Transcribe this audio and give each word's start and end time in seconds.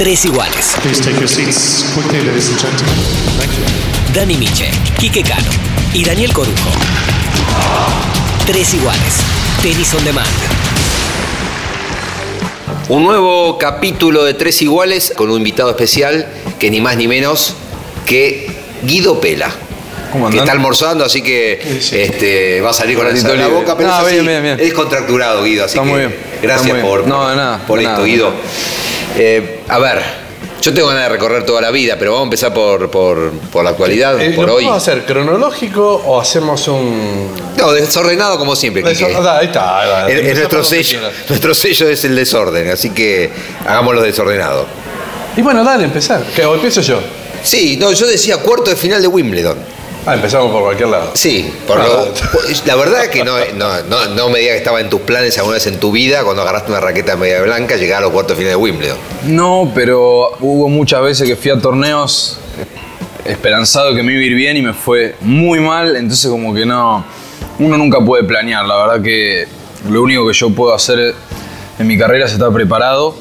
Tres 0.00 0.24
iguales. 0.24 0.76
Please 0.82 1.02
take 1.02 1.18
your 1.20 1.28
seats 1.28 1.84
quickly, 1.94 2.20
ladies 2.24 2.48
and 2.48 2.58
gentlemen. 2.58 2.94
Thank 3.38 3.52
you. 3.52 4.14
Dani 4.14 4.36
Miche, 4.38 4.70
Quique 4.98 5.22
Cano 5.22 5.50
y 5.92 6.02
Daniel 6.04 6.32
Corujo. 6.32 6.70
Tres 8.46 8.72
iguales. 8.72 9.16
Tenis 9.62 9.92
on 9.92 10.02
demand. 10.04 10.26
Un 12.88 13.02
nuevo 13.04 13.58
capítulo 13.58 14.24
de 14.24 14.32
Tres 14.34 14.62
Iguales 14.62 15.12
con 15.14 15.30
un 15.30 15.36
invitado 15.36 15.68
especial 15.68 16.26
que 16.58 16.70
ni 16.70 16.80
más 16.80 16.96
ni 16.96 17.06
menos 17.06 17.54
que 18.06 18.48
Guido 18.82 19.20
Pela. 19.20 19.50
¿Cómo 20.12 20.30
que 20.30 20.38
está 20.38 20.52
almorzando, 20.52 21.04
así 21.04 21.20
que 21.22 21.60
este, 21.92 22.60
va 22.62 22.70
a 22.70 22.72
salir 22.72 22.96
con 22.96 23.06
la 23.06 23.12
la 23.36 23.48
boca, 23.48 23.76
pero 23.76 23.90
Ah, 23.92 23.98
es 24.00 24.06
así, 24.06 24.14
bien, 24.14 24.26
bien, 24.26 24.42
bien. 24.42 24.60
es 24.60 24.72
contracturado, 24.72 25.44
Guido, 25.44 25.66
así 25.66 25.74
Está 25.76 25.84
que 25.84 25.88
muy 25.90 25.98
bien. 26.00 26.16
gracias 26.42 26.66
Está 26.66 26.72
muy 26.74 26.82
bien. 26.82 26.86
por, 26.86 27.06
No, 27.06 27.28
de 27.28 27.36
nada, 27.36 27.58
por 27.64 27.78
de 27.78 27.84
esto, 27.84 27.92
nada. 27.92 28.04
Guido. 28.06 28.32
Eh, 29.16 29.59
a 29.70 29.78
ver, 29.78 30.02
yo 30.62 30.74
tengo 30.74 30.88
ganas 30.88 31.04
de 31.04 31.08
recorrer 31.10 31.44
toda 31.46 31.60
la 31.60 31.70
vida, 31.70 31.96
pero 31.98 32.12
vamos 32.12 32.24
a 32.24 32.26
empezar 32.26 32.52
por, 32.54 32.90
por, 32.90 33.30
por 33.52 33.64
la 33.64 33.70
actualidad, 33.70 34.20
Eh, 34.20 34.32
por 34.34 34.46
¿Lo 34.46 34.54
hoy. 34.56 34.64
podemos 34.64 34.82
hacer 34.86 35.04
cronológico 35.06 36.02
o 36.06 36.20
hacemos 36.20 36.66
un. 36.68 37.28
No, 37.56 37.72
desordenado 37.72 38.38
como 38.38 38.54
siempre, 38.56 38.82
ah, 38.84 38.88
ahí 39.38 39.46
está. 39.46 39.80
ahí 39.80 39.88
va. 39.88 40.10
Es- 40.10 40.26
es 40.26 40.36
nuestro 40.38 40.64
sello, 40.64 40.98
quieras. 41.00 41.12
nuestro 41.28 41.54
sello 41.54 41.88
es 41.88 42.04
el 42.04 42.16
desorden, 42.16 42.70
así 42.70 42.90
que 42.90 43.30
hagámoslo 43.66 44.02
desordenado. 44.02 44.66
Y 45.36 45.42
bueno, 45.42 45.62
dale, 45.64 45.84
empezar. 45.84 46.22
¿Qué? 46.34 46.44
¿O 46.44 46.54
empiezo 46.54 46.80
yo? 46.80 47.00
Sí, 47.42 47.76
no, 47.78 47.92
yo 47.92 48.06
decía 48.06 48.36
cuarto 48.38 48.68
de 48.70 48.76
final 48.76 49.00
de 49.00 49.08
Wimbledon. 49.08 49.56
Ah, 50.06 50.14
empezamos 50.14 50.50
por 50.50 50.62
cualquier 50.62 50.88
lado. 50.88 51.10
Sí, 51.14 51.52
por 51.66 51.78
Ah, 51.80 51.86
lo- 51.86 52.06
la 52.66 52.74
verdad 52.76 53.06
que 53.08 53.22
no, 53.22 53.34
no, 53.56 53.82
no, 53.82 54.06
no 54.14 54.28
me 54.30 54.38
diga 54.40 54.52
que 54.52 54.58
estaba 54.58 54.80
en 54.80 54.88
tus 54.88 55.02
planes 55.02 55.36
alguna 55.36 55.54
vez 55.54 55.66
en 55.66 55.78
tu 55.78 55.92
vida, 55.92 56.24
cuando 56.24 56.42
agarraste 56.42 56.70
una 56.70 56.80
raqueta 56.80 57.16
media 57.16 57.42
blanca, 57.42 57.76
llegar 57.76 57.98
a 57.98 58.00
los 58.02 58.10
cuartos 58.10 58.36
de 58.36 58.42
final 58.44 58.52
de 58.52 58.56
Wimbledon. 58.56 58.96
No, 59.26 59.70
pero 59.74 60.36
hubo 60.40 60.68
muchas 60.68 61.02
veces 61.02 61.28
que 61.28 61.36
fui 61.36 61.50
a 61.50 61.58
torneos 61.60 62.38
esperanzado 63.26 63.94
que 63.94 64.02
me 64.02 64.12
iba 64.12 64.22
a 64.22 64.24
ir 64.24 64.34
bien 64.34 64.56
y 64.56 64.62
me 64.62 64.72
fue 64.72 65.14
muy 65.20 65.60
mal, 65.60 65.94
entonces 65.96 66.30
como 66.30 66.54
que 66.54 66.64
no, 66.64 67.04
uno 67.58 67.76
nunca 67.76 67.98
puede 68.04 68.24
planear, 68.24 68.64
la 68.64 68.76
verdad 68.86 69.02
que 69.02 69.46
lo 69.88 70.02
único 70.02 70.26
que 70.26 70.32
yo 70.32 70.50
puedo 70.50 70.74
hacer 70.74 71.14
en 71.78 71.86
mi 71.86 71.98
carrera 71.98 72.26
es 72.26 72.32
estar 72.32 72.50
preparado 72.52 73.14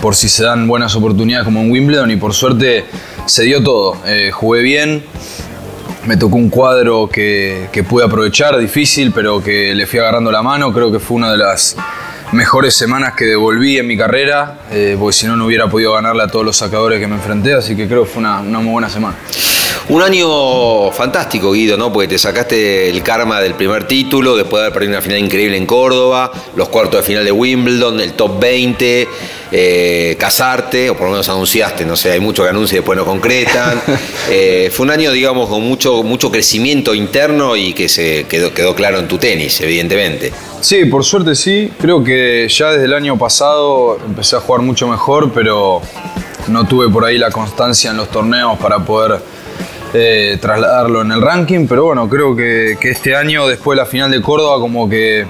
por 0.00 0.14
si 0.16 0.28
se 0.28 0.44
dan 0.44 0.66
buenas 0.68 0.94
oportunidades 0.94 1.44
como 1.44 1.60
en 1.60 1.70
Wimbledon 1.70 2.10
y 2.10 2.16
por 2.16 2.32
suerte 2.34 2.84
se 3.26 3.42
dio 3.44 3.62
todo, 3.62 3.96
Eh, 4.06 4.30
jugué 4.32 4.62
bien, 4.62 5.04
me 6.06 6.16
tocó 6.16 6.36
un 6.36 6.50
cuadro 6.50 7.08
que, 7.08 7.68
que 7.72 7.84
pude 7.84 8.04
aprovechar, 8.04 8.58
difícil, 8.58 9.12
pero 9.12 9.42
que 9.42 9.74
le 9.74 9.86
fui 9.86 9.98
agarrando 9.98 10.32
la 10.32 10.42
mano. 10.42 10.72
Creo 10.72 10.90
que 10.90 10.98
fue 10.98 11.16
una 11.16 11.30
de 11.30 11.38
las 11.38 11.76
mejores 12.32 12.74
semanas 12.74 13.14
que 13.14 13.26
devolví 13.26 13.78
en 13.78 13.86
mi 13.86 13.96
carrera, 13.96 14.58
eh, 14.70 14.96
porque 14.98 15.12
si 15.12 15.26
no, 15.26 15.36
no 15.36 15.46
hubiera 15.46 15.68
podido 15.68 15.92
ganarle 15.92 16.22
a 16.22 16.28
todos 16.28 16.44
los 16.44 16.56
sacadores 16.56 16.98
que 16.98 17.06
me 17.06 17.16
enfrenté, 17.16 17.54
así 17.54 17.76
que 17.76 17.86
creo 17.86 18.04
que 18.04 18.10
fue 18.10 18.20
una, 18.20 18.40
una 18.40 18.60
muy 18.60 18.72
buena 18.72 18.88
semana. 18.88 19.16
Un 19.88 20.00
año 20.00 20.90
fantástico, 20.92 21.52
Guido, 21.52 21.76
¿no? 21.76 21.92
Porque 21.92 22.08
te 22.08 22.18
sacaste 22.18 22.88
el 22.88 23.02
karma 23.02 23.40
del 23.40 23.54
primer 23.54 23.86
título, 23.86 24.36
después 24.36 24.60
de 24.60 24.66
haber 24.66 24.72
perdido 24.72 24.92
una 24.92 25.02
final 25.02 25.18
increíble 25.18 25.56
en 25.56 25.66
Córdoba, 25.66 26.32
los 26.56 26.68
cuartos 26.68 27.00
de 27.00 27.06
final 27.06 27.24
de 27.24 27.32
Wimbledon, 27.32 28.00
el 28.00 28.14
top 28.14 28.40
20, 28.40 29.08
eh, 29.54 30.16
casarte, 30.18 30.88
o 30.88 30.94
por 30.94 31.04
lo 31.04 31.10
menos 31.12 31.28
anunciaste, 31.28 31.84
no 31.84 31.94
sé, 31.94 32.12
hay 32.12 32.20
muchos 32.20 32.46
que 32.46 32.50
anuncian 32.50 32.76
y 32.76 32.78
después 32.78 32.96
no 32.96 33.04
concretan. 33.04 33.80
Eh, 34.30 34.70
fue 34.72 34.84
un 34.84 34.90
año, 34.90 35.10
digamos, 35.10 35.48
con 35.48 35.62
mucho, 35.62 36.02
mucho 36.02 36.30
crecimiento 36.30 36.94
interno 36.94 37.56
y 37.56 37.74
que 37.74 37.88
se 37.88 38.24
quedó, 38.28 38.54
quedó 38.54 38.74
claro 38.74 38.98
en 38.98 39.08
tu 39.08 39.18
tenis, 39.18 39.60
evidentemente. 39.60 40.32
Sí, 40.60 40.84
por 40.86 41.04
suerte 41.04 41.34
sí. 41.34 41.70
Creo 41.78 42.02
que 42.02 42.46
ya 42.48 42.70
desde 42.70 42.84
el 42.84 42.94
año 42.94 43.18
pasado 43.18 43.98
empecé 44.06 44.36
a 44.36 44.40
jugar 44.40 44.62
mucho 44.62 44.86
mejor, 44.86 45.32
pero 45.32 45.82
no 46.48 46.66
tuve 46.66 46.88
por 46.88 47.04
ahí 47.04 47.18
la 47.18 47.30
constancia 47.30 47.90
en 47.90 47.96
los 47.96 48.10
torneos 48.10 48.58
para 48.58 48.78
poder 48.78 49.20
eh, 49.92 50.38
trasladarlo 50.40 51.02
en 51.02 51.12
el 51.12 51.20
ranking. 51.20 51.66
Pero 51.66 51.84
bueno, 51.86 52.08
creo 52.08 52.34
que, 52.34 52.78
que 52.80 52.90
este 52.90 53.14
año, 53.16 53.46
después 53.48 53.76
de 53.76 53.82
la 53.82 53.86
final 53.86 54.10
de 54.10 54.22
Córdoba, 54.22 54.58
como 54.60 54.88
que 54.88 55.26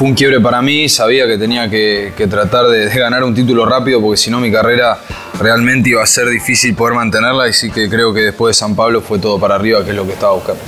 fue 0.00 0.08
un 0.08 0.14
quiebre 0.14 0.40
para 0.40 0.62
mí. 0.62 0.88
Sabía 0.88 1.26
que 1.26 1.36
tenía 1.36 1.68
que, 1.68 2.14
tratar 2.30 2.68
de, 2.68 2.88
de 2.88 2.98
ganar 2.98 3.22
un 3.22 3.34
título 3.34 3.66
rápido, 3.66 4.00
porque 4.00 4.16
si 4.16 4.30
no 4.30 4.40
mi 4.40 4.50
carrera 4.50 4.98
realmente 5.38 5.90
iba 5.90 6.02
a 6.02 6.06
ser 6.06 6.26
difícil 6.30 6.74
poder 6.74 6.94
mantenerla. 6.94 7.46
Y 7.46 7.52
sí 7.52 7.70
que 7.70 7.86
creo 7.90 8.14
que 8.14 8.20
después 8.20 8.56
de 8.56 8.60
San 8.60 8.74
Pablo 8.74 9.02
fue 9.02 9.18
todo 9.18 9.38
para 9.38 9.56
arriba, 9.56 9.84
que 9.84 9.90
es 9.90 9.96
lo 9.96 10.06
que 10.06 10.14
estaba 10.14 10.32
buscando. 10.32 10.62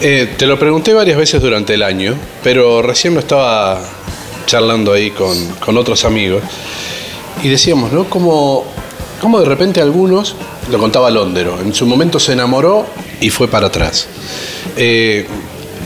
Eh, 0.00 0.30
te 0.34 0.46
lo 0.46 0.58
pregunté 0.58 0.94
varias 0.94 1.18
veces 1.18 1.42
durante 1.42 1.74
el 1.74 1.82
año, 1.82 2.14
pero 2.42 2.80
recién 2.80 3.12
lo 3.12 3.20
estaba 3.20 3.82
charlando 4.46 4.94
ahí 4.94 5.10
con, 5.10 5.36
con 5.56 5.76
otros 5.76 6.06
amigos 6.06 6.42
y 7.42 7.50
decíamos, 7.50 7.92
¿no? 7.92 8.04
Como, 8.04 8.64
como 9.20 9.40
de 9.40 9.44
repente 9.44 9.82
algunos, 9.82 10.36
lo 10.70 10.78
contaba 10.78 11.10
Londero, 11.10 11.60
en 11.60 11.74
su 11.74 11.84
momento 11.84 12.18
se 12.18 12.32
enamoró 12.32 12.86
y 13.20 13.28
fue 13.28 13.46
para 13.46 13.66
atrás. 13.66 14.08
Eh, 14.74 15.26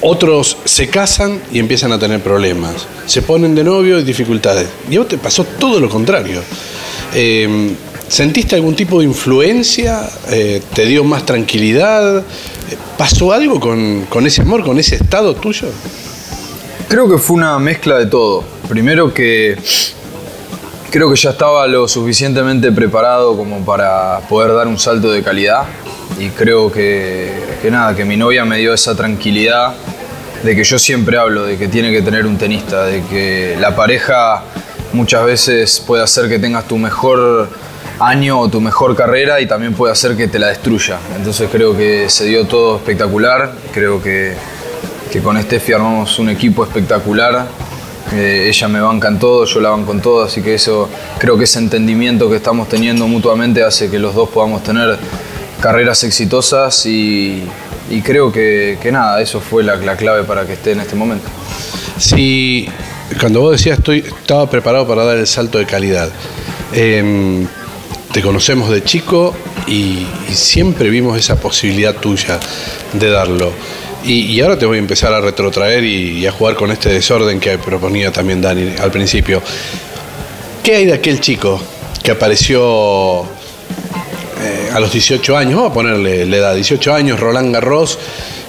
otros 0.01 0.57
se 0.65 0.89
casan 0.89 1.41
y 1.53 1.59
empiezan 1.59 1.93
a 1.93 1.99
tener 1.99 2.23
problemas. 2.23 2.87
Se 3.07 3.23
ponen 3.23 3.55
de 3.55 3.65
novio 3.65 3.99
y 3.99 4.05
dificultades. 4.05 4.69
Y 4.91 4.97
a 4.97 5.01
vos 5.01 5.09
te 5.09 5.19
pasó 5.19 5.45
todo 5.45 5.81
lo 5.81 5.89
contrario. 5.89 6.43
Eh, 7.15 7.75
¿Sentiste 8.09 8.55
algún 8.55 8.77
tipo 8.77 8.99
de 8.99 9.07
influencia? 9.07 10.09
Eh, 10.29 10.63
¿Te 10.75 10.85
dio 10.85 11.05
más 11.05 11.25
tranquilidad? 11.25 12.19
Eh, 12.19 12.23
¿Pasó 12.99 13.33
algo 13.33 13.59
con, 13.59 14.07
con 14.09 14.27
ese 14.27 14.43
amor, 14.43 14.63
con 14.63 14.79
ese 14.79 14.97
estado 14.97 15.35
tuyo? 15.35 15.69
Creo 16.89 17.09
que 17.09 17.19
fue 17.19 17.37
una 17.37 17.59
mezcla 17.59 17.99
de 17.99 18.07
todo. 18.07 18.45
Primero 18.69 19.13
que 19.13 19.57
creo 20.91 21.11
que 21.11 21.17
ya 21.17 21.31
estaba 21.31 21.67
lo 21.67 21.89
suficientemente 21.89 22.71
preparado 22.71 23.37
como 23.37 23.65
para 23.65 24.21
poder 24.29 24.55
dar 24.55 24.69
un 24.69 24.79
salto 24.79 25.11
de 25.11 25.23
calidad 25.23 25.65
y 26.19 26.29
creo 26.31 26.71
que, 26.71 27.33
que 27.63 27.71
nada, 27.71 27.95
que 27.95 28.05
mi 28.05 28.17
novia 28.17 28.45
me 28.45 28.59
dio 28.59 28.73
esa 28.75 28.95
tranquilidad 28.95 29.75
de 30.43 30.55
que 30.55 30.63
yo 30.63 30.79
siempre 30.79 31.17
hablo 31.17 31.45
de 31.45 31.57
que 31.57 31.69
tiene 31.69 31.91
que 31.91 32.03
tener 32.03 32.27
un 32.27 32.37
tenista, 32.37 32.85
de 32.85 33.03
que 33.05 33.57
la 33.59 33.75
pareja 33.75 34.43
muchas 34.93 35.25
veces 35.25 35.81
puede 35.81 36.03
hacer 36.03 36.29
que 36.29 36.39
tengas 36.39 36.69
tu 36.69 36.77
mejor 36.77 37.49
año 37.99 38.41
o 38.41 38.49
tu 38.49 38.61
mejor 38.61 38.95
carrera 38.95 39.41
y 39.41 39.47
también 39.47 39.75
puede 39.75 39.93
hacer 39.93 40.17
que 40.17 40.29
te 40.29 40.39
la 40.39 40.49
destruya. 40.49 40.99
Entonces 41.17 41.49
creo 41.51 41.77
que 41.77 42.09
se 42.11 42.27
dio 42.27 42.47
todo 42.47 42.77
espectacular, 42.77 43.53
creo 43.73 44.03
que, 44.03 44.35
que 45.11 45.21
con 45.21 45.41
Steffi 45.41 45.73
armamos 45.73 46.19
un 46.19 46.29
equipo 46.29 46.65
espectacular. 46.65 47.47
Eh, 48.13 48.47
ella 48.49 48.69
me 48.69 48.81
banca 48.81 49.09
en 49.09 49.19
todo, 49.19 49.47
yo 49.47 49.61
la 49.61 49.71
banco 49.71 49.93
en 49.93 50.03
todo, 50.03 50.25
así 50.25 50.43
que 50.43 50.55
eso 50.55 50.91
creo 51.19 51.39
que 51.39 51.45
ese 51.45 51.59
entendimiento 51.59 52.29
que 52.29 52.37
estamos 52.37 52.69
teniendo 52.69 53.09
mutuamente 53.09 53.65
hace 53.65 53.91
que 53.91 53.99
los 53.99 54.15
dos 54.15 54.29
podamos 54.29 54.63
tener 54.63 54.99
carreras 55.65 56.05
exitosas 56.05 56.85
y, 56.85 57.43
creo 58.05 58.31
que, 58.31 58.77
nada, 58.93 59.23
eso 59.23 59.41
fue 59.41 59.65
la, 59.65 59.77
la 59.77 59.97
clave 59.97 60.23
para 60.25 60.47
que 60.47 60.53
esté 60.53 60.73
en 60.73 60.81
este 60.81 60.95
momento. 60.95 61.27
Si 61.99 62.69
cuando 63.19 63.41
vos 63.41 63.53
decías 63.53 63.79
estoy, 63.79 64.01
estaba 64.01 64.51
preparado 64.51 64.87
para 64.87 65.05
dar 65.05 65.17
el 65.17 65.27
salto 65.27 65.57
de 65.57 65.65
calidad, 65.65 66.11
em, 66.75 67.47
te 68.13 68.21
conocemos 68.21 68.69
de 68.69 68.85
chico 68.85 69.35
y, 69.67 70.07
siempre 70.35 70.91
vimos 70.91 71.19
esa 71.19 71.37
posibilidad 71.37 71.95
tuya 71.95 72.39
de 72.93 73.09
darlo. 73.09 73.51
Y, 74.05 74.33
y 74.33 74.43
ahora 74.43 74.59
te 74.59 74.67
voy 74.67 74.77
a 74.77 74.81
empezar 74.81 75.15
a 75.15 75.23
retrotraer 75.23 75.83
y, 75.83 76.19
y 76.19 76.27
a 76.27 76.33
jugar 76.33 76.57
con 76.57 76.73
este 76.73 76.91
desorden 76.91 77.41
que 77.41 77.57
proponía 77.57 78.13
también 78.13 78.43
Dani 78.43 78.75
al 78.83 78.91
principio. 78.91 79.41
¿Qué 80.63 80.77
hay 80.77 80.85
de 80.85 80.93
aquel 80.93 81.21
chico 81.23 81.59
que 82.03 82.11
apareció 82.11 83.27
eh, 84.45 84.71
a 84.73 84.81
los 84.81 84.93
18 84.93 85.37
años, 85.37 85.57
vamos 85.57 85.71
a 85.71 85.75
ponerle 85.75 86.27
la 86.27 86.37
edad, 86.37 86.55
18 86.55 86.93
años, 86.95 87.19
Roland 87.21 87.53
Garros, 87.55 87.99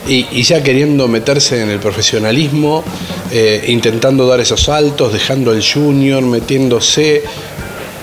y, 0.08 0.44
ya 0.44 0.62
queriendo 0.62 1.08
meterse 1.08 1.62
en 1.64 1.70
el 1.72 1.80
profesionalismo, 1.80 2.84
eh, 3.32 3.64
intentando 3.70 4.28
dar 4.28 4.40
esos 4.40 4.62
saltos, 4.62 5.12
dejando 5.14 5.52
el 5.52 5.64
junior, 5.66 6.22
metiéndose. 6.22 7.24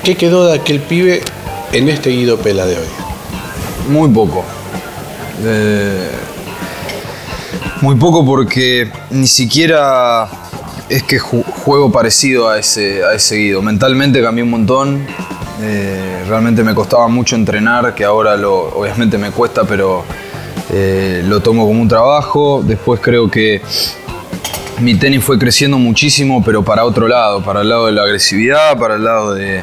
¿Qué 0.03 0.16
quedó 0.16 0.47
de 0.47 0.54
aquel 0.58 0.80
pibe 0.80 1.22
en 1.72 1.89
este 1.89 2.10
Guido 2.10 2.39
Pela 2.39 2.66
de 2.66 2.77
hoy? 2.77 2.86
Muy 3.89 4.09
poco. 4.10 4.45
Eh, 5.45 6.09
muy 7.83 7.95
poco 7.97 8.24
porque 8.24 8.91
ni 9.10 9.27
siquiera 9.28 10.28
es 10.88 11.03
que 11.04 11.21
ju- 11.21 11.45
juego 11.45 11.91
parecido 11.92 12.48
a 12.48 12.59
ese, 12.59 13.04
a 13.04 13.15
ese 13.15 13.36
Guido. 13.36 13.62
Mentalmente 13.62 14.21
cambié 14.21 14.42
un 14.42 14.50
montón. 14.50 15.06
Eh, 15.64 16.24
realmente 16.28 16.64
me 16.64 16.74
costaba 16.74 17.06
mucho 17.06 17.36
entrenar, 17.36 17.94
que 17.94 18.04
ahora 18.04 18.36
lo, 18.36 18.76
obviamente 18.76 19.16
me 19.16 19.30
cuesta, 19.30 19.62
pero 19.64 20.04
eh, 20.72 21.22
lo 21.24 21.41
tomo 21.41 21.66
como 21.66 21.80
un 21.80 21.88
trabajo. 21.88 22.62
Después 22.66 23.00
creo 23.00 23.30
que 23.30 23.62
mi 24.80 24.97
tenis 24.97 25.22
fue 25.22 25.38
creciendo 25.38 25.78
muchísimo, 25.78 26.42
pero 26.44 26.64
para 26.64 26.84
otro 26.84 27.06
lado, 27.06 27.42
para 27.44 27.60
el 27.60 27.68
lado 27.68 27.86
de 27.86 27.92
la 27.92 28.03
agresividad, 28.03 28.76
para 28.76 28.97
el 28.97 29.04
lado 29.04 29.34
de, 29.34 29.62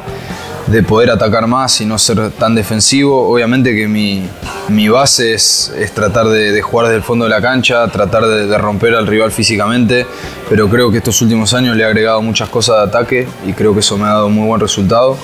de 0.68 0.84
poder 0.84 1.10
atacar 1.10 1.48
más 1.48 1.82
y 1.82 1.86
no 1.86 2.00
ser 2.00 2.32
tan 2.32 2.56
defensivo. 2.56 3.30
Obviamente 3.30 3.76
que 3.76 3.90
mi, 3.90 4.26
mi 4.70 4.88
base 4.88 5.34
es, 5.34 5.74
es 5.78 5.92
tratar 5.92 6.28
de, 6.28 6.54
de 6.54 6.62
jugar 6.62 6.86
desde 6.88 6.98
el 6.98 7.04
fondo 7.04 7.26
de 7.26 7.32
la 7.32 7.42
cancha, 7.42 7.86
tratar 7.90 8.26
de, 8.26 8.48
de 8.48 8.58
romper 8.58 8.96
al 8.96 9.06
rival 9.06 9.34
físicamente, 9.34 10.06
pero 10.48 10.70
creo 10.70 10.90
que 10.92 11.00
estos 11.00 11.22
últimos 11.22 11.54
años 11.54 11.76
le 11.76 11.84
he 11.84 11.86
agregado 11.86 12.22
muchas 12.22 12.48
cosas 12.48 12.78
de 12.78 12.84
ataque 12.84 13.28
y 13.46 13.52
creo 13.52 13.74
que 13.74 13.82
eso 13.82 13.98
me 13.98 14.06
ha 14.06 14.12
dado 14.12 14.30
muy 14.30 14.48
buen 14.48 14.62
resultado. 14.62 15.18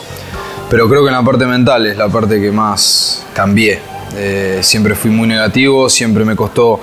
Pero 0.75 0.89
creo 0.89 1.03
que 1.03 1.07
en 1.07 1.13
la 1.13 1.23
parte 1.23 1.45
mental 1.45 1.85
es 1.85 1.95
la 1.95 2.09
parte 2.09 2.41
que 2.41 2.51
más 2.51 3.25
cambié. 3.33 3.79
Eh, 4.17 4.59
siempre 4.61 4.93
fui 4.93 5.09
muy 5.09 5.25
negativo, 5.25 5.87
siempre 5.89 6.25
me 6.25 6.35
costó 6.35 6.81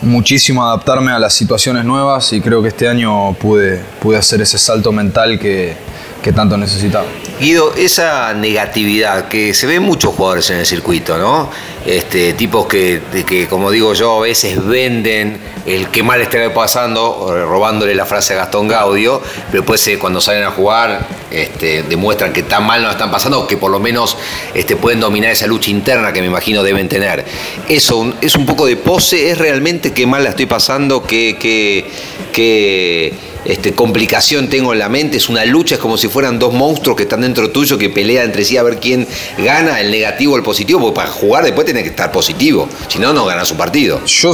muchísimo 0.00 0.64
adaptarme 0.64 1.12
a 1.12 1.18
las 1.18 1.34
situaciones 1.34 1.84
nuevas 1.84 2.32
y 2.32 2.40
creo 2.40 2.62
que 2.62 2.68
este 2.68 2.88
año 2.88 3.34
pude, 3.34 3.84
pude 4.00 4.16
hacer 4.16 4.40
ese 4.40 4.56
salto 4.56 4.90
mental 4.90 5.38
que, 5.38 5.76
que 6.22 6.32
tanto 6.32 6.56
necesitaba. 6.56 7.04
Guido, 7.40 7.72
esa 7.74 8.34
negatividad 8.34 9.28
que 9.28 9.54
se 9.54 9.66
ve 9.66 9.76
en 9.76 9.82
muchos 9.82 10.14
jugadores 10.14 10.50
en 10.50 10.58
el 10.58 10.66
circuito, 10.66 11.16
¿no? 11.16 11.50
Este, 11.86 12.34
tipos 12.34 12.66
que, 12.66 13.00
que, 13.26 13.48
como 13.48 13.70
digo 13.70 13.94
yo, 13.94 14.18
a 14.18 14.20
veces 14.20 14.62
venden 14.62 15.40
el 15.64 15.88
que 15.88 16.02
mal 16.02 16.20
esté 16.20 16.50
pasando, 16.50 17.46
robándole 17.48 17.94
la 17.94 18.04
frase 18.04 18.34
a 18.34 18.36
Gastón 18.36 18.68
Gaudio, 18.68 19.22
pero 19.50 19.62
después 19.62 19.86
eh, 19.88 19.98
cuando 19.98 20.20
salen 20.20 20.44
a 20.44 20.50
jugar 20.50 21.06
este, 21.30 21.82
demuestran 21.84 22.34
que 22.34 22.42
tan 22.42 22.66
mal 22.66 22.82
no 22.82 22.90
están 22.90 23.10
pasando 23.10 23.46
que 23.46 23.56
por 23.56 23.70
lo 23.70 23.80
menos 23.80 24.18
este, 24.52 24.76
pueden 24.76 25.00
dominar 25.00 25.30
esa 25.30 25.46
lucha 25.46 25.70
interna 25.70 26.12
que 26.12 26.20
me 26.20 26.26
imagino 26.26 26.62
deben 26.62 26.90
tener. 26.90 27.24
Eso 27.70 28.12
es 28.20 28.34
un 28.36 28.44
poco 28.44 28.66
de 28.66 28.76
pose, 28.76 29.30
es 29.30 29.38
realmente 29.38 29.94
que 29.94 30.06
mal 30.06 30.24
la 30.24 30.30
estoy 30.30 30.44
pasando, 30.44 31.04
que, 31.04 31.38
que, 31.38 31.90
que 32.34 33.29
este, 33.44 33.72
complicación 33.72 34.48
tengo 34.48 34.72
en 34.72 34.78
la 34.78 34.88
mente, 34.88 35.16
es 35.16 35.28
una 35.28 35.44
lucha, 35.44 35.76
es 35.76 35.80
como 35.80 35.96
si 35.96 36.08
fueran 36.08 36.38
dos 36.38 36.52
monstruos 36.52 36.96
que 36.96 37.04
están 37.04 37.22
dentro 37.22 37.50
tuyo 37.50 37.78
que 37.78 37.90
pelean 37.90 38.26
entre 38.26 38.44
sí 38.44 38.56
a 38.56 38.62
ver 38.62 38.78
quién 38.78 39.06
gana, 39.38 39.80
el 39.80 39.90
negativo 39.90 40.34
o 40.34 40.36
el 40.36 40.42
positivo, 40.42 40.80
porque 40.80 40.96
para 40.96 41.10
jugar 41.10 41.44
después 41.44 41.64
tiene 41.64 41.82
que 41.82 41.90
estar 41.90 42.12
positivo, 42.12 42.68
si 42.88 42.98
no, 42.98 43.12
no 43.12 43.24
gana 43.24 43.44
su 43.44 43.56
partido. 43.56 44.04
Yo 44.04 44.32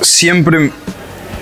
siempre 0.00 0.70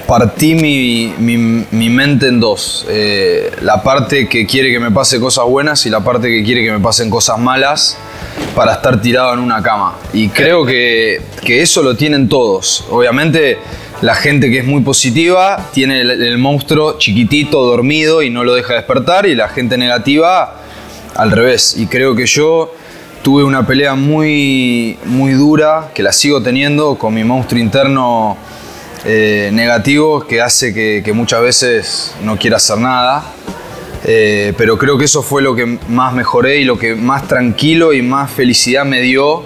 partí 0.06 0.54
mi, 0.54 1.14
mi, 1.18 1.88
mente 1.88 2.28
en 2.28 2.40
dos. 2.40 2.84
Eh, 2.88 3.50
la 3.62 3.82
parte 3.82 4.28
que 4.28 4.46
quiere 4.46 4.70
que 4.70 4.80
me 4.80 4.90
pase 4.90 5.18
cosas 5.20 5.44
buenas 5.46 5.86
y 5.86 5.90
la 5.90 6.00
parte 6.00 6.28
que 6.28 6.42
quiere 6.44 6.64
que 6.64 6.72
me 6.72 6.80
pasen 6.80 7.08
cosas 7.08 7.38
malas 7.38 7.96
para 8.54 8.74
estar 8.74 9.00
tirado 9.00 9.32
en 9.32 9.38
una 9.38 9.62
cama. 9.62 9.94
Y 10.12 10.28
creo 10.28 10.66
que, 10.66 11.22
que 11.44 11.62
eso 11.62 11.82
lo 11.82 11.96
tienen 11.96 12.28
todos. 12.28 12.84
Obviamente 12.90 13.58
la 14.02 14.16
gente 14.16 14.50
que 14.50 14.58
es 14.58 14.64
muy 14.66 14.82
positiva 14.82 15.70
tiene 15.72 16.00
el, 16.00 16.36
monstruo 16.36 16.98
chiquitito, 16.98 17.64
dormido 17.64 18.20
y 18.22 18.30
no 18.30 18.42
lo 18.42 18.52
deja 18.52 18.74
despertar, 18.74 19.26
y 19.26 19.36
la 19.36 19.48
gente 19.48 19.78
negativa 19.78 20.56
al 21.14 21.30
revés. 21.30 21.76
Y 21.78 21.86
creo 21.86 22.16
que 22.16 22.26
yo 22.26 22.74
tuve 23.22 23.44
una 23.44 23.64
pelea 23.64 23.94
muy, 23.94 24.98
muy 25.04 25.32
dura, 25.34 25.90
que 25.94 26.02
la 26.02 26.12
sigo 26.12 26.42
teniendo, 26.42 26.96
con 26.96 27.14
mi 27.14 27.22
monstruo 27.22 27.60
interno 27.60 28.36
eh, 29.04 29.50
negativo, 29.52 30.26
que 30.26 30.40
hace 30.40 30.74
que, 30.74 31.12
muchas 31.12 31.40
veces 31.40 32.14
no 32.24 32.36
quiera 32.36 32.56
hacer 32.56 32.78
nada. 32.78 33.24
Eh, 34.04 34.52
pero 34.58 34.76
creo 34.78 34.98
que 34.98 35.04
eso 35.04 35.22
fue 35.22 35.42
lo 35.42 35.54
que 35.54 35.78
más 35.88 36.12
mejoré 36.12 36.56
y 36.56 36.64
lo 36.64 36.76
que 36.76 36.96
más 36.96 37.28
tranquilo 37.28 37.92
y 37.92 38.02
más 38.02 38.32
felicidad 38.32 38.84
me 38.84 39.00
dio 39.00 39.44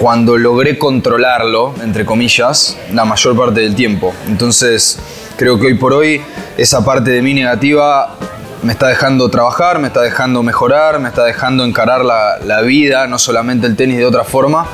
cuando 0.00 0.38
logré 0.38 0.78
controlarlo, 0.78 1.74
entre 1.82 2.06
comillas, 2.06 2.74
la 2.90 3.04
mayor 3.04 3.36
parte 3.36 3.60
del 3.60 3.74
tiempo. 3.74 4.14
Entonces, 4.28 4.98
creo 5.36 5.60
que 5.60 5.66
hoy 5.66 5.74
por 5.74 5.92
hoy 5.92 6.22
esa 6.56 6.82
parte 6.82 7.10
de 7.10 7.20
mí 7.20 7.34
negativa 7.34 8.16
me 8.62 8.72
está 8.72 8.88
dejando 8.88 9.28
trabajar, 9.28 9.78
me 9.78 9.88
está 9.88 10.00
dejando 10.00 10.42
mejorar, 10.42 11.00
me 11.00 11.10
está 11.10 11.24
dejando 11.24 11.64
encarar 11.64 12.02
la, 12.02 12.62
vida, 12.62 13.06
no 13.08 13.18
solamente 13.18 13.66
el 13.66 13.76
tenis 13.76 13.98
de 13.98 14.06
otra 14.06 14.24
forma. 14.24 14.66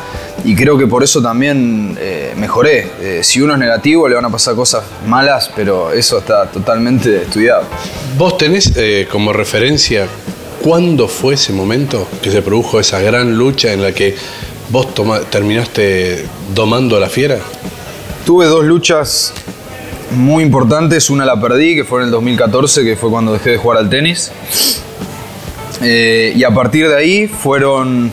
Y 0.44 0.54
creo 0.54 0.78
que 0.78 0.86
por 0.86 1.02
eso 1.02 1.20
también 1.20 1.98
eh, 2.00 2.32
mejoré. 2.36 2.88
Eh, 3.00 3.20
si 3.24 3.40
uno 3.40 3.54
es 3.54 3.58
negativo 3.58 4.08
le 4.08 4.14
van 4.14 4.26
a 4.26 4.30
pasar 4.30 4.54
cosas 4.54 4.84
malas, 5.08 5.50
pero 5.56 5.90
eso 5.90 6.18
está 6.18 6.46
totalmente 6.46 7.22
estudiado. 7.22 7.64
¿Vos 8.16 8.38
tenés 8.38 8.72
eh, 8.76 9.08
como 9.10 9.32
referencia 9.32 10.06
cuándo 10.62 11.08
fue 11.08 11.34
ese 11.34 11.52
momento 11.52 12.06
que 12.22 12.30
se 12.30 12.42
produjo 12.42 12.78
esa 12.78 13.00
gran 13.00 13.36
lucha 13.36 13.72
en 13.72 13.82
la 13.82 13.92
que 13.92 14.14
¿Vos 14.68 14.88
terminaste 15.30 16.26
domando 16.52 16.96
a 16.96 17.00
la 17.00 17.08
fiera? 17.08 17.38
Tuve 18.24 18.46
dos 18.46 18.64
luchas 18.64 19.32
muy 20.10 20.42
importantes. 20.42 21.08
Una 21.08 21.24
la 21.24 21.40
perdí, 21.40 21.76
que 21.76 21.84
fue 21.84 22.00
en 22.00 22.06
el 22.06 22.10
2014, 22.10 22.82
que 22.82 22.96
fue 22.96 23.08
cuando 23.08 23.32
dejé 23.32 23.50
de 23.50 23.56
jugar 23.58 23.78
al 23.78 23.88
tenis. 23.88 24.32
Eh, 25.82 26.32
y 26.34 26.42
a 26.42 26.50
partir 26.50 26.88
de 26.88 26.96
ahí 26.96 27.28
fueron 27.28 28.10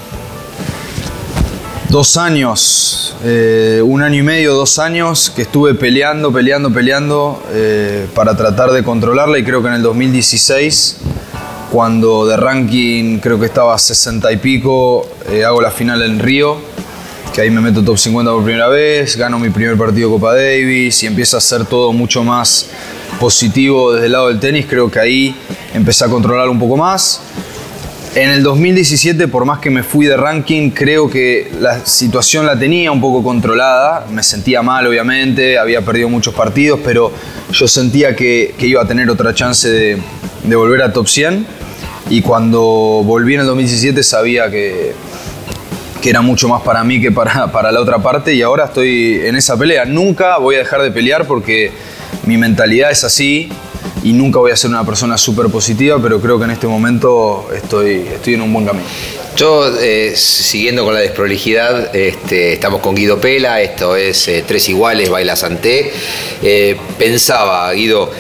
dos 1.90 2.18
años, 2.18 3.16
eh, 3.24 3.82
un 3.84 4.04
año 4.04 4.20
y 4.20 4.24
medio, 4.24 4.54
dos 4.54 4.78
años, 4.78 5.32
que 5.36 5.42
estuve 5.44 5.74
peleando, 5.74 6.32
peleando, 6.32 6.72
peleando 6.72 7.42
eh, 7.50 8.06
para 8.14 8.38
tratar 8.38 8.72
de 8.72 8.84
controlarla. 8.84 9.40
Y 9.40 9.44
creo 9.44 9.64
que 9.64 9.70
en 9.70 9.76
el 9.76 9.82
2016 9.82 10.98
cuando 11.74 12.28
de 12.28 12.38
ranking 12.38 13.18
creo 13.18 13.40
que 13.40 13.48
estaba 13.48 13.76
60 13.76 14.32
y 14.32 14.38
pico, 14.38 15.08
eh, 15.32 15.44
hago 15.44 15.60
la 15.60 15.72
final 15.72 16.04
en 16.04 16.20
Río, 16.20 16.56
que 17.34 17.42
ahí 17.42 17.50
me 17.50 17.62
meto 17.62 17.84
top 17.84 17.98
50 17.98 18.32
por 18.32 18.44
primera 18.44 18.68
vez, 18.68 19.18
gano 19.18 19.40
mi 19.40 19.50
primer 19.50 19.76
partido 19.76 20.12
Copa 20.12 20.36
Davis 20.36 21.02
y 21.02 21.08
empieza 21.08 21.38
a 21.38 21.42
ser 21.42 21.66
todo 21.66 21.92
mucho 21.92 22.24
más 22.24 22.68
positivo 23.20 23.92
desde 23.92 24.06
el 24.06 24.12
lado 24.12 24.28
del 24.28 24.40
tenis, 24.40 24.68
creo 24.70 24.92
que 24.92 25.00
ahí 25.00 25.36
empecé 25.74 26.06
a 26.06 26.10
controlar 26.10 26.48
un 26.48 26.60
poco 26.60 26.78
más. 26.78 27.22
En 28.14 28.30
el 28.30 28.44
2017, 28.44 29.28
por 29.28 29.44
más 29.44 29.58
que 29.58 29.72
me 29.72 29.82
fui 29.82 30.06
de 30.06 30.16
ranking, 30.16 30.70
creo 30.70 31.10
que 31.10 31.52
la 31.60 31.84
situación 31.84 32.46
la 32.46 32.56
tenía 32.60 32.92
un 32.92 33.02
poco 33.02 33.24
controlada. 33.24 34.06
Me 34.12 34.22
sentía 34.22 34.62
mal, 34.62 34.86
obviamente, 34.86 35.58
había 35.58 35.82
perdido 35.82 36.10
muchos 36.10 36.36
partidos, 36.36 36.82
pero 36.86 37.12
yo 37.52 37.68
sentía 37.68 38.16
que, 38.16 38.54
iba 38.60 38.84
a 38.84 38.88
tener 38.88 39.10
otra 39.10 39.34
chance 39.34 39.68
de, 39.68 39.98
de 40.44 40.56
volver 40.56 40.84
a 40.84 40.94
top 40.94 41.08
100 41.08 41.63
y 42.10 42.22
cuando 42.22 42.62
volví 43.04 43.36
en 43.36 43.42
el 43.42 43.46
2017 43.48 44.04
sabía 44.04 44.50
que, 44.50 44.94
que 46.02 46.10
era 46.10 46.22
mucho 46.22 46.48
más 46.48 46.62
para 46.62 46.84
mí 46.84 47.02
que 47.02 47.12
para, 47.12 47.52
para 47.52 47.72
la 47.72 47.80
otra 47.80 48.00
parte 48.00 48.34
y 48.34 48.42
ahora 48.42 48.66
estoy 48.66 49.22
en 49.24 49.36
esa 49.36 49.58
pelea. 49.58 49.86
Nunca 49.86 50.38
voy 50.38 50.56
a 50.56 50.60
dejar 50.60 50.82
de 50.82 50.92
pelear 50.92 51.28
porque 51.28 51.72
mi 52.26 52.38
mentalidad 52.38 52.92
es 52.92 53.04
así 53.04 53.50
y 54.04 54.14
nunca 54.14 54.40
voy 54.40 54.52
a 54.52 54.58
ser 54.58 54.70
una 54.70 54.86
persona 54.86 55.18
súper 55.18 55.48
positiva, 55.48 55.98
pero 56.02 56.20
creo 56.20 56.38
que 56.38 56.46
en 56.46 56.52
este 56.52 56.68
momento 56.68 57.50
estoy, 57.56 58.06
estoy 58.14 58.34
en 58.34 58.42
un 58.42 58.54
buen 58.54 58.66
camino. 58.66 58.86
Yo, 59.36 59.68
eh, 59.80 60.14
siguiendo 60.16 60.84
con 60.84 60.94
la 60.94 61.00
desprolijidad, 61.00 61.96
este, 61.96 62.54
estamos 62.54 62.82
con 62.82 62.94
Guido 62.94 63.20
Pela, 63.20 63.62
esto 63.62 63.96
es 63.96 64.28
eh, 64.28 64.44
Tres 64.48 64.70
Iguales, 64.70 65.10
Baila 65.10 65.36
Santé. 65.36 65.92
Eh, 66.44 66.78
pensaba, 67.00 67.72
Guido, 67.74 68.12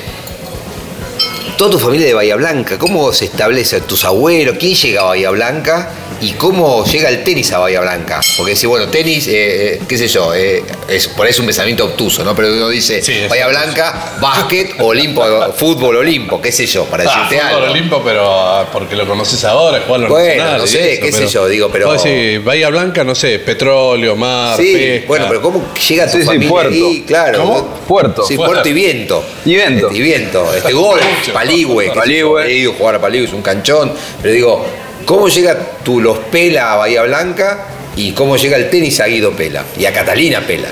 toda 1.58 1.72
tu 1.72 1.80
familia 1.80 2.08
de 2.08 2.14
Bahía 2.14 2.36
Blanca, 2.36 2.78
¿cómo 2.78 3.12
se 3.14 3.26
establece 3.26 3.82
tus 3.82 4.04
abuelos? 4.06 4.58
¿Quién 4.60 4.74
llega 4.74 5.02
a 5.02 5.06
Bahía 5.06 5.30
Blanca? 5.30 5.90
¿Y 6.22 6.34
cómo 6.34 6.86
llega 6.86 7.10
el 7.10 7.24
tenis 7.24 7.52
a 7.52 7.60
Bahía 7.60 7.82
Blanca? 7.82 8.22
Porque 8.38 8.52
decir, 8.52 8.70
bueno, 8.70 8.88
tenis, 8.88 9.28
eh, 9.28 9.74
eh, 9.74 9.82
qué 9.88 9.98
sé 9.98 10.08
yo, 10.08 10.34
eh, 10.34 10.64
es, 10.88 11.10
por 11.10 11.28
eso 11.28 11.42
un 11.42 11.48
pensamiento 11.48 11.84
obtuso, 11.84 12.24
¿no? 12.24 12.34
Pero 12.34 12.54
uno 12.54 12.70
dice, 12.70 13.28
Bahía 13.28 13.48
Blanca, 13.48 14.14
básquet, 14.22 14.76
Olimpo, 14.80 15.24
fútbol 15.58 15.98
Olimpo, 15.98 16.42
qué 16.42 16.52
sé 16.52 16.66
yo, 16.66 16.86
para 16.86 17.04
ah, 17.04 17.28
decirte 17.28 17.46
fútbol 17.46 17.70
Olimpo, 17.70 18.02
pero 18.04 18.40
ah, 18.40 18.70
porque 18.72 18.96
lo 18.96 19.06
conoces 19.06 19.44
ahora, 19.44 19.82
jugar 19.86 20.08
Bueno, 20.08 20.58
no 20.60 20.68
sé, 20.68 21.00
qué 21.00 21.12
sé 21.12 21.28
yo, 21.28 21.48
digo, 21.48 21.70
pero... 21.70 22.00
Sí, 22.00 22.38
Bahía 22.38 22.70
Blanca, 22.70 23.04
no 23.04 23.16
sé, 23.16 23.40
petróleo, 23.40 24.16
mar, 24.16 24.58
Sí, 24.58 25.04
bueno, 25.08 25.26
pero 25.28 25.42
¿cómo 25.42 25.74
llega 25.90 26.10
tu 26.10 26.20
familia 26.20 26.50
puerto. 26.50 26.70
ahí? 26.74 27.04
Claro. 27.06 27.40
¿Cómo? 27.40 27.68
Puerto. 27.88 28.26
Sí, 28.26 28.38
puerto 28.38 28.68
y 28.70 28.74
viento. 28.74 29.24
Y 29.46 29.56
viento. 29.56 29.90
y 29.92 30.02
viento. 30.02 30.54
Este 30.54 30.72
gol, 30.72 31.00
Paligüe. 31.46 31.92
Paligüe. 31.94 32.46
He 32.46 32.54
ido 32.58 32.72
a 32.72 32.76
jugar 32.76 32.96
a 32.96 33.02
Paligüe, 33.02 33.28
es 33.28 33.34
un 33.34 33.42
canchón, 33.42 33.92
pero 34.22 34.34
digo 34.34 34.66
¿Cómo 35.06 35.28
llega 35.28 35.58
tu 35.84 36.00
Los 36.00 36.18
Pela 36.18 36.74
a 36.74 36.76
Bahía 36.78 37.04
Blanca 37.04 37.66
y 37.96 38.14
cómo 38.14 38.38
llega 38.38 38.58
el 38.58 38.70
tenis 38.70 39.00
a 39.02 39.06
Guido 39.06 39.32
Pela 39.32 39.64
y 39.78 39.86
a 39.86 39.94
Catalina 39.94 40.40
Pela? 40.42 40.70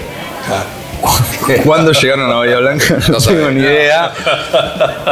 ¿Cuándo 1.65 1.91
llegaron 1.91 2.31
a 2.31 2.35
Bahía 2.35 2.59
Blanca? 2.59 2.97
No, 3.09 3.17
tengo 3.19 3.51
ni 3.51 3.61
idea. 3.61 4.13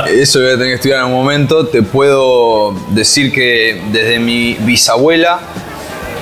Eso 0.07 0.39
voy 0.39 0.49
a 0.49 0.51
tener 0.53 0.67
que 0.67 0.75
estudiar 0.75 0.99
en 0.99 1.05
un 1.05 1.13
momento. 1.13 1.67
Te 1.67 1.83
puedo 1.83 2.71
decir 2.91 3.33
que 3.33 3.81
desde 3.91 4.19
mi 4.19 4.53
bisabuela, 4.61 5.39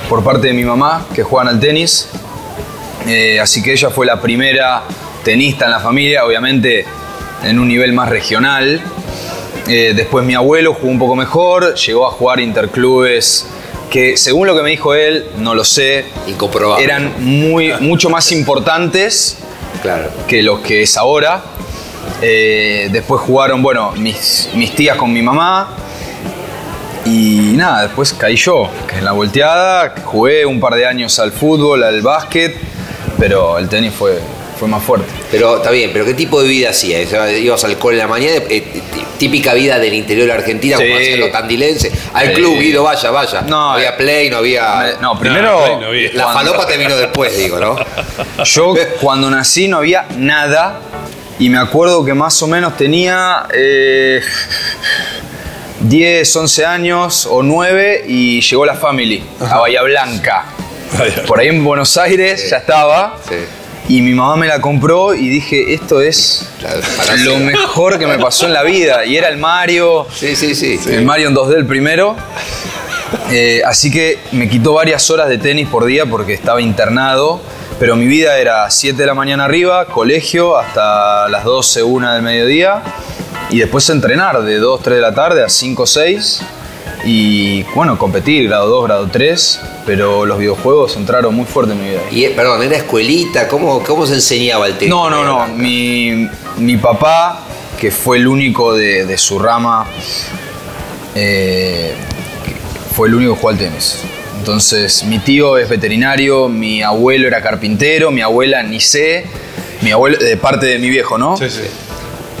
por 0.08 0.24
parte 0.24 0.48
de 0.48 0.54
mi 0.54 0.64
mamá, 0.64 1.06
que 1.14 1.22
juegan 1.22 1.48
al 1.48 1.60
tenis, 1.60 2.08
eh, 3.06 3.38
así 3.38 3.62
que 3.62 3.72
ella 3.72 3.90
fue 3.90 4.06
la 4.06 4.20
primera 4.20 4.82
tenista 5.22 5.66
en 5.66 5.70
la 5.70 5.80
familia, 5.80 6.24
obviamente 6.24 6.84
en 7.44 7.60
un 7.60 7.68
nivel 7.68 7.92
más 7.92 8.08
regional, 8.08 8.80
eh, 9.68 9.92
después 9.94 10.24
mi 10.24 10.34
abuelo 10.34 10.74
jugó 10.74 10.88
un 10.88 10.98
poco 10.98 11.14
mejor, 11.14 11.74
llegó 11.74 12.06
a 12.06 12.10
jugar 12.10 12.40
interclubes 12.40 13.46
que 13.90 14.16
según 14.16 14.46
lo 14.46 14.56
que 14.56 14.62
me 14.62 14.70
dijo 14.70 14.94
él, 14.94 15.26
no 15.38 15.54
lo 15.54 15.64
sé, 15.64 16.04
eran 16.78 17.14
muy, 17.18 17.72
mucho 17.80 18.10
más 18.10 18.30
importantes 18.32 19.38
claro. 19.82 20.10
que 20.26 20.42
los 20.42 20.60
que 20.60 20.82
es 20.82 20.96
ahora. 20.96 21.42
Eh, 22.20 22.88
después 22.90 23.20
jugaron, 23.20 23.62
bueno, 23.62 23.92
mis, 23.92 24.50
mis 24.54 24.74
tías 24.74 24.96
con 24.96 25.12
mi 25.12 25.22
mamá. 25.22 25.76
Y 27.04 27.54
nada, 27.56 27.82
después 27.82 28.12
caí 28.12 28.36
yo, 28.36 28.68
en 28.94 29.04
la 29.04 29.12
volteada, 29.12 29.94
jugué 30.04 30.44
un 30.44 30.60
par 30.60 30.74
de 30.74 30.84
años 30.84 31.18
al 31.18 31.32
fútbol, 31.32 31.82
al 31.82 32.02
básquet, 32.02 32.54
pero 33.18 33.56
el 33.56 33.68
tenis 33.68 33.94
fue, 33.94 34.18
fue 34.58 34.68
más 34.68 34.82
fuerte. 34.82 35.06
Pero 35.30 35.56
está 35.58 35.70
bien, 35.70 35.90
pero 35.92 36.04
¿qué 36.04 36.14
tipo 36.14 36.42
de 36.42 36.48
vida 36.48 36.70
hacías? 36.70 37.08
¿Ibas 37.40 37.64
al 37.64 37.78
cole 37.78 37.96
en 37.96 38.00
la 38.00 38.08
mañana? 38.08 38.36
eh, 38.48 38.60
tí- 38.92 39.02
típica 39.18 39.54
vida 39.54 39.78
del 39.78 39.94
interior 39.94 40.26
de 40.26 40.32
la 40.32 40.38
Argentina, 40.40 40.76
como 40.76 40.88
Sí. 40.88 40.94
hacían 41.02 41.20
los 41.20 41.32
tandilenses. 41.32 41.92
Al 42.14 42.28
Sí. 42.28 42.34
club, 42.34 42.58
Guido, 42.58 42.82
vaya, 42.84 43.10
vaya. 43.10 43.40
No, 43.42 43.48
No 43.48 43.70
había 43.72 43.90
eh, 43.90 43.94
play, 43.98 44.30
no 44.30 44.36
había. 44.38 44.96
No, 45.00 45.18
primero. 45.18 45.62
play 45.64 45.76
no 45.80 45.86
había. 45.86 46.10
La 46.14 46.28
falopa 46.32 46.66
te 46.66 46.76
vino 46.76 46.96
después, 46.96 47.36
digo, 47.36 47.58
¿no? 47.58 47.76
Yo 48.44 48.74
cuando 49.00 49.28
nací 49.30 49.68
no 49.68 49.78
había 49.78 50.06
nada 50.16 50.80
y 51.38 51.48
me 51.50 51.58
acuerdo 51.58 52.04
que 52.04 52.14
más 52.14 52.40
o 52.42 52.46
menos 52.46 52.76
tenía 52.76 53.46
eh, 53.52 54.20
10, 55.80 56.34
11 56.36 56.64
años 56.66 57.26
o 57.30 57.42
9 57.42 58.04
y 58.06 58.40
llegó 58.40 58.66
la 58.66 58.74
family 58.74 59.22
a 59.40 59.58
Bahía 59.58 59.82
Blanca. 59.82 60.44
Por 61.26 61.38
ahí 61.38 61.48
en 61.48 61.62
Buenos 61.64 61.96
Aires 61.96 62.48
ya 62.50 62.56
estaba 62.58 63.18
Sí. 63.28 63.34
Y 63.88 64.02
mi 64.02 64.12
mamá 64.12 64.36
me 64.36 64.46
la 64.46 64.60
compró 64.60 65.14
y 65.14 65.28
dije, 65.28 65.72
esto 65.74 66.00
es 66.00 66.46
lo 67.24 67.36
mejor 67.38 67.98
que 67.98 68.06
me 68.06 68.18
pasó 68.18 68.46
en 68.46 68.52
la 68.52 68.62
vida. 68.62 69.04
Y 69.06 69.16
era 69.16 69.28
el 69.28 69.38
Mario, 69.38 70.06
Sí, 70.14 70.36
sí, 70.36 70.54
sí. 70.54 70.78
el 70.90 71.04
Mario 71.04 71.28
en 71.28 71.34
2D 71.34 71.54
el 71.56 71.66
primero. 71.66 72.14
Eh, 73.30 73.62
así 73.64 73.90
que 73.90 74.18
me 74.32 74.48
quitó 74.48 74.74
varias 74.74 75.10
horas 75.10 75.28
de 75.28 75.38
tenis 75.38 75.68
por 75.68 75.86
día 75.86 76.04
porque 76.06 76.34
estaba 76.34 76.60
internado. 76.60 77.40
Pero 77.78 77.94
mi 77.96 78.06
vida 78.06 78.38
era 78.38 78.68
7 78.70 78.96
de 78.98 79.06
la 79.06 79.14
mañana 79.14 79.44
arriba, 79.44 79.84
colegio 79.86 80.58
hasta 80.58 81.28
las 81.28 81.44
12, 81.44 81.82
1 81.84 82.12
del 82.14 82.22
mediodía. 82.22 82.82
Y 83.50 83.60
después 83.60 83.88
entrenar 83.88 84.42
de 84.42 84.56
2, 84.58 84.82
3 84.82 84.96
de 84.96 85.00
la 85.00 85.14
tarde 85.14 85.44
a 85.44 85.48
5, 85.48 85.86
6. 85.86 86.42
Y 87.04 87.62
bueno, 87.74 87.98
competir, 87.98 88.48
grado 88.48 88.68
2, 88.68 88.84
grado 88.84 89.08
3. 89.10 89.60
Pero 89.86 90.26
los 90.26 90.38
videojuegos 90.38 90.96
entraron 90.96 91.34
muy 91.34 91.46
fuerte 91.46 91.72
en 91.72 91.82
mi 91.82 91.90
vida. 91.90 92.00
Y, 92.10 92.24
eh, 92.24 92.32
perdón, 92.34 92.62
¿era 92.62 92.76
escuelita? 92.76 93.48
¿Cómo, 93.48 93.82
cómo 93.82 94.06
se 94.06 94.14
enseñaba 94.14 94.66
el 94.66 94.74
tenis? 94.74 94.90
No, 94.90 95.08
no, 95.08 95.24
no. 95.24 95.48
Mi, 95.54 96.28
mi 96.58 96.76
papá, 96.76 97.44
que 97.78 97.90
fue 97.90 98.18
el 98.18 98.26
único 98.26 98.74
de, 98.74 99.06
de 99.06 99.16
su 99.18 99.38
rama, 99.38 99.86
eh, 101.14 101.94
fue 102.94 103.08
el 103.08 103.14
único 103.14 103.34
que 103.34 103.40
jugó 103.40 103.50
al 103.50 103.58
tenis. 103.58 104.00
Entonces, 104.38 105.04
mi 105.04 105.18
tío 105.18 105.58
es 105.58 105.68
veterinario, 105.68 106.48
mi 106.48 106.82
abuelo 106.82 107.26
era 107.26 107.42
carpintero, 107.42 108.10
mi 108.10 108.20
abuela 108.20 108.62
ni 108.62 108.80
sé, 108.80 109.26
mi 109.82 109.90
abuelo, 109.90 110.18
de 110.18 110.36
parte 110.36 110.66
de 110.66 110.78
mi 110.78 110.88
viejo, 110.90 111.18
¿no? 111.18 111.36
Sí, 111.36 111.50
sí. 111.50 111.62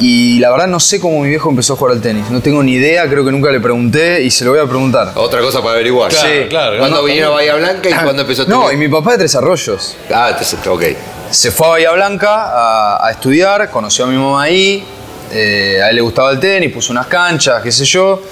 Y 0.00 0.38
la 0.38 0.50
verdad 0.52 0.68
no 0.68 0.78
sé 0.78 1.00
cómo 1.00 1.20
mi 1.22 1.28
viejo 1.28 1.50
empezó 1.50 1.72
a 1.72 1.76
jugar 1.76 1.94
al 1.96 2.00
tenis. 2.00 2.30
No 2.30 2.40
tengo 2.40 2.62
ni 2.62 2.74
idea, 2.74 3.08
creo 3.08 3.24
que 3.24 3.32
nunca 3.32 3.50
le 3.50 3.58
pregunté 3.58 4.22
y 4.22 4.30
se 4.30 4.44
lo 4.44 4.52
voy 4.52 4.60
a 4.60 4.66
preguntar. 4.66 5.12
Otra 5.16 5.40
cosa 5.40 5.60
para 5.60 5.72
averiguar. 5.74 6.10
Claro, 6.12 6.28
Sí. 6.28 6.48
claro. 6.48 6.78
¿Cuándo 6.78 6.98
No, 6.98 7.02
vinieron 7.04 7.32
a 7.32 7.34
Bahía 7.34 7.54
Blanca 7.56 7.90
y 7.90 7.92
cuándo 7.94 8.22
empezó 8.22 8.44
tu 8.44 8.50
No, 8.50 8.70
y 8.70 8.76
mi 8.76 8.88
papá 8.88 9.12
de 9.12 9.18
Tres 9.18 9.34
Arroyos. 9.34 9.96
Ah, 10.14 10.36
ok. 10.68 10.82
Se 11.30 11.50
fue 11.50 11.66
a 11.66 11.70
Bahía 11.70 11.90
Blanca 11.92 12.28
a, 12.30 13.06
a 13.06 13.10
estudiar, 13.10 13.68
conoció 13.70 14.04
a 14.04 14.08
mi 14.08 14.16
mamá 14.16 14.44
ahí, 14.44 14.84
eh, 15.32 15.80
a 15.82 15.88
él 15.90 15.96
le 15.96 16.00
gustaba 16.02 16.30
el 16.30 16.38
tenis, 16.38 16.72
puso 16.72 16.92
unas 16.92 17.06
canchas, 17.08 17.60
qué 17.62 17.72
sé 17.72 17.84
yo. 17.84 18.22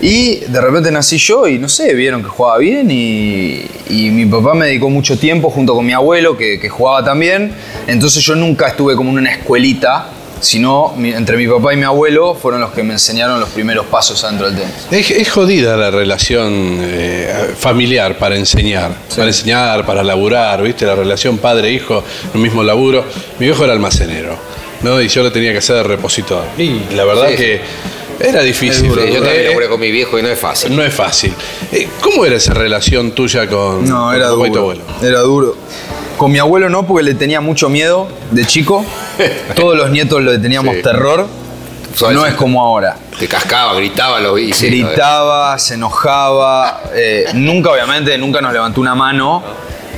Y 0.00 0.40
de 0.40 0.60
repente 0.60 0.90
nací 0.90 1.16
yo 1.18 1.46
y 1.46 1.58
no 1.58 1.68
sé, 1.68 1.94
vieron 1.94 2.22
que 2.22 2.28
jugaba 2.28 2.58
bien 2.58 2.90
y, 2.90 3.64
y 3.88 4.10
mi 4.10 4.26
papá 4.26 4.52
me 4.52 4.66
dedicó 4.66 4.90
mucho 4.90 5.16
tiempo 5.18 5.48
junto 5.50 5.72
con 5.74 5.86
mi 5.86 5.92
abuelo 5.94 6.36
que, 6.36 6.60
que 6.60 6.68
jugaba 6.68 7.02
también. 7.02 7.54
Entonces 7.86 8.22
yo 8.22 8.34
nunca 8.34 8.66
estuve 8.68 8.94
como 8.96 9.10
en 9.10 9.18
una 9.18 9.30
escuelita, 9.32 10.06
sino 10.44 10.94
entre 11.02 11.36
mi 11.36 11.48
papá 11.48 11.72
y 11.74 11.76
mi 11.76 11.84
abuelo 11.84 12.34
fueron 12.34 12.60
los 12.60 12.70
que 12.72 12.82
me 12.82 12.92
enseñaron 12.92 13.40
los 13.40 13.48
primeros 13.48 13.86
pasos 13.86 14.22
adentro 14.24 14.50
del 14.50 14.56
tenis. 14.60 14.74
Es, 14.90 15.10
es 15.10 15.30
jodida 15.30 15.76
la 15.76 15.90
relación 15.90 16.78
eh, 16.82 17.54
familiar 17.58 18.18
para 18.18 18.36
enseñar, 18.36 18.92
para 19.16 19.26
enseñar, 19.28 19.86
para 19.86 20.02
laburar, 20.02 20.62
¿viste? 20.62 20.84
La 20.86 20.94
relación 20.94 21.38
padre-hijo, 21.38 22.04
el 22.34 22.40
mismo 22.40 22.62
laburo. 22.62 23.04
Mi 23.38 23.46
viejo 23.46 23.64
era 23.64 23.72
almacenero, 23.72 24.36
¿no? 24.82 25.00
Y 25.00 25.08
yo 25.08 25.22
le 25.22 25.30
tenía 25.30 25.52
que 25.52 25.58
hacer 25.58 25.76
de 25.76 25.82
repositor. 25.84 26.44
Y 26.58 26.80
la 26.94 27.04
verdad 27.04 27.28
Sí. 27.30 27.36
que 27.36 27.60
era 28.20 28.42
difícil. 28.42 28.88
Yo 28.88 29.00
Eh, 29.00 29.12
también 29.20 29.44
laburé 29.48 29.68
con 29.68 29.80
mi 29.80 29.90
viejo 29.90 30.18
y 30.18 30.22
no 30.22 30.28
es 30.28 30.38
fácil. 30.38 30.76
no 30.76 30.82
es 30.84 30.92
fácil. 30.94 31.32
Eh, 31.72 31.88
¿Cómo 32.00 32.24
era 32.24 32.36
esa 32.36 32.54
relación 32.54 33.12
tuya 33.12 33.48
con, 33.48 33.88
No, 33.88 34.12
era 34.12 34.26
y 34.26 34.28
tu 34.30 34.36
duro. 34.44 34.60
abuelo? 34.60 34.82
Era 35.02 35.20
duro. 35.20 35.56
Con 36.16 36.30
mi 36.32 36.38
abuelo 36.38 36.68
no, 36.68 36.86
porque 36.86 37.02
le 37.02 37.14
tenía 37.14 37.40
mucho 37.40 37.68
miedo 37.68 38.08
de 38.30 38.44
chico. 38.46 38.84
Todos 39.56 39.76
los 39.76 39.90
nietos 39.90 40.22
le 40.22 40.38
teníamos 40.38 40.76
Sí. 40.76 40.82
terror. 40.82 41.26
Suave, 41.94 42.14
No 42.14 42.26
es 42.26 42.34
como 42.34 42.60
ahora. 42.64 42.96
Te 43.18 43.28
cascaba, 43.28 43.74
gritaba, 43.74 44.18
lo 44.20 44.34
vi. 44.34 44.52
sí, 44.52 44.68
lo- 44.70 44.88
Gritaba, 44.88 45.58
se 45.58 45.74
enojaba. 45.74 46.82
eh, 46.94 47.26
nunca, 47.34 47.70
obviamente, 47.70 48.16
nunca 48.18 48.40
nos 48.40 48.52
levantó 48.52 48.80
una 48.80 48.94
mano. 48.94 49.42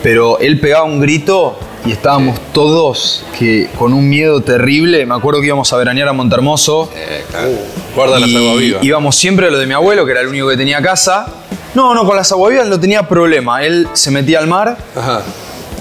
Pero 0.02 0.38
él 0.38 0.60
pegaba 0.60 0.84
un 0.84 1.00
grito 1.00 1.58
y 1.86 1.90
estábamos 1.92 2.38
todos 2.52 3.24
que 3.38 3.68
con 3.78 3.92
un 3.94 4.08
miedo 4.08 4.40
terrible. 4.42 5.04
Me 5.06 5.14
acuerdo 5.14 5.40
que 5.40 5.46
íbamos 5.46 5.72
a 5.72 5.76
veranear 5.78 6.08
a 6.08 6.12
Montermoso. 6.12 6.90
Eh, 6.94 7.24
claro. 7.30 7.48
Guarda 7.94 8.20
las 8.20 8.28
Y 8.28 8.36
aguavivas. 8.36 8.84
íbamos 8.84 9.16
siempre 9.16 9.46
a 9.46 9.50
lo 9.50 9.58
de 9.58 9.66
mi 9.66 9.72
abuelo, 9.74 10.04
que 10.04 10.12
era 10.12 10.20
el 10.20 10.28
único 10.28 10.48
que 10.48 10.56
tenía 10.56 10.82
casa. 10.82 11.26
No, 11.74 11.94
no, 11.94 12.04
con 12.06 12.14
las 12.14 12.30
aguavivas 12.30 12.66
no 12.68 12.78
tenía 12.78 13.08
problema. 13.08 13.62
Él 13.64 13.88
se 13.94 14.10
metía 14.10 14.38
al 14.38 14.46
mar 14.46 14.76
Ajá. 14.94 15.22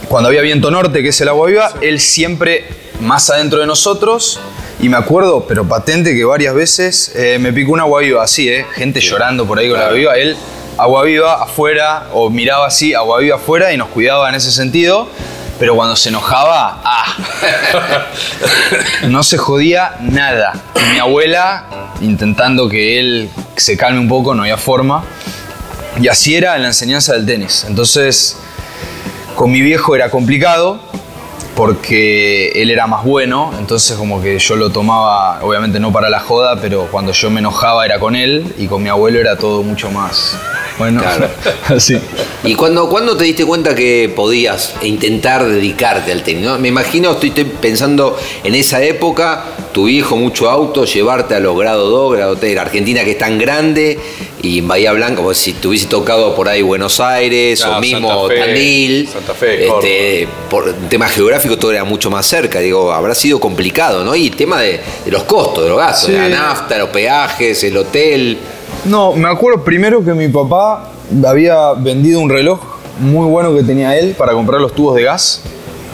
Cuando 0.07 0.29
había 0.29 0.41
viento 0.41 0.71
norte, 0.71 1.01
que 1.01 1.09
es 1.09 1.21
el 1.21 1.29
agua 1.29 1.47
viva, 1.47 1.73
él 1.81 1.99
siempre 1.99 2.65
más 3.01 3.29
adentro 3.29 3.59
de 3.59 3.67
nosotros. 3.67 4.39
Y 4.79 4.89
me 4.89 4.97
acuerdo, 4.97 5.45
pero 5.47 5.67
patente, 5.67 6.15
que 6.15 6.25
varias 6.25 6.53
veces 6.53 7.11
eh, 7.15 7.37
me 7.39 7.53
picó 7.53 7.71
una 7.71 7.83
agua 7.83 8.01
viva 8.01 8.23
así, 8.23 8.49
¿eh? 8.49 8.65
Gente 8.75 8.99
llorando 8.99 9.45
por 9.45 9.57
ahí 9.57 9.69
con 9.69 9.79
la 9.79 9.85
agua 9.85 9.97
viva. 9.97 10.17
Él, 10.17 10.37
agua 10.77 11.03
viva 11.03 11.43
afuera, 11.43 12.07
o 12.11 12.29
miraba 12.29 12.67
así, 12.67 12.93
agua 12.93 13.19
viva 13.19 13.37
afuera 13.37 13.71
y 13.73 13.77
nos 13.77 13.89
cuidaba 13.89 14.27
en 14.29 14.35
ese 14.35 14.51
sentido. 14.51 15.07
Pero 15.57 15.75
cuando 15.75 15.95
se 15.95 16.09
enojaba, 16.09 16.81
¡ah! 16.83 17.17
No 19.07 19.23
se 19.23 19.37
jodía 19.37 19.95
nada. 20.01 20.53
Y 20.75 20.93
mi 20.93 20.99
abuela, 20.99 21.93
intentando 22.01 22.67
que 22.67 22.99
él 22.99 23.29
se 23.55 23.77
calme 23.77 23.99
un 23.99 24.09
poco, 24.09 24.35
no 24.35 24.43
había 24.43 24.57
forma. 24.57 25.05
Y 26.01 26.09
así 26.09 26.35
era 26.35 26.57
en 26.57 26.63
la 26.63 26.67
enseñanza 26.67 27.13
del 27.13 27.25
tenis. 27.25 27.65
Entonces, 27.69 28.37
con 29.35 29.51
mi 29.51 29.61
viejo 29.61 29.95
era 29.95 30.09
complicado 30.09 30.79
porque 31.55 32.49
él 32.55 32.69
era 32.69 32.87
más 32.87 33.03
bueno, 33.03 33.53
entonces 33.57 33.97
como 33.97 34.21
que 34.21 34.39
yo 34.39 34.55
lo 34.55 34.71
tomaba, 34.71 35.39
obviamente 35.41 35.79
no 35.79 35.91
para 35.91 36.09
la 36.09 36.19
joda, 36.19 36.59
pero 36.59 36.87
cuando 36.91 37.13
yo 37.13 37.29
me 37.29 37.39
enojaba 37.39 37.85
era 37.85 37.99
con 37.99 38.15
él 38.15 38.53
y 38.57 38.67
con 38.67 38.83
mi 38.83 38.89
abuelo 38.89 39.19
era 39.19 39.37
todo 39.37 39.63
mucho 39.63 39.89
más 39.89 40.37
bueno. 40.77 41.01
Claro. 41.01 41.29
Así. 41.67 41.97
¿Y 42.43 42.55
cuándo, 42.55 42.89
cuándo 42.89 43.15
te 43.17 43.23
diste 43.23 43.45
cuenta 43.45 43.73
que 43.75 44.11
podías 44.15 44.75
intentar 44.83 45.45
dedicarte 45.47 46.11
al 46.11 46.23
tenis? 46.23 46.43
no? 46.45 46.57
Me 46.59 46.67
imagino, 46.67 47.11
estoy, 47.11 47.29
estoy 47.29 47.45
pensando 47.45 48.17
en 48.43 48.55
esa 48.55 48.83
época, 48.83 49.43
tu 49.73 49.85
viejo 49.85 50.15
mucho 50.15 50.49
auto, 50.49 50.85
llevarte 50.85 51.35
a 51.35 51.39
los 51.39 51.57
grado 51.57 51.89
2, 51.89 52.13
grado 52.15 52.35
3, 52.35 52.55
la 52.55 52.61
Argentina 52.61 53.03
que 53.03 53.11
es 53.11 53.17
tan 53.17 53.37
grande, 53.39 53.99
y 54.41 54.59
en 54.59 54.67
Bahía 54.67 54.91
Blanca, 54.93 55.15
como 55.17 55.33
si 55.33 55.53
te 55.53 55.67
hubiese 55.67 55.87
tocado 55.87 56.35
por 56.35 56.47
ahí 56.47 56.61
Buenos 56.61 56.99
Aires 56.99 57.61
Claro, 57.61 57.77
o 57.77 57.81
mismo 57.81 58.09
Santa 58.27 58.27
Fe, 58.35 58.39
Tandil. 58.45 59.09
Santa 59.11 59.33
Fe, 59.33 59.67
este, 59.67 60.27
por 60.49 60.71
tema 60.89 61.07
geográfico 61.07 61.57
todo 61.57 61.71
era 61.71 61.83
mucho 61.83 62.11
más 62.11 62.27
cerca, 62.27 62.59
digo, 62.59 62.91
habrá 62.93 63.15
sido 63.15 63.39
complicado, 63.39 64.03
¿no? 64.03 64.15
Y 64.15 64.27
el 64.27 64.35
tema 64.35 64.61
de, 64.61 64.79
de 65.03 65.11
los 65.11 65.23
costos, 65.23 65.63
de 65.63 65.69
los 65.69 65.79
gastos, 65.79 66.05
Sí. 66.07 66.11
de 66.11 66.29
la 66.29 66.29
nafta, 66.29 66.77
los 66.77 66.89
peajes, 66.89 67.63
el 67.63 67.75
hotel. 67.77 68.37
No, 68.85 69.13
me 69.13 69.27
acuerdo 69.29 69.63
primero 69.63 70.03
que 70.03 70.13
mi 70.13 70.27
papá 70.27 70.91
había 71.25 71.73
vendido 71.73 72.19
un 72.19 72.29
reloj 72.29 72.59
muy 72.99 73.27
bueno 73.27 73.53
que 73.55 73.63
tenía 73.63 73.97
él 73.97 74.15
para 74.17 74.33
comprar 74.33 74.61
los 74.61 74.73
tubos 74.73 74.95
de 74.95 75.03
gas. 75.03 75.41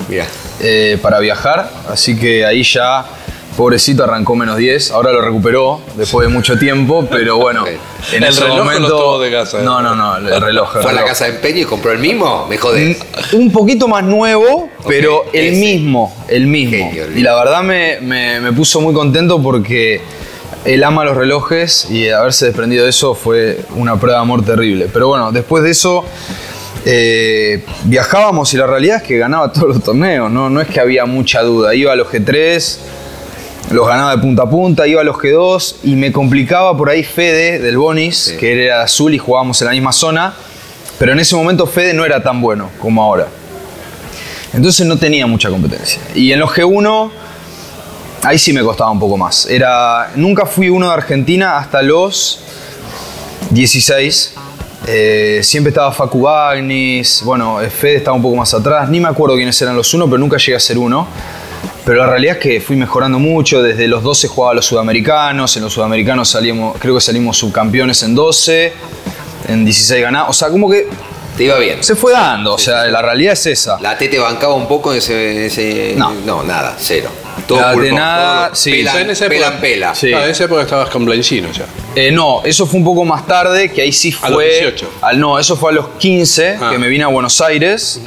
Mira. 0.10 0.26
eh, 0.60 0.98
para 1.02 1.20
viajar, 1.20 1.72
así 1.90 2.18
que 2.18 2.46
ahí 2.46 2.64
ya, 2.64 3.06
pobrecito, 3.56 4.04
arrancó 4.04 4.36
menos 4.36 4.58
10, 4.58 4.92
ahora 4.92 5.12
lo 5.12 5.22
recuperó 5.22 5.80
después 5.96 6.28
de 6.28 6.34
mucho 6.34 6.60
tiempo, 6.60 7.08
pero 7.10 7.38
bueno, 7.38 7.66
en 8.14 8.24
¿El 8.24 8.30
ese 8.30 8.42
reloj 8.42 8.56
o 8.56 8.58
los 8.58 8.66
momento... 8.74 8.88
tubos 8.98 9.22
de 9.22 9.30
gas, 9.32 9.54
eh? 9.54 9.58
No, 9.64 9.82
no, 9.82 9.96
no, 9.96 10.18
el 10.18 10.42
reloj. 10.42 10.76
el 10.76 10.82
¿Fue 10.84 10.92
a 10.92 10.94
la 10.96 11.06
casa 11.06 11.26
de 11.26 11.32
empeño 11.36 11.60
y 11.62 11.66
compró 11.66 11.92
el 11.94 12.00
mismo? 12.00 12.46
Me 12.50 12.58
jodés. 12.58 12.98
Un 13.34 13.52
poquito 13.52 13.88
más 13.88 14.04
nuevo, 14.04 14.70
pero 14.88 15.24
el 15.34 15.54
mismo, 15.56 16.14
el 16.28 16.46
mismo. 16.48 16.78
Genio, 16.92 17.06
y 17.18 17.22
la 17.22 17.36
verdad 17.36 17.64
me, 17.64 18.00
me- 18.02 18.40
me 18.42 18.52
puso 18.52 18.82
muy 18.82 18.94
contento 18.94 19.42
porque 19.42 20.02
él 20.66 20.84
ama 20.84 21.04
los 21.04 21.18
relojes 21.18 21.90
y 21.90 22.10
haberse 22.10 22.46
desprendido 22.46 22.84
de 22.84 22.92
eso 22.92 23.16
fue 23.16 23.62
una 23.76 24.00
prueba 24.00 24.20
de 24.20 24.22
amor 24.22 24.46
terrible. 24.46 24.90
Pero 24.92 25.08
bueno, 25.08 25.32
después 25.32 25.64
de 25.64 25.72
eso 25.72 26.06
eh, 26.86 27.64
viajábamos 27.86 28.54
y 28.54 28.58
la 28.58 28.68
realidad 28.68 28.98
es 28.98 29.04
que 29.04 29.18
ganaba 29.18 29.52
todos 29.52 29.70
los 29.70 29.84
torneos, 29.84 30.32
¿no? 30.32 30.50
no 30.50 30.62
es 30.62 30.68
que 30.68 30.80
había 30.80 31.06
mucha 31.06 31.42
duda. 31.42 31.74
Iba 31.74 31.94
a 31.94 31.96
los 31.96 32.08
G3, 32.08 32.78
los 33.72 33.88
ganaba 33.88 34.16
de 34.16 34.22
punta 34.22 34.44
a 34.44 34.50
punta, 34.50 34.88
iba 34.88 35.02
a 35.02 35.04
los 35.04 35.16
G2 35.16 35.78
y 35.84 35.96
me 35.96 36.12
complicaba 36.12 36.78
por 36.78 36.90
ahí 36.90 37.04
Fede 37.04 37.60
del 37.60 37.78
Bonis, 37.78 38.36
que 38.40 38.54
él 38.54 38.60
era 38.60 38.84
azul 38.84 39.14
y 39.14 39.18
jugábamos 39.18 39.62
en 39.62 39.68
la 39.68 39.74
misma 39.74 39.92
zona, 39.92 40.34
pero 41.00 41.14
en 41.14 41.20
ese 41.20 41.36
momento 41.36 41.66
Fede 41.66 41.94
no 41.94 42.06
era 42.06 42.22
tan 42.22 42.42
bueno 42.42 42.70
como 42.80 43.02
ahora. 43.04 43.28
Entonces 44.54 44.86
no 44.86 44.98
tenía 44.98 45.26
mucha 45.28 45.50
competencia. 45.50 46.02
Y 46.14 46.32
en 46.34 46.40
los 46.40 46.52
G1, 46.52 47.10
ahí 48.24 48.38
sí 48.40 48.54
me 48.54 48.62
costaba 48.64 48.92
un 48.92 49.00
poco 49.00 49.18
más. 49.18 49.46
Era, 49.48 50.12
nunca 50.16 50.46
fui 50.46 50.70
uno 50.70 50.88
de 50.88 50.94
Argentina 50.94 51.58
hasta 51.58 51.82
los 51.82 52.40
16. 53.52 54.34
Eh, 54.88 55.42
siempre 55.44 55.70
estaba 55.70 55.92
Facu 55.92 56.22
Bagnis, 56.22 57.22
bueno, 57.24 57.60
Fede 57.70 57.98
estaba 57.98 58.16
un 58.16 58.22
poco 58.24 58.36
más 58.36 58.52
atrás, 58.54 58.90
ni 58.90 59.00
me 59.00 59.08
acuerdo 59.08 59.36
quiénes 59.36 59.62
eran 59.62 59.76
los 59.76 59.94
uno, 59.94 60.06
pero 60.08 60.18
nunca 60.18 60.38
llegué 60.38 60.56
a 60.56 60.60
ser 60.60 60.78
uno. 60.78 61.08
Pero 61.86 61.98
la 62.00 62.08
realidad 62.08 62.38
es 62.38 62.42
que 62.42 62.62
fui 62.62 62.76
mejorando 62.76 63.18
mucho. 63.20 63.62
Desde 63.64 63.88
los 63.88 64.04
12 64.04 64.28
jugaba 64.28 64.52
a 64.52 64.56
los 64.56 64.66
sudamericanos. 64.66 65.58
En 65.58 65.64
los 65.64 65.74
sudamericanos 65.74 66.30
salimos, 66.30 66.78
creo 66.80 66.94
que 66.96 67.02
salimos 67.02 67.38
subcampeones 67.38 68.04
en 68.04 68.14
12. 68.14 68.74
En 69.48 69.66
16 69.66 70.02
ganamos. 70.04 70.30
O 70.30 70.34
sea, 70.34 70.50
como 70.50 70.70
que 70.70 70.88
Te 71.38 71.46
iba 71.46 71.58
bien. 71.58 71.84
se 71.84 71.96
fue 71.96 72.12
dando. 72.14 72.54
O 72.54 72.58
sea, 72.60 72.86
la 72.86 73.02
realidad 73.02 73.34
es 73.34 73.48
esa. 73.48 73.80
La 73.82 73.98
T 73.98 74.08
te 74.10 74.20
bancaba 74.20 74.54
un 74.54 74.68
poco 74.68 74.92
en 74.92 75.00
ese. 75.00 75.32
en 75.32 75.44
ese- 75.46 75.96
No. 75.98 76.44
nada, 76.44 76.76
cero. 76.80 77.10
La 77.58 77.72
pulmón, 77.74 77.84
de 77.84 77.92
nada, 77.94 78.46
todo 78.48 78.56
sí. 78.56 78.72
Pela, 78.72 78.90
O 78.90 78.94
sea, 78.94 79.02
en 79.02 79.10
esa 79.10 79.28
pela 79.28 79.48
época- 79.48 79.62
pela. 79.62 79.96
Sí. 79.96 80.14
Ah, 80.14 80.24
en 80.26 80.30
esa 80.32 80.44
época 80.46 80.62
estabas 80.62 80.90
con 80.90 81.06
Blanchino 81.06 81.52
ya. 81.52 81.66
Eh, 81.96 82.12
no, 82.12 82.42
eso 82.44 82.66
fue 82.66 82.80
un 82.80 82.86
poco 82.86 83.04
más 83.06 83.26
tarde, 83.28 83.72
que 83.72 83.82
ahí 83.82 83.92
sí 83.92 84.12
fue. 84.12 84.28
A 84.28 84.32
los 84.32 84.42
18. 84.44 84.90
Al, 85.02 85.20
no, 85.20 85.40
eso 85.40 85.56
fue 85.58 85.72
a 85.72 85.74
los 85.76 85.88
15, 85.98 86.58
Ah. 86.62 86.70
que 86.72 86.78
me 86.78 86.88
vine 86.88 87.04
a 87.04 87.08
Buenos 87.08 87.40
Aires. 87.42 88.02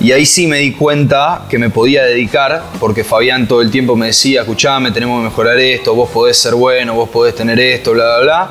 Y 0.00 0.12
ahí 0.12 0.24
sí 0.24 0.46
me 0.46 0.58
di 0.60 0.72
cuenta 0.72 1.42
que 1.50 1.58
me 1.58 1.68
podía 1.68 2.02
dedicar, 2.04 2.62
porque 2.80 3.04
Fabián 3.04 3.46
todo 3.46 3.60
el 3.60 3.70
tiempo 3.70 3.96
me 3.96 4.06
decía, 4.06 4.40
escuchame, 4.40 4.92
tenemos 4.92 5.20
que 5.20 5.24
mejorar 5.28 5.58
esto, 5.58 5.94
vos 5.94 6.08
podés 6.08 6.38
ser 6.38 6.54
bueno, 6.54 6.94
vos 6.94 7.10
podés 7.10 7.34
tener 7.34 7.60
esto, 7.60 7.92
bla, 7.92 8.04
bla, 8.16 8.20
bla. 8.22 8.50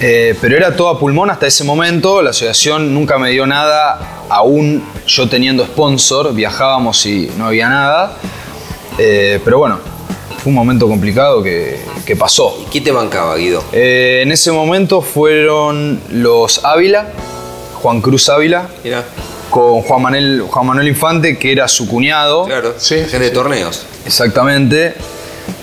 Eh, 0.00 0.34
pero 0.40 0.56
era 0.56 0.74
todo 0.74 0.88
a 0.88 0.98
pulmón 0.98 1.28
hasta 1.30 1.46
ese 1.46 1.62
momento, 1.64 2.20
la 2.22 2.30
asociación 2.30 2.92
nunca 2.94 3.18
me 3.18 3.30
dio 3.30 3.46
nada, 3.46 3.98
aún 4.30 4.82
yo 5.06 5.28
teniendo 5.28 5.64
sponsor, 5.64 6.34
viajábamos 6.34 7.04
y 7.06 7.30
no 7.36 7.46
había 7.46 7.68
nada. 7.68 8.12
Eh, 8.98 9.40
pero 9.44 9.58
bueno, 9.58 9.78
fue 10.42 10.50
un 10.50 10.54
momento 10.54 10.88
complicado 10.88 11.42
que, 11.42 11.78
que 12.04 12.16
pasó. 12.16 12.56
¿Y 12.66 12.70
quién 12.70 12.84
te 12.84 12.92
bancaba, 12.92 13.36
Guido? 13.36 13.62
Eh, 13.72 14.20
en 14.22 14.32
ese 14.32 14.52
momento 14.52 15.02
fueron 15.02 16.00
los 16.10 16.64
Ávila, 16.64 17.08
Juan 17.82 18.00
Cruz 18.00 18.28
Ávila, 18.28 18.68
Mira, 18.84 19.04
con 19.50 19.82
Juan 19.82 20.02
Manuel, 20.02 20.42
Juan 20.48 20.66
Manuel 20.66 20.88
Infante, 20.88 21.38
que 21.38 21.52
era 21.52 21.68
su 21.68 21.86
cuñado. 21.88 22.44
claro. 22.46 22.74
Sí, 22.78 22.96
gente 22.96 23.18
de 23.20 23.30
torneos. 23.30 23.86
Exactamente. 24.04 24.94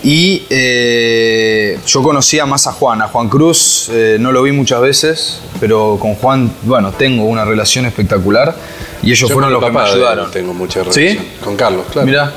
Y 0.02 0.46
eh, 0.50 1.78
yo 1.86 2.02
conocía 2.02 2.46
más 2.46 2.66
a 2.66 2.72
Juan. 2.72 3.02
A 3.02 3.08
Juan 3.08 3.28
Cruz 3.28 3.88
eh, 3.90 4.16
no 4.18 4.32
lo 4.32 4.42
vi 4.42 4.52
muchas 4.52 4.80
veces, 4.80 5.40
pero 5.60 5.98
con 6.00 6.14
Juan, 6.14 6.50
bueno, 6.62 6.92
tengo 6.92 7.24
una 7.24 7.44
relación 7.44 7.84
espectacular. 7.86 8.54
Y 9.02 9.08
ellos 9.12 9.28
Yo 9.28 9.34
fueron 9.34 9.52
con 9.52 9.60
los 9.60 9.70
que 9.70 9.76
me 9.76 9.82
de 9.84 9.90
ayudaron. 9.90 10.30
Tengo 10.30 10.54
mucha 10.54 10.84
¿Sí? 10.90 11.00
relación. 11.00 11.24
Con 11.42 11.56
Carlos, 11.56 11.86
claro. 11.90 12.06
Mira, 12.06 12.32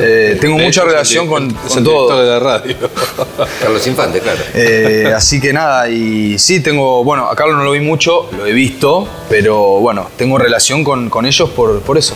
eh, 0.00 0.38
tengo 0.40 0.56
De 0.58 0.64
mucha 0.64 0.80
hecho, 0.82 0.90
relación 0.90 1.26
con, 1.26 1.48
es 1.50 1.56
con 1.68 1.78
el 1.78 1.84
todo. 1.84 2.02
director 2.18 2.24
de 2.24 2.30
la 2.30 2.40
radio. 2.40 2.76
Carlos 3.60 3.86
Infante, 3.86 4.20
claro. 4.20 4.38
Eh, 4.54 5.12
así 5.14 5.40
que 5.40 5.52
nada, 5.52 5.88
y 5.88 6.38
sí, 6.38 6.60
tengo, 6.60 7.04
bueno, 7.04 7.26
a 7.28 7.34
Carlos 7.36 7.56
no 7.56 7.64
lo 7.64 7.72
vi 7.72 7.80
mucho, 7.80 8.28
lo 8.36 8.46
he 8.46 8.52
visto, 8.52 9.06
pero 9.28 9.80
bueno, 9.80 10.10
tengo 10.16 10.38
relación 10.38 10.84
con, 10.84 11.10
con 11.10 11.26
ellos 11.26 11.50
por, 11.50 11.80
por 11.80 11.98
eso. 11.98 12.14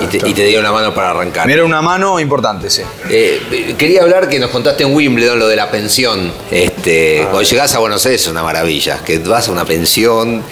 Y 0.00 0.06
te, 0.06 0.26
y 0.26 0.32
te 0.32 0.46
dio 0.46 0.58
una 0.58 0.72
mano 0.72 0.94
para 0.94 1.10
arrancar. 1.10 1.46
Me 1.46 1.52
era 1.52 1.64
una 1.64 1.82
mano 1.82 2.18
importante, 2.18 2.70
sí. 2.70 2.80
Eh, 3.10 3.74
quería 3.76 4.02
hablar 4.02 4.26
que 4.28 4.38
nos 4.38 4.48
contaste 4.50 4.84
en 4.84 4.94
Wimbledon 4.94 5.38
lo 5.38 5.48
de 5.48 5.56
la 5.56 5.70
pensión. 5.70 6.32
Este, 6.50 7.20
Ah. 7.22 7.28
Cuando 7.30 7.42
llegás 7.48 7.74
a 7.74 7.78
Buenos 7.78 8.04
Aires 8.06 8.22
es 8.22 8.28
una 8.28 8.42
maravilla, 8.42 9.00
que 9.04 9.18
vas 9.18 9.48
a 9.48 9.52
una 9.52 9.64
pensión. 9.66 10.42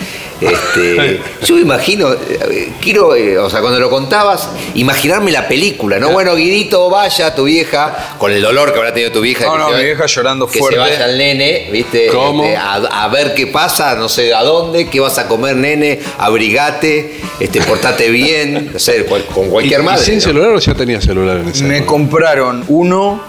Este, 0.41 1.21
yo 1.47 1.55
me 1.57 1.61
imagino, 1.61 2.13
eh, 2.13 2.73
quiero, 2.81 3.15
eh, 3.15 3.37
o 3.39 3.51
sea, 3.51 3.61
cuando 3.61 3.79
lo 3.79 3.91
contabas, 3.91 4.49
imaginarme 4.75 5.31
la 5.33 5.47
película, 5.47 5.99
¿no? 5.99 6.11
Bueno, 6.11 6.35
Guidito, 6.35 6.89
vaya 6.89 7.35
tu 7.35 7.45
vieja, 7.45 8.15
con 8.19 8.33
el 8.33 8.41
dolor 8.41 8.73
que 8.73 8.79
habrá 8.79 8.93
tenido 8.95 9.13
tu 9.13 9.21
vieja. 9.21 9.45
No, 9.45 9.53
que 9.53 9.59
no, 9.59 9.69
se 9.71 9.77
mi 9.77 9.85
vieja 9.85 10.07
llorando 10.07 10.47
que 10.47 10.59
fuerte. 10.59 10.77
se 10.77 10.81
vaya 10.81 11.07
el 11.07 11.19
nene, 11.19 11.69
¿viste? 11.71 12.07
¿Cómo? 12.09 12.45
Este, 12.45 12.57
a, 12.57 12.75
a 12.75 13.09
ver 13.09 13.35
qué 13.35 13.47
pasa, 13.49 13.95
no 13.97 14.09
sé 14.09 14.33
a 14.35 14.43
dónde, 14.43 14.89
qué 14.89 15.01
vas 15.01 15.19
a 15.19 15.29
comer, 15.29 15.57
nene, 15.57 16.01
abrigate, 16.19 17.21
este, 17.39 17.61
portate 17.63 18.09
bien, 18.11 18.71
no 18.73 18.79
sé, 18.79 19.05
cual- 19.05 19.27
con 19.27 19.49
cualquier 19.51 19.81
¿Y, 19.81 19.85
madre. 19.85 20.03
¿Y 20.03 20.05
sin 20.07 20.15
¿no? 20.17 20.21
celular 20.23 20.51
o 20.51 20.59
ya 20.59 20.75
tenía 20.75 21.01
celular 21.01 21.37
en 21.39 21.49
ese 21.49 21.65
Me 21.65 21.85
compraron 21.85 22.65
uno 22.69 23.21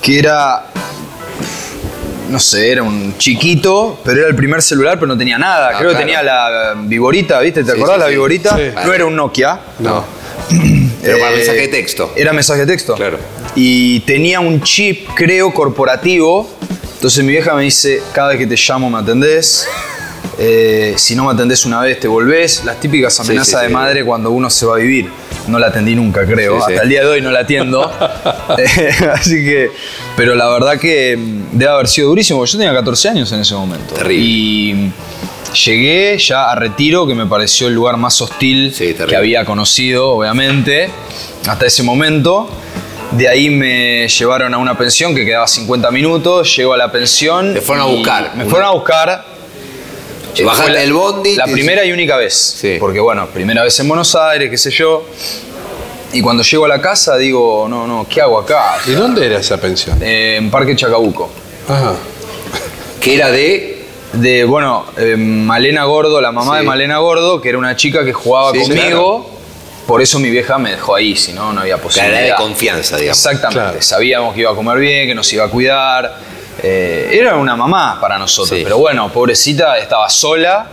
que 0.00 0.18
era, 0.18 0.66
no 2.32 2.40
sé, 2.40 2.72
era 2.72 2.82
un 2.82 3.14
chiquito, 3.18 4.00
pero 4.04 4.20
era 4.20 4.28
el 4.28 4.34
primer 4.34 4.62
celular, 4.62 4.94
pero 4.98 5.06
no 5.08 5.18
tenía 5.18 5.38
nada. 5.38 5.70
Ah, 5.72 5.78
Creo 5.78 5.90
que 5.90 5.96
tenía 5.96 6.22
la 6.22 6.74
Viborita, 6.76 7.38
¿viste? 7.40 7.62
¿Te 7.62 7.72
Sí, 7.72 7.76
acordás 7.76 7.96
sí, 7.96 8.00
la. 8.00 8.06
Viborita? 8.08 8.56
Sí. 8.56 8.62
No 8.84 8.92
era 8.92 9.06
un 9.06 9.14
Nokia. 9.14 9.60
No. 9.78 10.04
Para 10.48 10.62
Eh, 11.04 11.16
mensaje 11.36 11.60
de 11.62 11.68
texto. 11.68 12.12
Era 12.14 12.32
mensaje 12.32 12.60
de 12.60 12.66
texto. 12.66 12.94
Claro. 12.94 13.18
Y 13.56 14.00
tenía 14.00 14.38
un 14.38 14.62
chip, 14.62 15.08
creo, 15.16 15.52
corporativo. 15.52 16.48
Entonces 16.94 17.24
mi 17.24 17.32
vieja 17.32 17.54
me 17.54 17.62
dice, 17.64 18.00
cada 18.12 18.28
vez 18.28 18.38
que 18.38 18.46
te 18.46 18.54
llamo 18.56 18.88
me 18.88 18.98
atendés. 18.98 19.66
Eh, 20.38 20.94
si 20.96 21.14
no 21.16 21.24
me 21.24 21.32
atendés 21.32 21.66
una 21.66 21.80
vez 21.80 21.98
te 21.98 22.06
volvés. 22.06 22.64
Las 22.64 22.78
típicas 22.78 23.18
amenazas 23.18 23.58
sí, 23.60 23.62
de 23.62 23.66
sí. 23.66 23.72
madre 23.72 24.04
cuando 24.04 24.30
uno 24.30 24.48
se 24.48 24.64
va 24.64 24.76
a 24.76 24.78
vivir. 24.78 25.10
No 25.48 25.58
la 25.58 25.66
atendí 25.68 25.96
nunca, 25.96 26.24
creo. 26.24 26.58
Hasta 26.64 26.82
el 26.82 26.88
día 26.88 27.00
de 27.00 27.08
hoy 27.08 27.20
no 27.20 27.30
la 27.32 27.40
atiendo. 27.40 27.92
Así 29.14 29.44
que, 29.44 29.70
pero 30.16 30.34
la 30.34 30.48
verdad 30.48 30.78
que 30.78 31.16
debe 31.52 31.70
haber 31.70 31.88
sido 31.88 32.08
durísimo. 32.08 32.44
Yo 32.44 32.58
tenía 32.58 32.72
14 32.74 33.08
años 33.08 33.32
en 33.32 33.40
ese 33.40 33.54
momento. 33.54 33.94
Terrible. 33.94 34.24
Y 34.24 34.90
llegué 35.64 36.18
ya 36.18 36.50
a 36.50 36.54
Retiro, 36.54 37.06
que 37.06 37.14
me 37.14 37.26
pareció 37.26 37.68
el 37.68 37.74
lugar 37.74 37.96
más 37.96 38.20
hostil 38.20 38.72
Sí, 38.74 38.94
que 39.08 39.16
había 39.16 39.44
conocido, 39.44 40.10
obviamente, 40.10 40.90
hasta 41.46 41.66
ese 41.66 41.82
momento. 41.82 42.48
De 43.12 43.28
ahí 43.28 43.50
me 43.50 44.08
llevaron 44.08 44.54
a 44.54 44.58
una 44.58 44.76
pensión 44.78 45.14
que 45.14 45.24
quedaba 45.24 45.46
50 45.46 45.90
minutos. 45.90 46.56
Llego 46.56 46.72
a 46.72 46.78
la 46.78 46.90
pensión. 46.90 47.52
Te 47.52 47.60
fueron 47.60 47.84
a 47.84 47.86
buscar. 47.86 48.32
Me 48.36 48.46
fueron 48.46 48.68
a 48.68 48.70
buscar. 48.70 49.24
Te 50.34 50.44
bajaste 50.44 50.72
la- 50.72 50.80
del 50.80 50.94
bondi. 50.94 51.34
La 51.36 51.44
primera 51.44 51.84
y 51.84 51.92
única 51.92 52.16
vez. 52.16 52.32
Sí. 52.34 52.76
Porque 52.80 53.00
bueno, 53.00 53.26
primera 53.28 53.62
vez 53.64 53.78
en 53.80 53.88
Buenos 53.88 54.14
Aires, 54.14 54.48
qué 54.48 54.56
sé 54.56 54.70
yo. 54.70 55.04
Y 56.12 56.20
cuando 56.20 56.42
llego 56.42 56.64
a 56.66 56.68
la 56.68 56.80
casa 56.80 57.16
digo, 57.16 57.66
no, 57.68 57.86
no, 57.86 58.06
¿qué 58.08 58.20
hago 58.20 58.38
acá? 58.38 58.76
¿Y 58.86 58.92
dónde 58.92 59.24
era 59.26 59.38
esa 59.38 59.58
pensión? 59.58 59.98
Eh, 60.02 60.36
en 60.38 60.50
Parque 60.50 60.76
Chacabuco. 60.76 61.30
Ajá. 61.68 61.94
Que 63.00 63.14
era 63.14 63.30
de. 63.30 63.70
De, 64.12 64.44
bueno, 64.44 64.84
eh, 64.98 65.16
Malena 65.16 65.84
Gordo, 65.84 66.20
la 66.20 66.32
mamá 66.32 66.52
Sí. 66.56 66.60
de 66.60 66.66
Malena 66.66 66.98
Gordo, 66.98 67.40
que 67.40 67.48
era 67.48 67.56
una 67.56 67.74
chica 67.76 68.04
que 68.04 68.12
jugaba 68.12 68.52
Sí, 68.52 68.58
conmigo. 68.60 69.30
Por 69.86 70.02
eso 70.02 70.18
mi 70.18 70.28
vieja 70.30 70.58
me 70.58 70.72
dejó 70.72 70.94
ahí, 70.94 71.16
si 71.16 71.32
no, 71.32 71.52
no 71.52 71.62
había 71.62 71.78
posibilidad. 71.78 72.20
era 72.22 72.36
de 72.36 72.42
confianza, 72.42 72.96
digamos. 72.98 73.16
Exactamente. 73.18 73.58
Claro. 73.62 73.82
Sabíamos 73.82 74.34
que 74.34 74.42
iba 74.42 74.50
a 74.52 74.54
comer 74.54 74.78
bien, 74.78 75.08
que 75.08 75.14
nos 75.14 75.32
iba 75.32 75.44
a 75.44 75.48
cuidar. 75.48 76.18
Eh, 76.62 77.08
era 77.12 77.36
una 77.36 77.56
mamá 77.56 77.98
para 78.00 78.18
nosotros. 78.18 78.56
Sí. 78.58 78.62
Pero 78.62 78.76
bueno, 78.78 79.10
pobrecita, 79.10 79.78
estaba 79.78 80.08
sola 80.10 80.66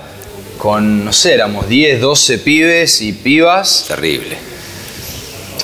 con, 0.57 1.05
no 1.05 1.13
sé, 1.13 1.33
éramos 1.35 1.67
10, 1.69 2.01
12 2.01 2.39
pibes 2.39 3.01
y 3.01 3.13
pibas. 3.13 3.85
Terrible. 3.87 4.37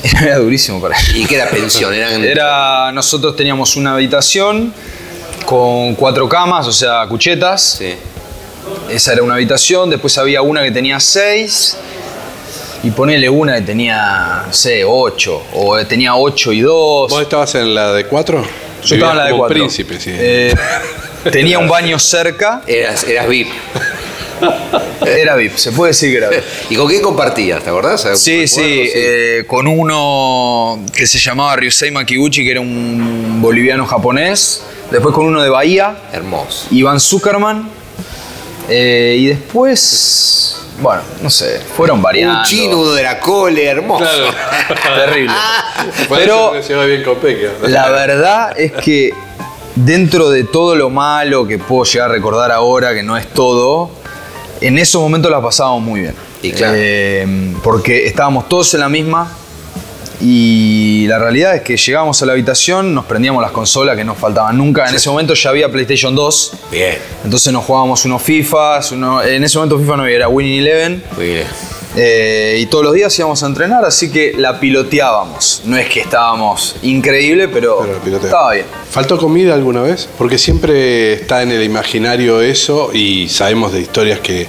Era 0.05 0.37
durísimo 0.37 0.79
para 0.81 0.97
ella. 0.99 1.17
¿Y 1.17 1.25
qué 1.25 1.35
era 1.35 1.49
pensión? 1.49 1.93
Eran. 1.93 2.23
Era, 2.23 2.91
nosotros 2.91 3.35
teníamos 3.35 3.75
una 3.75 3.93
habitación 3.93 4.73
con 5.45 5.95
cuatro 5.95 6.27
camas, 6.27 6.67
o 6.67 6.73
sea, 6.73 7.05
cuchetas. 7.07 7.77
Sí. 7.79 7.95
Esa 8.89 9.13
era 9.13 9.23
una 9.23 9.35
habitación. 9.35 9.89
Después 9.89 10.17
había 10.17 10.41
una 10.41 10.63
que 10.63 10.71
tenía 10.71 10.99
seis. 10.99 11.77
Y 12.83 12.91
ponele 12.91 13.27
una 13.29 13.55
que 13.55 13.61
tenía, 13.61 14.43
no 14.45 14.53
sé, 14.53 14.83
ocho. 14.85 15.41
O 15.53 15.83
tenía 15.85 16.15
ocho 16.15 16.51
y 16.51 16.61
dos. 16.61 17.09
¿Vos 17.09 17.21
estabas 17.21 17.55
en 17.55 17.73
la 17.73 17.93
de 17.93 18.05
cuatro? 18.05 18.45
Yo 18.83 18.95
estaba 18.95 19.13
en 19.13 19.17
la 19.17 19.25
de 19.25 19.31
cuatro. 19.31 19.55
príncipe, 19.55 19.99
sí. 19.99 20.11
Eh, 20.13 20.53
tenía 21.31 21.57
un 21.57 21.67
baño 21.67 21.97
cerca. 21.97 22.61
Eras, 22.67 23.03
eras 23.05 23.27
VIP. 23.27 23.47
Era 25.05 25.35
VIP, 25.35 25.55
se 25.55 25.71
puede 25.71 25.91
decir 25.91 26.11
que 26.11 26.17
era 26.17 26.29
VIP. 26.29 26.43
¿Y 26.69 26.75
con 26.75 26.87
quién 26.87 27.01
compartías? 27.01 27.63
¿Te 27.63 27.69
acordás? 27.69 28.05
¿Algún 28.05 28.17
Sí, 28.17 28.47
sí, 28.47 28.89
eh, 28.93 29.43
con 29.47 29.67
uno 29.67 30.83
que 30.93 31.05
se 31.05 31.19
llamaba 31.19 31.55
Ryusei 31.55 31.91
Makiguchi, 31.91 32.43
que 32.43 32.51
era 32.51 32.61
un 32.61 33.39
boliviano 33.41 33.85
japonés. 33.85 34.63
Después 34.91 35.13
con 35.13 35.25
uno 35.25 35.41
de 35.41 35.49
Bahía, 35.49 35.97
Hermoso. 36.11 36.67
Iván 36.71 36.99
Zuckerman. 36.99 37.69
Eh, 38.67 39.17
y 39.19 39.27
después, 39.27 40.57
bueno, 40.81 41.01
no 41.21 41.29
sé, 41.29 41.59
fueron 41.75 42.01
variando. 42.01 42.39
Un 42.39 42.45
chino, 42.45 42.91
de 42.93 43.03
la 43.03 43.19
cole, 43.19 43.63
hermoso. 43.63 44.05
Terrible. 44.95 45.33
Por 46.07 46.17
Pero 46.17 46.51
bien 46.87 47.03
con 47.03 47.17
Peque. 47.17 47.49
la 47.67 47.89
verdad 47.89 48.57
es 48.57 48.71
que 48.71 49.13
dentro 49.75 50.29
de 50.29 50.45
todo 50.45 50.75
lo 50.75 50.89
malo 50.89 51.45
que 51.45 51.59
puedo 51.59 51.83
llegar 51.83 52.09
a 52.09 52.13
recordar 52.13 52.51
ahora, 52.51 52.93
que 52.93 53.03
no 53.03 53.17
es 53.17 53.27
todo, 53.27 53.91
en 54.61 54.77
esos 54.77 55.01
momentos 55.01 55.31
la 55.31 55.41
pasábamos 55.41 55.81
muy 55.83 56.01
bien. 56.01 56.15
Y 56.41 56.51
claro. 56.51 56.73
Eh, 56.77 57.53
porque 57.63 58.05
estábamos 58.07 58.47
todos 58.49 58.73
en 58.73 58.79
la 58.81 58.89
misma 58.89 59.31
y 60.21 61.05
la 61.07 61.19
realidad 61.19 61.55
es 61.55 61.61
que 61.61 61.75
llegábamos 61.75 62.21
a 62.21 62.25
la 62.25 62.31
habitación, 62.33 62.93
nos 62.93 63.05
prendíamos 63.05 63.41
las 63.41 63.51
consolas 63.51 63.97
que 63.97 64.03
nos 64.03 64.17
faltaban 64.17 64.57
nunca. 64.57 64.87
En 64.87 64.95
ese 64.95 65.09
momento 65.09 65.33
ya 65.33 65.49
había 65.49 65.69
PlayStation 65.69 66.15
2, 66.15 66.51
Bien. 66.71 66.97
entonces 67.23 67.51
nos 67.51 67.65
jugábamos 67.65 68.05
unos 68.05 68.21
FIFAs, 68.21 68.91
uno- 68.93 69.21
en 69.21 69.43
ese 69.43 69.57
momento 69.57 69.77
FIFA 69.77 69.97
no 69.97 70.03
había, 70.03 70.15
era 70.15 70.27
Winning 70.29 70.59
Eleven. 70.59 71.03
Bien. 71.17 71.43
Eh, 71.97 72.57
y 72.59 72.65
todos 72.65 72.83
los 72.83 72.93
días 72.93 73.17
íbamos 73.17 73.41
a 73.41 73.45
entrenar, 73.45 73.85
así 73.85 74.11
que 74.11 74.33
la 74.37 74.59
piloteábamos. 74.59 75.61
No 75.65 75.77
es 75.77 75.87
que 75.87 76.01
estábamos 76.01 76.75
increíble, 76.81 77.47
pero, 77.47 77.85
estaba 78.05 78.53
bien. 78.53 78.65
¿Faltó 78.89 79.17
comida 79.17 79.53
alguna 79.53 79.81
vez? 79.81 80.09
Porque 80.17 80.37
siempre 80.37 81.13
está 81.13 81.41
en 81.41 81.51
el 81.51 81.63
imaginario 81.63 82.41
eso 82.41 82.91
y 82.93 83.29
sabemos 83.29 83.71
de 83.71 83.81
historias 83.81 84.19
que 84.19 84.47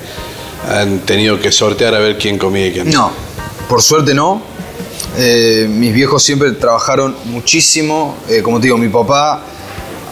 han 0.68 1.00
tenido 1.00 1.38
que 1.38 1.52
sortear 1.52 1.94
a 1.94 2.00
ver 2.00 2.18
quién 2.18 2.38
comía 2.38 2.66
y 2.66 2.72
quién 2.72 2.90
No, 2.90 3.12
por 3.68 3.80
suerte 3.80 4.12
no. 4.12 4.42
Eh, 5.18 5.66
mis 5.70 5.94
viejos 5.94 6.22
siempre 6.22 6.50
trabajaron 6.52 7.16
muchísimo. 7.26 8.16
Eh, 8.28 8.42
como 8.42 8.58
te 8.58 8.64
digo, 8.64 8.76
mi 8.76 8.88
papá, 8.88 9.42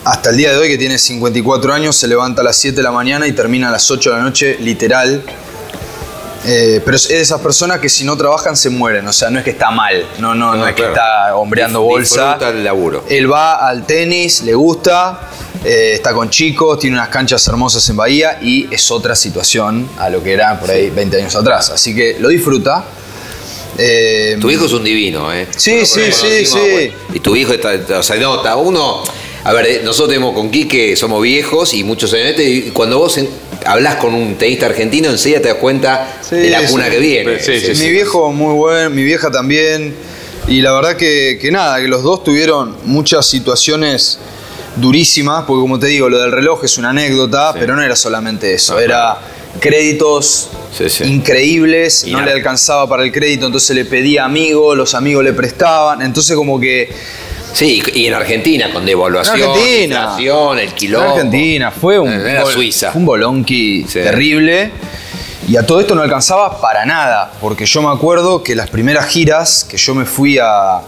hasta 0.05 0.31
el 0.31 0.37
día 0.37 0.53
de 0.53 0.59
hoy, 0.59 0.69
que 0.69 0.79
tiene 0.79 0.99
54 0.99 1.73
años, 1.73 1.97
se 1.97 2.07
levanta 2.07 2.43
a 2.43 2.45
las 2.45 2.57
7 2.57 2.77
de 2.77 2.83
la 2.83 2.93
mañana 2.93 3.27
y 3.27 3.33
termina 3.33 3.69
a 3.69 3.73
las 3.73 3.91
8 3.91 4.11
de 4.11 4.17
la 4.17 4.23
noche, 4.23 4.57
literal. 4.61 5.25
Eh, 6.47 6.83
pero 6.85 6.97
es 6.97 7.09
de 7.09 7.21
esas 7.21 7.41
personas 7.41 7.81
que 7.81 7.89
si 7.89 8.05
no 8.05 8.17
trabajan 8.17 8.55
se 8.57 8.69
mueren, 8.69 9.07
o 9.09 9.13
sea, 9.13 9.31
no 9.31 9.39
es 9.39 9.45
que 9.45 9.51
está 9.51 9.71
mal, 9.71 10.07
no, 10.19 10.35
no, 10.35 10.51
no, 10.53 10.57
No, 10.59 10.69
es 10.69 10.75
que 10.75 10.85
está 10.85 11.35
hombreando 11.37 11.81
bolsa. 11.81 12.35
disfruta 12.35 12.51
el 12.51 12.63
laburo. 12.65 13.05
Él 13.09 13.33
va 13.33 13.67
al 13.67 13.87
tenis, 13.87 14.43
le 14.43 14.53
gusta, 14.55 15.21
eh, 15.65 15.93
está 15.95 16.13
con 16.13 16.29
chicos, 16.29 16.79
tiene 16.79 16.97
unas 16.97 17.09
canchas 17.09 17.47
hermosas 17.49 17.89
en 17.89 17.97
Bahía 17.97 18.39
y 18.43 18.69
es 18.73 18.91
otra 18.91 19.17
situación 19.17 19.89
a 19.99 20.11
lo 20.11 20.23
que 20.23 20.35
era 20.35 20.61
por 20.61 20.71
ahí 20.71 20.91
20 20.91 21.17
años 21.17 21.35
atrás. 21.35 21.71
Así 21.71 21.95
que 21.95 22.19
lo 22.21 22.29
disfruta. 22.29 22.85
Eh, 23.79 24.37
Tu 24.41 24.51
hijo 24.51 24.67
es 24.67 24.73
un 24.73 24.85
divino, 24.85 25.33
¿eh? 25.33 25.49
Sí, 25.57 25.85
sí, 25.87 26.13
sí, 26.13 26.47
sí. 26.47 26.59
bueno, 26.59 26.93
Y 27.15 27.21
tu 27.21 27.35
hijo 27.35 27.53
está, 27.55 27.99
o 27.99 28.03
sea, 28.03 28.17
nota, 28.17 28.55
uno, 28.57 29.03
a 29.45 29.53
ver, 29.53 29.67
eh, 29.67 29.81
nosotros 29.85 30.09
tenemos 30.09 30.35
con 30.35 30.51
Quique, 30.51 30.97
somos 30.97 31.23
viejos 31.23 31.75
y 31.75 31.85
muchos 31.85 32.13
años, 32.15 32.29
este, 32.31 32.45
y 32.49 32.63
cuando 32.71 32.99
vos 32.99 33.19
en- 33.19 33.29
hablas 33.67 33.97
con 33.97 34.15
un 34.15 34.37
tenista 34.37 34.67
argentino, 34.67 35.11
enseguida 35.11 35.41
te 35.41 35.49
das 35.49 35.59
cuenta 35.59 36.19
Sí, 36.29 36.37
de 36.37 36.51
la 36.51 36.61
sí. 36.61 36.67
cuna 36.69 36.89
que 36.91 36.99
viene. 36.99 37.39
Sí, 37.41 37.61
sí, 37.61 37.85
mi 37.85 37.91
viejo 37.91 38.33
muy 38.33 38.55
buen, 38.55 38.95
mi 38.95 39.03
vieja 39.03 39.31
también. 39.31 39.95
Y 40.49 40.61
la 40.61 40.73
verdad 40.73 40.97
que, 40.97 41.39
que 41.41 41.51
nada, 41.51 41.81
que 41.81 41.89
los 41.89 42.03
dos 42.03 42.23
tuvieron 42.25 42.77
muchas 42.85 43.27
situaciones 43.27 44.19
durísimas, 44.77 45.45
porque 45.47 45.61
como 45.61 45.79
te 45.79 45.87
digo, 45.87 46.09
lo 46.09 46.19
del 46.21 46.33
reloj 46.33 46.65
es 46.65 46.77
una 46.79 46.91
anécdota, 46.91 47.55
pero 47.55 47.77
no 47.77 47.83
era 47.83 47.97
solamente 47.97 48.53
eso, 48.55 48.75
No, 48.75 48.81
era 48.81 49.19
créditos 49.61 50.49
Sí, 50.77 50.91
sí. 50.91 51.05
increíbles, 51.05 52.05
Y 52.05 52.11
no 52.13 52.19
nada. 52.19 52.31
le 52.33 52.39
alcanzaba 52.39 52.89
para 52.89 53.05
el 53.05 53.13
crédito, 53.13 53.47
entonces 53.47 53.75
le 53.77 53.85
pedía 53.85 54.25
amigos, 54.25 54.77
los 54.77 54.95
amigos 54.95 55.23
le 55.25 55.33
prestaban, 55.33 56.03
entonces 56.03 56.35
como 56.37 56.59
que 56.61 56.91
Sí, 57.55 57.83
y 57.95 58.07
en 58.07 58.15
Argentina, 58.15 58.71
con 58.73 58.85
devaluación, 58.85 59.37
En 59.41 59.49
Argentina. 59.51 59.97
inflación, 60.01 60.59
el 60.59 60.69
en 60.69 60.75
quilombo. 60.75 61.11
Argentina 61.15 61.71
fue 61.71 61.99
un, 61.99 62.13
Era 62.13 62.43
bol- 62.43 62.53
Suiza. 62.53 62.91
fue 62.93 63.01
un 63.01 63.07
bolonqui 63.07 63.85
Sí. 63.89 64.01
terrible. 64.01 64.73
Y 65.49 65.57
a 65.57 65.65
todo 65.65 65.79
esto 65.81 65.95
no 65.95 66.03
alcanzaba 66.03 66.61
para 66.61 66.85
nada, 66.85 67.33
porque 67.41 67.65
yo 67.67 67.81
me 67.83 67.91
acuerdo 67.93 68.43
que 68.43 68.55
las 68.57 68.69
primeras 68.71 69.07
giras 69.07 69.65
que 69.69 69.77
yo 69.77 69.95
me 69.95 70.05
fui 70.05 70.39
a, 70.39 70.77
a 70.79 70.83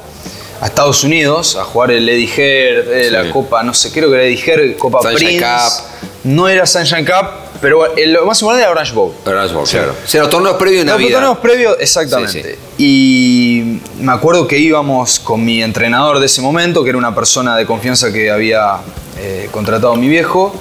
Estados 0.65 1.05
Unidos 1.05 1.57
a 1.57 1.65
jugar 1.65 1.91
el 1.93 2.09
Eddie 2.09 2.31
Heard, 2.37 2.93
eh, 2.93 3.05
Sí. 3.05 3.11
la 3.11 3.31
Copa, 3.31 3.63
no 3.63 3.73
sé, 3.75 3.93
creo 3.93 4.09
que 4.11 4.17
era 4.17 4.25
Eddie 4.25 4.43
Heard, 4.45 4.77
Copa 4.77 5.03
Sunshine 5.03 5.39
Prince. 5.39 5.45
Cup. 5.45 6.09
No 6.25 6.49
era 6.49 6.67
Sunshine 6.67 7.05
Cup, 7.05 7.27
pero 7.61 7.87
lo 8.07 8.27
más 8.27 8.41
importante 8.41 8.63
era 8.63 8.73
Orange 8.73 8.93
Bowl. 8.93 9.13
Orange 9.25 9.55
Bowl, 9.55 9.67
claro. 9.69 9.95
O 10.05 10.09
sea, 10.09 10.21
los 10.23 10.31
torneos 10.31 10.57
previos 10.57 10.85
Los 10.85 10.95
Navidad. 10.95 11.13
torneos 11.19 11.39
previos, 11.39 11.77
exactamente. 11.81 12.59
Y 12.79 13.81
me 14.01 14.13
acuerdo 14.13 14.47
que 14.47 14.59
íbamos 14.59 15.19
con 15.21 15.45
mi 15.45 15.63
entrenador 15.63 16.19
de 16.21 16.27
ese 16.27 16.41
momento, 16.43 16.83
que 16.85 16.91
era 16.91 16.99
una 16.99 17.15
persona 17.15 17.57
de 17.57 17.67
confianza 17.67 18.13
que 18.13 18.31
había 18.31 18.79
eh, 19.19 19.49
contratado 19.51 19.93
a 19.93 19.97
mi 19.97 20.09
viejo, 20.09 20.55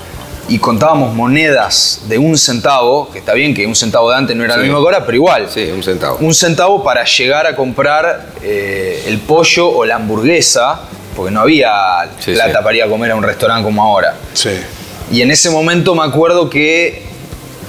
y 0.48 0.60
contábamos 0.60 1.14
monedas 1.16 2.02
de 2.08 2.20
un 2.20 2.38
centavo, 2.38 3.10
que 3.12 3.18
está 3.20 3.34
bien 3.34 3.54
que 3.56 3.66
un 3.66 3.76
centavo 3.76 4.12
de 4.12 4.18
antes 4.18 4.36
no 4.36 4.44
era 4.44 4.54
Sí. 4.54 4.60
lo 4.60 4.64
mismo 4.66 4.80
que 4.80 4.86
ahora, 4.86 5.04
pero 5.06 5.16
igual. 5.16 5.48
Sí, 5.50 5.72
un 5.74 5.82
centavo. 5.82 6.18
Un 6.20 6.36
centavo 6.36 6.84
para 6.84 7.04
llegar 7.04 7.48
a 7.48 7.56
comprar 7.56 8.28
eh, 8.44 9.04
el 9.08 9.18
pollo 9.20 9.68
o 9.70 9.84
la 9.86 9.96
hamburguesa, 9.96 10.82
porque 11.16 11.32
no 11.32 11.42
había 11.42 12.10
Sí, 12.20 12.34
plata 12.34 12.60
sí. 12.60 12.64
para 12.64 12.76
ir 12.76 12.84
a 12.84 12.88
comer 12.88 13.12
a 13.12 13.16
un 13.16 13.24
restaurante 13.24 13.64
como 13.64 13.82
ahora. 13.84 14.16
Sí. 14.34 14.52
Y 15.12 15.22
en 15.22 15.32
ese 15.32 15.50
momento 15.50 15.96
me 15.96 16.04
acuerdo 16.04 16.50
que 16.50 17.04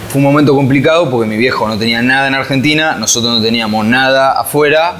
fue 0.08 0.18
un 0.18 0.24
momento 0.24 0.54
complicado 0.54 1.10
porque 1.10 1.28
mi 1.28 1.36
viejo 1.36 1.68
no 1.68 1.78
tenía 1.78 2.00
nada 2.02 2.28
en 2.28 2.34
Argentina, 2.34 2.96
nosotros 2.96 3.38
no 3.38 3.42
teníamos 3.44 3.84
nada 3.84 4.32
afuera. 4.32 4.98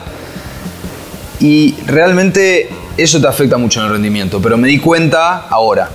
Y 1.41 1.75
realmente 1.87 2.69
eso 2.97 3.21
te 3.21 3.27
afecta 3.27 3.57
mucho 3.57 3.81
en 3.81 3.87
el 3.87 3.93
rendimiento. 3.93 4.41
Pero 4.41 4.57
me 4.57 4.69
di 4.69 4.79
cuenta 4.79 5.47
ahora, 5.49 5.91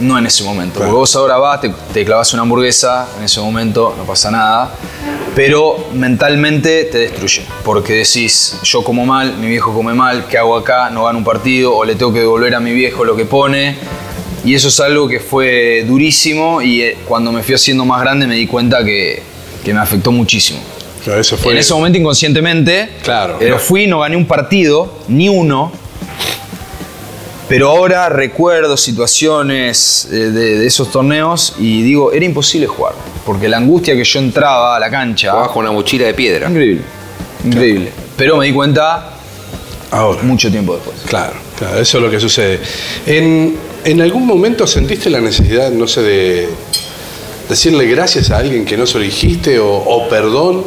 no 0.00 0.18
en 0.18 0.26
ese 0.26 0.44
momento. 0.44 0.78
Porque 0.78 0.92
vos 0.92 1.14
ahora 1.16 1.36
vas, 1.38 1.60
te, 1.60 1.72
te 1.92 2.04
clavas 2.04 2.32
una 2.32 2.42
hamburguesa, 2.42 3.08
en 3.18 3.24
ese 3.24 3.40
momento 3.40 3.94
no 3.96 4.04
pasa 4.04 4.30
nada. 4.30 4.70
Pero 5.34 5.88
mentalmente 5.92 6.84
te 6.84 6.98
destruye. 6.98 7.44
Porque 7.64 7.92
decís, 7.92 8.58
yo 8.62 8.82
como 8.82 9.04
mal, 9.04 9.36
mi 9.36 9.48
viejo 9.48 9.74
come 9.74 9.92
mal, 9.92 10.26
¿qué 10.26 10.38
hago 10.38 10.56
acá? 10.56 10.88
No 10.90 11.04
gano 11.04 11.18
un 11.18 11.24
partido, 11.24 11.74
o 11.74 11.84
le 11.84 11.94
tengo 11.94 12.12
que 12.12 12.20
devolver 12.20 12.54
a 12.54 12.60
mi 12.60 12.72
viejo 12.72 13.04
lo 13.04 13.16
que 13.16 13.26
pone. 13.26 13.76
Y 14.46 14.54
eso 14.54 14.68
es 14.68 14.78
algo 14.80 15.08
que 15.08 15.20
fue 15.20 15.84
durísimo 15.86 16.62
y 16.62 16.80
eh, 16.82 16.96
cuando 17.06 17.32
me 17.32 17.42
fui 17.42 17.54
haciendo 17.54 17.84
más 17.84 18.00
grande 18.00 18.26
me 18.26 18.36
di 18.36 18.46
cuenta 18.46 18.84
que, 18.84 19.20
que 19.64 19.74
me 19.74 19.80
afectó 19.80 20.12
muchísimo. 20.12 20.60
Claro, 21.04 21.20
eso 21.20 21.36
fue. 21.36 21.52
En 21.52 21.58
ese 21.58 21.74
momento 21.74 21.98
inconscientemente, 21.98 22.90
Claro. 23.02 23.36
pero 23.38 23.58
fui, 23.58 23.86
no 23.86 24.00
gané 24.00 24.16
un 24.16 24.26
partido, 24.26 25.00
ni 25.08 25.28
uno, 25.28 25.72
pero 27.48 27.68
ahora 27.70 28.08
recuerdo 28.08 28.76
situaciones 28.76 30.08
eh, 30.10 30.16
de, 30.16 30.58
de 30.58 30.66
esos 30.66 30.90
torneos 30.90 31.54
y 31.58 31.82
digo, 31.82 32.12
era 32.12 32.24
imposible 32.24 32.66
jugar, 32.66 32.94
porque 33.24 33.48
la 33.48 33.56
angustia 33.58 33.94
que 33.94 34.02
yo 34.04 34.18
entraba 34.18 34.76
a 34.76 34.80
la 34.80 34.90
cancha, 34.90 35.30
Jugabas 35.30 35.50
con 35.52 35.64
una 35.64 35.72
mochila 35.72 36.06
de 36.06 36.14
piedra. 36.14 36.48
increíble, 36.48 36.82
increíble. 37.44 37.92
Pero 38.16 38.36
me 38.36 38.46
di 38.46 38.52
cuenta 38.52 39.12
Ahora. 39.92 40.22
mucho 40.22 40.50
tiempo 40.50 40.74
después. 40.74 40.96
Claro, 41.06 41.34
claro, 41.56 41.78
eso 41.80 41.98
es 41.98 42.04
lo 42.04 42.10
que 42.10 42.18
sucede. 42.18 42.60
¿En, 43.06 43.56
en 43.86 44.00
algún 44.00 44.26
momento 44.26 44.66
sentiste 44.66 45.08
la 45.10 45.20
necesidad, 45.20 45.70
no 45.70 45.86
sé, 45.86 46.02
de 46.02 46.48
decirle 47.48 47.86
gracias 47.86 48.32
a 48.32 48.38
alguien 48.38 48.64
que 48.64 48.76
no 48.76 48.84
se 48.84 48.98
lo 48.98 49.04
dijiste 49.04 49.60
o, 49.60 49.72
o 49.72 50.08
perdón 50.08 50.64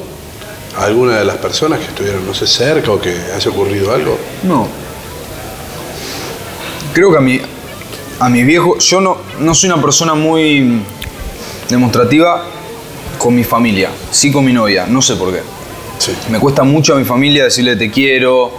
a 0.77 0.85
alguna 0.85 1.17
de 1.17 1.25
las 1.25 1.35
personas 1.35 1.79
que 1.79 1.87
estuvieron, 1.87 2.25
no 2.25 2.33
sé, 2.33 2.47
cerca 2.47 2.91
o 2.91 3.01
que 3.01 3.13
haya 3.35 3.51
ocurrido 3.51 3.93
algo? 3.93 4.17
No. 4.43 4.69
Creo 6.93 7.11
que 7.11 7.17
a 7.17 7.21
mi, 7.21 7.41
a 8.21 8.29
mi 8.29 8.43
viejo, 8.43 8.77
yo 8.79 9.01
no, 9.01 9.17
no 9.41 9.53
soy 9.53 9.69
una 9.69 9.81
persona 9.81 10.13
muy 10.13 10.81
demostrativa 11.69 12.45
con 13.17 13.35
mi 13.35 13.43
familia, 13.43 13.89
sí 14.11 14.31
con 14.31 14.45
mi 14.45 14.53
novia, 14.53 14.87
no 14.87 15.01
sé 15.01 15.17
por 15.17 15.33
qué. 15.33 15.41
Sí. 15.97 16.13
Me 16.31 16.39
cuesta 16.39 16.63
mucho 16.63 16.95
a 16.95 16.97
mi 16.97 17.03
familia 17.03 17.43
decirle 17.43 17.75
te 17.75 17.91
quiero, 17.91 18.53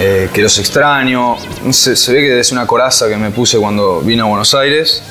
eh, 0.00 0.28
que 0.32 0.42
los 0.42 0.56
extraño. 0.58 1.36
Sé, 1.72 1.96
se 1.96 2.12
ve 2.12 2.20
que 2.20 2.38
es 2.38 2.52
una 2.52 2.66
coraza 2.66 3.08
que 3.08 3.16
me 3.16 3.30
puse 3.30 3.58
cuando 3.58 4.00
vine 4.00 4.22
a 4.22 4.26
Buenos 4.26 4.54
Aires. 4.54 5.02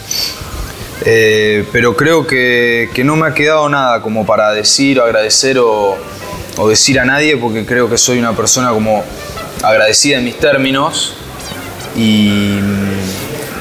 Eh, 1.05 1.65
pero 1.73 1.95
creo 1.95 2.25
que, 2.25 2.89
que 2.93 3.03
no 3.03 3.15
me 3.15 3.27
ha 3.27 3.33
quedado 3.33 3.67
nada 3.69 4.01
como 4.01 4.25
para 4.25 4.51
decir 4.51 4.99
o 4.99 5.03
agradecer 5.03 5.57
o, 5.59 5.97
decir 6.69 6.99
a 6.99 7.05
nadie 7.05 7.37
porque 7.37 7.65
creo 7.65 7.87
que 7.87 7.97
soy 7.97 8.17
una 8.17 8.35
persona 8.35 8.71
como 8.71 9.03
agradecida 9.61 10.17
en 10.17 10.23
mis 10.23 10.39
términos 10.39 11.13
y, 11.95 12.57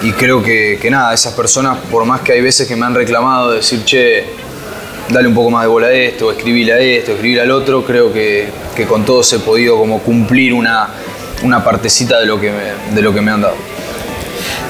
y 0.02 0.12
creo 0.12 0.42
que, 0.42 0.78
que 0.80 0.90
nada, 0.90 1.12
esas 1.12 1.34
personas, 1.34 1.78
por 1.90 2.04
más 2.06 2.22
que 2.22 2.32
hay 2.32 2.40
veces 2.40 2.66
que 2.66 2.74
me 2.74 2.86
han 2.86 2.94
reclamado 2.94 3.50
de 3.50 3.56
decir, 3.58 3.84
che, 3.84 4.24
dale 5.10 5.28
un 5.28 5.34
poco 5.34 5.50
más 5.50 5.62
de 5.62 5.68
bola 5.68 5.88
a 5.88 5.92
esto, 5.92 6.32
escribile 6.32 6.72
a 6.72 6.78
esto, 6.78 7.12
escribile 7.12 7.42
al 7.42 7.50
otro, 7.50 7.84
creo 7.84 8.12
que, 8.12 8.48
que 8.74 8.86
con 8.86 9.04
todos 9.04 9.30
he 9.34 9.38
podido 9.40 9.76
como 9.76 10.00
cumplir 10.00 10.54
una, 10.54 10.88
una 11.42 11.62
partecita 11.62 12.18
de 12.20 12.26
lo, 12.26 12.40
que 12.40 12.50
me, 12.50 12.94
de 12.94 13.02
lo 13.02 13.12
que 13.12 13.20
me 13.20 13.30
han 13.30 13.42
dado. 13.42 13.56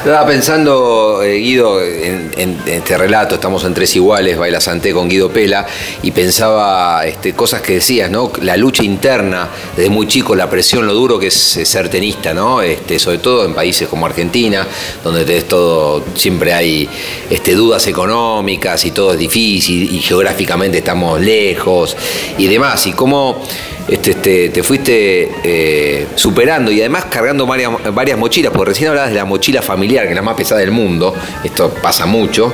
Estaba 0.06 0.24
pensando, 0.24 1.20
eh, 1.24 1.38
Guido, 1.38 1.82
en, 1.82 2.60
este 2.64 2.96
relato, 2.96 3.34
estamos 3.34 3.64
en 3.64 3.74
Tres 3.74 3.96
Iguales, 3.96 4.38
Baila 4.38 4.60
Santé 4.60 4.92
con 4.92 5.08
Guido 5.08 5.30
Pela, 5.30 5.66
y 6.00 6.12
pensaba 6.12 7.04
este, 7.04 7.32
cosas 7.32 7.60
que 7.60 7.72
decías, 7.74 8.08
¿no? 8.08 8.30
La 8.40 8.56
lucha 8.56 8.84
interna, 8.84 9.48
desde 9.76 9.90
muy 9.90 10.06
chico, 10.06 10.36
la 10.36 10.48
presión, 10.48 10.86
lo 10.86 10.94
duro 10.94 11.18
que 11.18 11.26
es 11.26 11.34
ser 11.34 11.88
tenista, 11.88 12.32
¿no? 12.32 12.62
Este, 12.62 13.00
sobre 13.00 13.18
todo 13.18 13.44
en 13.46 13.54
países 13.54 13.88
como 13.88 14.06
Argentina, 14.06 14.64
donde 15.02 15.24
tenés 15.24 15.48
todo, 15.48 16.04
siempre 16.14 16.54
hay 16.54 16.88
este, 17.28 17.56
dudas 17.56 17.84
económicas 17.88 18.84
y 18.84 18.92
todo 18.92 19.14
es 19.14 19.18
difícil, 19.18 19.92
y 19.92 19.98
geográficamente 19.98 20.78
estamos 20.78 21.20
lejos 21.20 21.96
y 22.38 22.46
demás, 22.46 22.86
y 22.86 22.92
cómo 22.92 23.42
este, 23.88 24.10
este, 24.10 24.48
te 24.48 24.62
fuiste 24.62 25.30
eh, 25.44 26.06
superando 26.16 26.72
y 26.72 26.80
además 26.80 27.06
cargando 27.06 27.46
varias, 27.46 27.70
varias 27.94 28.18
mochilas, 28.18 28.52
porque 28.52 28.70
recién 28.70 28.88
hablabas 28.88 29.10
de 29.10 29.16
la 29.16 29.24
mochila 29.24 29.62
familiar, 29.62 30.04
que 30.04 30.10
es 30.10 30.16
la 30.16 30.22
más 30.22 30.36
pesada 30.36 30.60
del 30.60 30.72
mundo, 30.72 31.14
esto 31.44 31.72
pasa 31.82 32.06
mucho, 32.06 32.52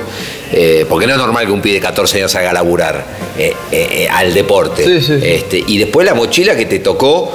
eh, 0.51 0.85
porque 0.87 1.07
no 1.07 1.13
es 1.13 1.17
normal 1.17 1.45
que 1.45 1.51
un 1.51 1.61
pibe 1.61 1.75
de 1.75 1.81
14 1.81 2.17
años 2.17 2.35
haga 2.35 2.53
laburar 2.53 3.05
eh, 3.37 4.07
al 4.11 4.33
deporte. 4.33 4.85
Sí, 4.85 5.01
sí, 5.01 5.19
sí. 5.19 5.27
Este, 5.27 5.63
y 5.65 5.77
después 5.79 6.05
la 6.05 6.13
mochila 6.13 6.55
que 6.55 6.65
te 6.65 6.79
tocó 6.79 7.33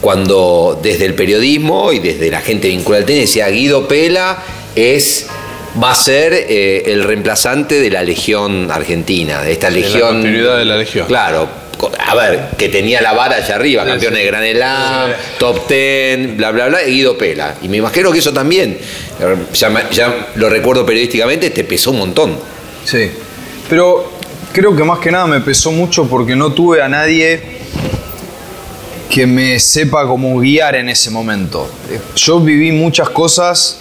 cuando 0.00 0.78
desde 0.82 1.04
el 1.04 1.14
periodismo 1.14 1.92
y 1.92 2.00
desde 2.00 2.30
la 2.30 2.40
gente 2.40 2.68
vinculada 2.68 3.02
al 3.02 3.06
tenis 3.06 3.22
decía 3.22 3.48
Guido 3.48 3.88
Pela 3.88 4.42
es 4.74 5.26
va 5.82 5.90
a 5.92 5.94
ser 5.94 6.32
eh, 6.32 6.84
el 6.86 7.04
reemplazante 7.04 7.80
de 7.80 7.90
la 7.90 8.02
Legión 8.02 8.70
Argentina, 8.70 9.42
de 9.42 9.52
esta 9.52 9.70
la 9.70 9.76
Legión. 9.76 10.08
continuidad 10.08 10.58
de 10.58 10.64
la 10.64 10.76
Legión. 10.76 11.06
Claro. 11.06 11.66
A 12.06 12.14
ver, 12.14 12.48
que 12.56 12.70
tenía 12.70 13.02
la 13.02 13.12
vara 13.12 13.36
allá 13.36 13.54
arriba, 13.56 13.84
campeón 13.84 14.14
de 14.14 14.24
Gran 14.24 14.42
Slam, 14.50 15.10
top 15.38 15.68
10, 15.68 16.36
bla, 16.38 16.50
bla, 16.50 16.68
bla, 16.68 16.82
y 16.82 16.92
Guido 16.92 17.18
Pela. 17.18 17.56
Y 17.60 17.68
me 17.68 17.76
imagino 17.76 18.10
que 18.10 18.20
eso 18.20 18.32
también, 18.32 18.78
eh, 19.20 19.36
ya, 19.52 19.90
ya 19.90 20.28
lo 20.36 20.48
recuerdo 20.48 20.86
periodísticamente, 20.86 21.50
te 21.50 21.64
pesó 21.64 21.90
un 21.90 21.98
montón. 21.98 22.38
Sí, 22.84 23.10
pero 23.68 24.10
creo 24.52 24.74
que 24.74 24.84
más 24.84 25.00
que 25.00 25.10
nada 25.12 25.26
me 25.26 25.40
pesó 25.40 25.70
mucho 25.70 26.08
porque 26.08 26.34
no 26.34 26.52
tuve 26.52 26.80
a 26.80 26.88
nadie 26.88 27.42
que 29.10 29.26
me 29.26 29.60
sepa 29.60 30.06
cómo 30.06 30.38
guiar 30.40 30.76
en 30.76 30.88
ese 30.88 31.10
momento. 31.10 31.68
Yo 32.16 32.40
viví 32.40 32.72
muchas 32.72 33.10
cosas 33.10 33.80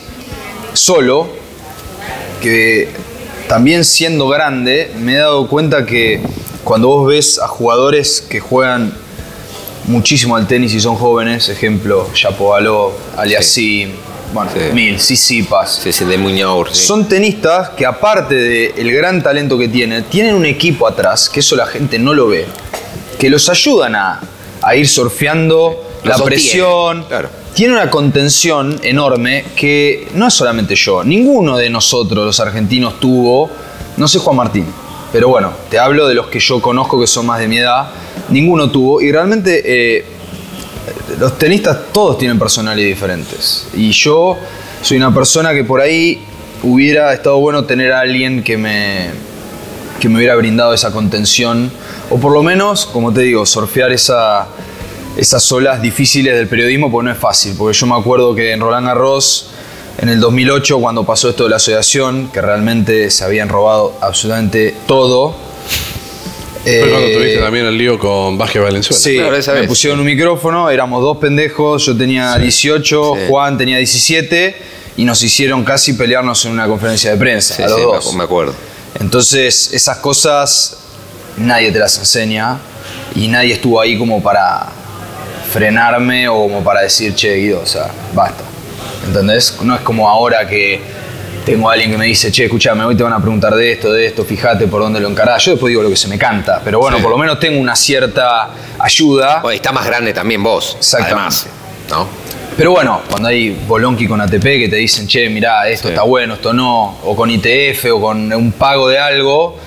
solo, 0.73 1.29
que 2.41 2.89
también 3.47 3.85
siendo 3.85 4.27
grande 4.27 4.91
me 4.99 5.13
he 5.13 5.17
dado 5.17 5.47
cuenta 5.47 5.85
que 5.85 6.21
cuando 6.63 6.87
vos 6.87 7.07
ves 7.07 7.39
a 7.39 7.47
jugadores 7.47 8.21
que 8.27 8.39
juegan 8.39 8.93
muchísimo 9.87 10.35
al 10.35 10.47
tenis 10.47 10.73
y 10.73 10.79
son 10.81 10.95
jóvenes, 10.95 11.47
ejemplo, 11.49 12.09
Shapovalov, 12.13 12.93
Aliasim, 13.17 13.91
bueno, 14.33 14.49
Sí. 14.51 14.59
Mil, 14.73 14.99
Sisipas, 14.99 15.79
Sí, 15.83 15.93
sí, 15.93 16.03
de 16.05 16.17
Muñoz. 16.17 16.69
sí. 16.73 16.85
son 16.85 17.07
tenistas 17.07 17.69
que 17.69 17.85
aparte 17.85 18.33
del 18.35 18.91
gran 18.91 19.21
talento 19.21 19.57
que 19.57 19.67
tienen, 19.67 20.03
tienen 20.05 20.33
un 20.35 20.45
equipo 20.45 20.87
atrás, 20.87 21.29
que 21.29 21.41
eso 21.41 21.55
la 21.55 21.67
gente 21.67 21.99
no 21.99 22.13
lo 22.13 22.27
ve, 22.27 22.45
que 23.19 23.29
los 23.29 23.47
ayudan 23.49 23.95
a, 23.95 24.19
a 24.61 24.75
ir 24.75 24.87
surfeando 24.87 25.83
la 26.03 26.17
presión. 26.17 27.03
claro. 27.07 27.29
Tiene 27.55 27.71
una 27.71 27.89
contención 27.89 28.81
enorme 28.83 29.45
que 29.55 30.09
no 30.13 30.27
es 30.27 30.33
solamente 30.33 30.75
yo, 30.75 31.05
ninguno 31.05 31.55
de 31.55 31.69
nosotros 31.69 32.25
los 32.25 32.37
argentinos 32.41 32.99
tuvo, 32.99 33.49
no 33.95 34.09
sé 34.09 34.19
Juan 34.19 34.35
Martín, 34.35 34.65
pero 35.13 35.29
bueno, 35.29 35.53
te 35.69 35.79
hablo 35.79 36.05
de 36.05 36.15
los 36.15 36.27
que 36.27 36.41
yo 36.41 36.61
conozco 36.61 36.99
que 36.99 37.07
son 37.07 37.25
más 37.25 37.39
de 37.39 37.47
mi 37.47 37.59
edad, 37.59 37.87
ninguno 38.27 38.69
tuvo 38.69 38.99
y 38.99 39.09
realmente 39.09 39.61
eh, 39.63 40.05
los 41.17 41.37
tenistas 41.37 41.77
todos 41.93 42.17
tienen 42.17 42.37
personalidades 42.37 42.93
diferentes. 42.93 43.67
Y 43.73 43.91
yo 43.91 44.37
soy 44.81 44.97
una 44.97 45.13
persona 45.13 45.53
que 45.53 45.63
por 45.63 45.79
ahí 45.79 46.19
hubiera 46.61 47.13
estado 47.13 47.37
bueno 47.39 47.63
tener 47.63 47.93
a 47.93 48.01
alguien 48.01 48.43
que 48.43 48.57
me, 48.57 49.11
que 50.01 50.09
me 50.09 50.17
hubiera 50.17 50.35
brindado 50.35 50.73
esa 50.73 50.91
contención. 50.91 51.71
O 52.09 52.19
por 52.19 52.33
lo 52.33 52.43
menos, 52.43 52.85
como 52.85 53.13
te 53.13 53.21
digo, 53.21 53.45
surfear 53.45 53.93
esa, 53.93 54.49
esas 55.17 55.49
olas 55.51 55.81
difíciles 55.81 56.35
del 56.35 56.47
periodismo, 56.47 56.91
porque 56.91 57.05
no 57.05 57.11
es 57.11 57.17
fácil. 57.17 57.55
Porque 57.57 57.77
yo 57.77 57.85
me 57.87 57.95
acuerdo 57.95 58.35
que 58.35 58.51
en 58.51 58.59
Roland 58.59 58.87
Garros, 58.87 59.47
en 59.97 60.09
el 60.09 60.19
2008, 60.19 60.79
cuando 60.79 61.05
pasó 61.05 61.29
esto 61.29 61.43
de 61.45 61.49
la 61.51 61.55
asociación, 61.57 62.29
que 62.33 62.41
realmente 62.41 63.09
se 63.11 63.23
habían 63.23 63.49
robado 63.49 63.93
absolutamente 64.01 64.75
todo. 64.87 65.35
Fue 66.63 66.79
cuando 66.79 67.07
eh, 67.07 67.13
tuviste 67.15 67.37
también 67.39 67.65
el 67.67 67.77
lío 67.77 67.99
con 67.99 68.37
Vázquez 68.39 68.61
Valenzuela. 68.63 68.99
Sí, 68.99 69.15
Claro, 69.17 69.35
esa 69.35 69.53
me 69.53 69.59
vez. 69.61 69.67
pusieron 69.69 69.99
un 69.99 70.05
micrófono, 70.05 70.69
éramos 70.71 71.01
dos 71.03 71.17
pendejos, 71.17 71.85
yo 71.85 71.95
tenía 71.95 72.35
18, 72.39 73.13
Sí. 73.15 73.21
Juan 73.29 73.57
tenía 73.57 73.77
17 73.77 74.55
y 74.97 75.05
nos 75.05 75.21
hicieron 75.21 75.63
casi 75.63 75.93
pelearnos 75.93 76.43
en 76.45 76.53
una 76.53 76.67
conferencia 76.67 77.11
de 77.11 77.17
prensa, 77.17 77.55
Sí, 77.55 77.61
a 77.61 77.67
los 77.69 77.81
dos. 77.81 78.13
me 78.15 78.23
acuerdo. 78.23 78.55
Entonces, 78.99 79.71
esas 79.73 79.97
cosas 79.97 80.77
nadie 81.37 81.71
te 81.71 81.77
las 81.79 81.99
enseña 81.99 82.57
y 83.13 83.27
nadie 83.27 83.53
estuvo 83.53 83.79
ahí 83.79 83.97
como 83.99 84.23
para 84.23 84.65
frenarme 85.59 86.27
o 86.27 86.33
como 86.43 86.61
para 86.61 86.81
decir, 86.81 87.15
che, 87.15 87.33
Guido, 87.37 87.61
o 87.61 87.65
sea, 87.65 87.89
basta. 88.13 88.43
¿Entendés? 89.07 89.57
No 89.61 89.73
es 89.75 89.79
como 89.81 90.09
ahora 90.09 90.45
que 90.45 90.81
tengo 91.45 91.69
a 91.69 91.73
alguien 91.73 91.91
que 91.91 91.97
me 91.97 92.07
dice, 92.07 92.29
che, 92.29 92.43
escuchame, 92.43 92.83
hoy 92.83 92.95
te 92.97 93.03
van 93.03 93.13
a 93.13 93.21
preguntar 93.21 93.55
de 93.55 93.71
esto, 93.71 93.93
de 93.93 94.05
esto, 94.05 94.25
fíjate 94.25 94.67
por 94.67 94.81
dónde 94.81 94.99
lo 94.99 95.07
encarás. 95.07 95.45
Yo 95.45 95.51
después 95.51 95.69
digo 95.71 95.81
lo 95.81 95.89
que 95.89 95.95
se 95.95 96.09
me 96.09 96.17
canta, 96.17 96.59
pero 96.61 96.79
bueno, 96.79 96.97
Sí. 96.97 97.03
por 97.03 97.11
lo 97.11 97.17
menos 97.17 97.39
tengo 97.39 97.57
una 97.61 97.73
cierta 97.77 98.49
ayuda. 98.79 99.41
Está 99.53 99.71
más 99.71 99.85
grande 99.85 100.13
también 100.13 100.43
vos. 100.43 100.75
Exactamente. 100.77 101.15
Además, 101.15 101.47
¿no? 101.89 102.07
Pero 102.57 102.71
bueno, 102.71 103.01
cuando 103.09 103.29
hay 103.29 103.51
Bolonqui 103.65 104.07
con 104.07 104.19
ATP 104.19 104.43
que 104.43 104.67
te 104.69 104.75
dicen, 104.75 105.07
che, 105.07 105.29
mirá, 105.29 105.69
esto 105.69 105.87
Sí. 105.87 105.93
está 105.93 106.03
bueno, 106.03 106.33
esto 106.33 106.51
no, 106.51 106.97
o 107.03 107.15
con 107.15 107.29
ITF 107.29 107.85
o 107.93 108.01
con 108.01 108.33
un 108.33 108.51
pago 108.53 108.89
de 108.89 108.99
algo, 108.99 109.57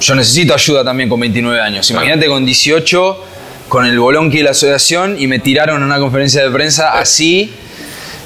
yo 0.00 0.14
necesito 0.14 0.54
ayuda 0.54 0.82
también 0.84 1.08
con 1.10 1.20
29 1.20 1.60
años. 1.60 1.90
Imagínate 1.90 2.26
con 2.28 2.46
18, 2.46 3.24
con 3.68 3.84
el 3.84 3.98
Bolonqui 3.98 4.38
y 4.38 4.42
la 4.42 4.50
asociación 4.50 5.16
y 5.18 5.26
me 5.26 5.38
tiraron 5.38 5.82
a 5.82 5.86
una 5.86 5.98
conferencia 5.98 6.42
de 6.42 6.50
prensa 6.50 6.98
así, 6.98 7.52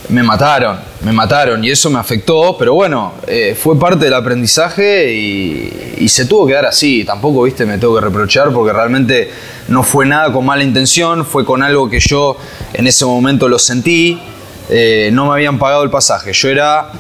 me 0.09 0.23
mataron, 0.23 0.79
me 1.03 1.13
mataron 1.13 1.65
y 1.65 1.71
eso 1.71 1.91
me 1.91 1.99
afectó, 1.99 2.57
pero 2.59 2.75
bueno, 2.75 3.15
eh, 3.27 3.57
fue 3.61 3.79
parte 3.79 4.05
del 4.05 4.15
aprendizaje 4.15 5.15
y, 5.15 5.95
y 5.99 6.09
se 6.09 6.27
tuvo 6.27 6.47
que 6.47 6.55
dar 6.55 6.67
así. 6.67 7.05
Tampoco, 7.05 7.43
viste, 7.43 7.65
me 7.65 7.79
tengo 7.79 7.95
que 7.95 8.01
reprochar 8.01 8.53
porque 8.53 8.73
realmente 8.73 9.31
no 9.69 9.83
fue 9.83 10.07
nada 10.07 10.33
con 10.33 10.45
mala 10.45 10.65
intención, 10.65 11.25
fue 11.25 11.45
con 11.45 11.63
algo 11.63 11.89
que 11.89 12.01
yo 12.01 12.37
en 12.75 12.87
ese 12.87 13.05
momento 13.05 13.49
lo 13.49 13.59
sentí. 13.59 14.21
Eh, 14.69 15.11
no 15.13 15.27
me 15.27 15.33
habían 15.33 15.59
pagado 15.59 15.83
el 15.83 15.91
pasaje. 15.91 16.33
Yo 16.33 16.49
era. 16.49 16.91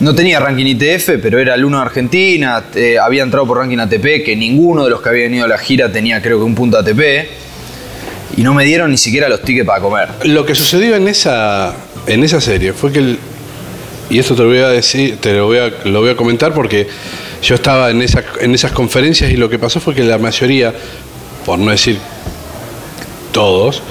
No 0.00 0.14
tenía 0.14 0.38
ranking 0.40 0.66
ITF, 0.66 1.10
pero 1.22 1.38
era 1.38 1.54
el 1.54 1.64
uno 1.64 1.78
de 1.78 1.84
Argentina. 1.84 2.64
eh, 2.74 2.98
había 2.98 3.22
entrado 3.22 3.46
por 3.46 3.58
ranking 3.58 3.78
ATP, 3.78 4.22
que 4.24 4.36
ninguno 4.36 4.84
de 4.84 4.90
los 4.90 5.00
que 5.00 5.08
había 5.08 5.22
venido 5.24 5.44
a 5.44 5.48
la 5.48 5.58
gira 5.58 5.90
tenía, 5.90 6.20
creo 6.20 6.38
que, 6.38 6.44
un 6.44 6.54
punto 6.54 6.76
ATP. 6.78 7.28
Y 8.36 8.42
no 8.42 8.52
me 8.52 8.64
dieron 8.64 8.90
ni 8.90 8.98
siquiera 8.98 9.28
los 9.28 9.40
tickets 9.42 9.66
para 9.66 9.80
comer. 9.80 10.08
Lo 10.24 10.44
que 10.44 10.54
sucedió 10.54 10.96
en 10.96 11.08
esa, 11.08 11.74
en 12.06 12.22
esa 12.24 12.40
serie 12.42 12.74
fue 12.74 12.92
que, 12.92 12.98
el- 12.98 13.18
y 14.10 14.18
esto 14.18 14.34
te 14.34 14.42
lo 14.42 14.48
voy 14.48 14.58
a 14.58 14.68
decir, 14.68 15.16
te 15.16 15.32
lo 15.32 15.46
voy 15.46 15.58
a, 15.58 15.72
lo 15.84 16.00
voy 16.00 16.10
a 16.10 16.16
comentar 16.16 16.52
porque 16.52 16.86
yo 17.42 17.54
estaba 17.54 17.90
en, 17.90 18.02
esa, 18.02 18.22
en 18.40 18.54
esas 18.54 18.72
conferencias 18.72 19.32
y 19.32 19.36
lo 19.36 19.48
que 19.48 19.58
pasó 19.58 19.80
fue 19.80 19.94
que 19.94 20.04
la 20.04 20.18
mayoría, 20.18 20.74
por 21.46 21.58
no 21.58 21.70
decir 21.70 21.98
todos, 23.32 23.82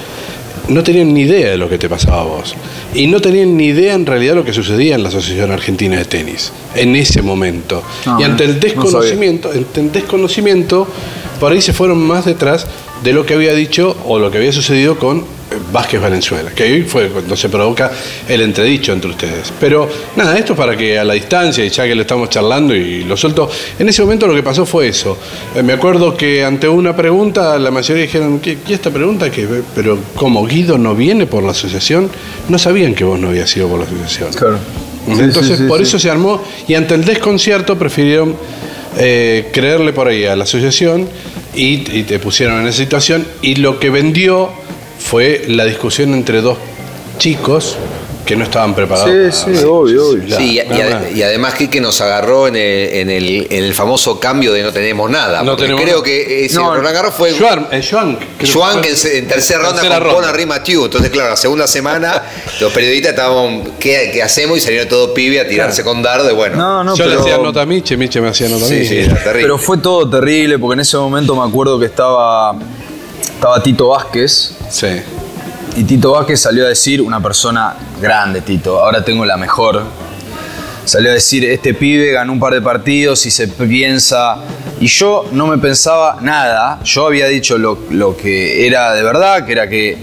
no 0.68 0.82
tenían 0.82 1.12
ni 1.14 1.22
idea 1.22 1.50
de 1.50 1.56
lo 1.56 1.68
que 1.68 1.78
te 1.78 1.88
pasaba 1.88 2.20
a 2.20 2.24
vos. 2.24 2.54
Y 2.94 3.06
no 3.06 3.20
tenían 3.20 3.56
ni 3.56 3.66
idea 3.66 3.94
en 3.94 4.06
realidad 4.06 4.32
de 4.32 4.36
lo 4.36 4.44
que 4.44 4.52
sucedía 4.52 4.94
en 4.94 5.02
la 5.02 5.08
Asociación 5.08 5.50
Argentina 5.50 5.96
de 5.96 6.04
Tenis, 6.04 6.52
en 6.74 6.96
ese 6.96 7.22
momento. 7.22 7.82
No, 8.04 8.20
y 8.20 8.24
ante 8.24 8.44
el 8.44 8.54
no 8.54 8.60
desconocimiento, 8.60 9.50
ante 9.50 9.80
el 9.80 9.92
desconocimiento, 9.92 10.86
por 11.38 11.52
ahí 11.52 11.60
se 11.60 11.72
fueron 11.72 11.98
más 11.98 12.24
detrás 12.24 12.66
de 13.02 13.12
lo 13.12 13.24
que 13.24 13.34
había 13.34 13.54
dicho 13.54 13.96
o 14.06 14.18
lo 14.18 14.30
que 14.30 14.38
había 14.38 14.52
sucedido 14.52 14.98
con 14.98 15.18
eh, 15.18 15.22
Vázquez 15.72 16.00
Valenzuela, 16.00 16.50
que 16.50 16.62
ahí 16.64 16.82
fue 16.82 17.08
cuando 17.08 17.36
se 17.36 17.48
provoca 17.48 17.90
el 18.28 18.40
entredicho 18.40 18.92
entre 18.92 19.10
ustedes. 19.10 19.52
Pero 19.60 19.88
nada, 20.16 20.36
esto 20.38 20.56
para 20.56 20.76
que 20.76 20.98
a 20.98 21.04
la 21.04 21.14
distancia, 21.14 21.64
y 21.64 21.68
ya 21.68 21.84
que 21.84 21.94
lo 21.94 22.02
estamos 22.02 22.30
charlando 22.30 22.74
y 22.74 23.04
lo 23.04 23.16
suelto, 23.16 23.50
en 23.78 23.88
ese 23.88 24.02
momento 24.02 24.26
lo 24.26 24.34
que 24.34 24.42
pasó 24.42 24.66
fue 24.66 24.88
eso. 24.88 25.16
Eh, 25.54 25.62
me 25.62 25.72
acuerdo 25.72 26.16
que 26.16 26.44
ante 26.44 26.68
una 26.68 26.96
pregunta, 26.96 27.58
la 27.58 27.70
mayoría 27.70 28.02
dijeron, 28.02 28.40
¿qué, 28.40 28.58
qué 28.66 28.74
esta 28.74 28.90
pregunta? 28.90 29.30
que 29.30 29.46
Pero 29.74 29.98
como 30.14 30.46
Guido 30.46 30.78
no 30.78 30.94
viene 30.94 31.26
por 31.26 31.42
la 31.42 31.52
asociación, 31.52 32.10
no 32.48 32.58
sabían 32.58 32.94
que 32.94 33.04
vos 33.04 33.18
no 33.18 33.28
habías 33.28 33.56
ido 33.56 33.68
por 33.68 33.78
la 33.78 33.86
asociación. 33.86 34.32
Claro. 34.32 34.58
Entonces, 35.08 35.60
por 35.62 35.80
eso 35.80 35.98
se 35.98 36.10
armó 36.10 36.42
y 36.66 36.74
ante 36.74 36.94
el 36.94 37.04
desconcierto 37.04 37.78
prefirieron 37.78 38.34
eh, 38.98 39.50
creerle 39.52 39.92
por 39.92 40.08
ahí 40.08 40.24
a 40.24 40.34
la 40.34 40.44
asociación 40.44 41.08
y, 41.56 41.78
te 42.04 42.18
pusieron 42.18 42.60
en 42.60 42.68
esa 42.68 42.78
situación. 42.78 43.26
Y 43.42 43.56
lo 43.56 43.80
que 43.80 43.90
vendió 43.90 44.50
fue 44.98 45.44
la 45.48 45.64
discusión 45.64 46.14
entre 46.14 46.40
dos 46.40 46.58
chicos 47.18 47.76
que 48.26 48.36
no 48.36 48.44
estaban 48.44 48.74
preparados. 48.74 49.34
Sí, 49.34 49.44
para- 49.46 49.58
sí, 49.58 49.64
obvio, 49.64 50.08
obvio. 50.08 50.24
Claro, 50.26 50.42
Sí, 50.42 50.50
y, 50.54 50.58
ade- 50.58 51.14
además 51.22 51.54
que 51.68 51.80
nos 51.80 52.00
agarró 52.00 52.48
en 52.48 52.56
el, 52.56 52.62
en, 52.94 53.10
el, 53.10 53.46
en 53.50 53.64
el 53.64 53.74
famoso 53.74 54.18
cambio 54.20 54.52
de 54.52 54.62
no 54.64 54.72
tenemos 54.72 55.08
nada. 55.08 55.42
No 55.42 55.52
porque 55.52 55.62
tenemos 55.62 55.82
creo 55.82 55.94
nada. 55.96 56.04
que 56.04 56.44
ese 56.44 56.56
No, 56.56 56.74
Roland 56.74 56.94
Garros 56.94 57.14
fue 57.14 57.32
Schwarm, 57.32 57.66
eh, 57.70 57.80
que 58.82 58.90
en, 59.18 59.28
tercera 59.28 59.60
ronda 59.60 59.80
Tercera 59.80 59.94
con 60.00 60.04
ronda. 60.12 60.28
Conor 60.32 60.46
Mathieu. 60.46 60.84
Entonces, 60.84 61.10
claro, 61.10 61.30
la 61.30 61.36
segunda 61.36 61.66
semana 61.68 62.22
los 62.60 62.72
periodistas 62.72 63.10
estábamos, 63.12 63.68
¿qué, 63.78 64.10
qué 64.12 64.22
hacemos? 64.22 64.58
Y 64.58 64.60
salieron 64.60 64.88
todos 64.88 65.10
pibe 65.10 65.40
a 65.40 65.46
tirarse 65.48 65.84
con 65.84 66.02
dardo. 66.02 66.28
Y 66.30 66.34
bueno, 66.34 66.56
No, 66.56 66.84
no, 66.84 66.96
Yo 66.96 67.06
le 67.06 67.14
hacía 67.14 67.38
nota 67.38 67.62
a 67.62 67.66
Miche, 67.66 67.96
Miche 67.96 68.20
me 68.20 68.28
hacía 68.28 68.48
nota 68.48 68.64
a 68.64 68.68
sí, 68.68 68.74
mí. 68.74 68.86
sí, 68.86 68.98
era 68.98 69.14
terrible. 69.22 69.42
Pero 69.42 69.58
fue 69.58 69.78
todo 69.78 70.10
terrible 70.10 70.58
porque 70.58 70.74
en 70.74 70.80
ese 70.80 70.96
momento 70.96 71.36
me 71.36 71.48
acuerdo 71.48 71.78
que 71.78 71.86
estaba, 71.86 72.56
estaba 73.22 73.62
Tito 73.62 73.88
Vázquez 73.88 74.52
Sí. 74.68 74.88
Y 75.76 75.84
Tito 75.84 76.12
Vázquez 76.12 76.40
salió 76.40 76.64
a 76.64 76.68
decir, 76.70 77.02
una 77.02 77.22
persona 77.22 77.74
grande 78.00 78.40
Tito, 78.40 78.80
ahora 78.80 79.04
tengo 79.04 79.26
la 79.26 79.36
mejor, 79.36 79.82
salió 80.86 81.10
a 81.10 81.14
decir, 81.14 81.44
este 81.44 81.74
pibe 81.74 82.12
ganó 82.12 82.32
un 82.32 82.40
par 82.40 82.54
de 82.54 82.62
partidos 82.62 83.26
y 83.26 83.30
se 83.30 83.46
piensa, 83.46 84.38
y 84.80 84.86
yo 84.86 85.26
no 85.32 85.46
me 85.46 85.58
pensaba 85.58 86.16
nada, 86.22 86.80
yo 86.82 87.06
había 87.06 87.26
dicho 87.26 87.58
lo, 87.58 87.78
lo 87.90 88.16
que 88.16 88.66
era 88.66 88.94
de 88.94 89.02
verdad, 89.02 89.44
que 89.44 89.52
era 89.52 89.68
que 89.68 89.98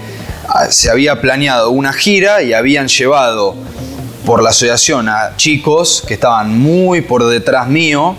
ah, 0.47 0.67
se 0.69 0.91
había 0.91 1.19
planeado 1.19 1.71
una 1.71 1.91
gira 1.91 2.43
y 2.43 2.53
habían 2.53 2.87
llevado 2.87 3.55
por 4.27 4.43
la 4.43 4.51
asociación 4.51 5.09
a 5.09 5.35
chicos 5.37 6.03
que 6.07 6.13
estaban 6.13 6.55
muy 6.55 7.01
por 7.01 7.25
detrás 7.25 7.67
mío 7.67 8.15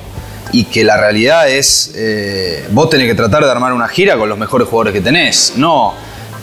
y 0.50 0.64
que 0.64 0.82
la 0.82 0.96
realidad 0.96 1.48
es, 1.48 1.92
eh, 1.94 2.66
vos 2.72 2.90
tenés 2.90 3.06
que 3.06 3.14
tratar 3.14 3.44
de 3.44 3.50
armar 3.50 3.72
una 3.72 3.86
gira 3.86 4.16
con 4.16 4.28
los 4.28 4.38
mejores 4.38 4.66
jugadores 4.66 4.92
que 4.92 5.00
tenés, 5.00 5.52
no 5.56 5.94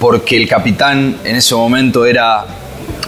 porque 0.02 0.36
el 0.36 0.50
capitán 0.50 1.16
en 1.24 1.36
ese 1.36 1.54
momento 1.56 2.06
era, 2.06 2.44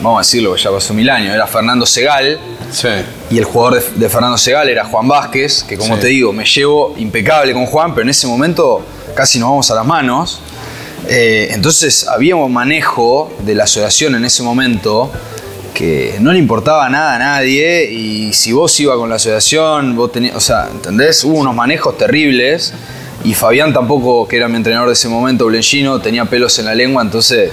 vamos 0.02 0.20
a 0.20 0.22
decirlo, 0.22 0.56
ya 0.56 0.70
pasó 0.72 0.94
mil 0.94 1.10
años, 1.10 1.34
era 1.34 1.48
Fernando 1.48 1.86
Segal, 1.88 2.40
Sí. 2.72 2.88
y 3.32 3.38
el 3.40 3.44
jugador 3.46 3.82
de, 3.84 4.00
de 4.00 4.10
Fernando 4.10 4.38
Segal 4.38 4.70
era 4.70 4.86
Juan 4.86 5.08
Vázquez, 5.08 5.64
que 5.64 5.76
como 5.76 5.96
Sí. 5.96 6.02
te 6.02 6.08
digo, 6.08 6.32
me 6.32 6.46
llevo 6.46 6.94
impecable 6.98 7.52
con 7.54 7.66
Juan, 7.66 7.94
pero 7.96 8.04
en 8.04 8.10
ese 8.10 8.28
momento 8.28 8.86
casi 9.16 9.40
nos 9.40 9.50
vamos 9.50 9.70
a 9.72 9.76
las 9.76 9.86
manos. 9.86 10.40
Eh, 11.10 11.50
entonces 11.52 12.08
había 12.08 12.36
un 12.36 12.54
manejo 12.54 13.34
de 13.46 13.56
la 13.56 13.64
asociación 13.66 14.16
en 14.16 14.24
ese 14.24 14.42
momento 14.44 15.12
que 15.74 16.16
no 16.20 16.32
le 16.32 16.38
importaba 16.40 16.88
nada 16.90 17.16
a 17.16 17.20
nadie 17.20 17.86
y 17.92 18.32
si 18.34 18.54
vos 18.54 18.80
ibas 18.80 18.98
con 18.98 19.10
la 19.10 19.16
asociación, 19.16 19.96
vos 19.96 20.12
tenías, 20.12 20.36
o 20.36 20.40
sea, 20.40 20.70
¿entendés? 20.72 21.24
Hubo 21.24 21.34
unos 21.40 21.56
manejos 21.56 21.98
terribles 21.98 22.74
Y 23.24 23.34
Fabián 23.34 23.72
tampoco, 23.74 24.28
que 24.28 24.36
era 24.38 24.48
mi 24.50 24.58
entrenador 24.58 24.88
de 24.90 24.94
ese 24.94 25.08
momento, 25.08 25.46
Blenchino, 25.46 26.00
tenía 26.02 26.26
pelos 26.26 26.58
en 26.60 26.66
la 26.66 26.76
lengua, 26.76 27.02
entonces 27.02 27.52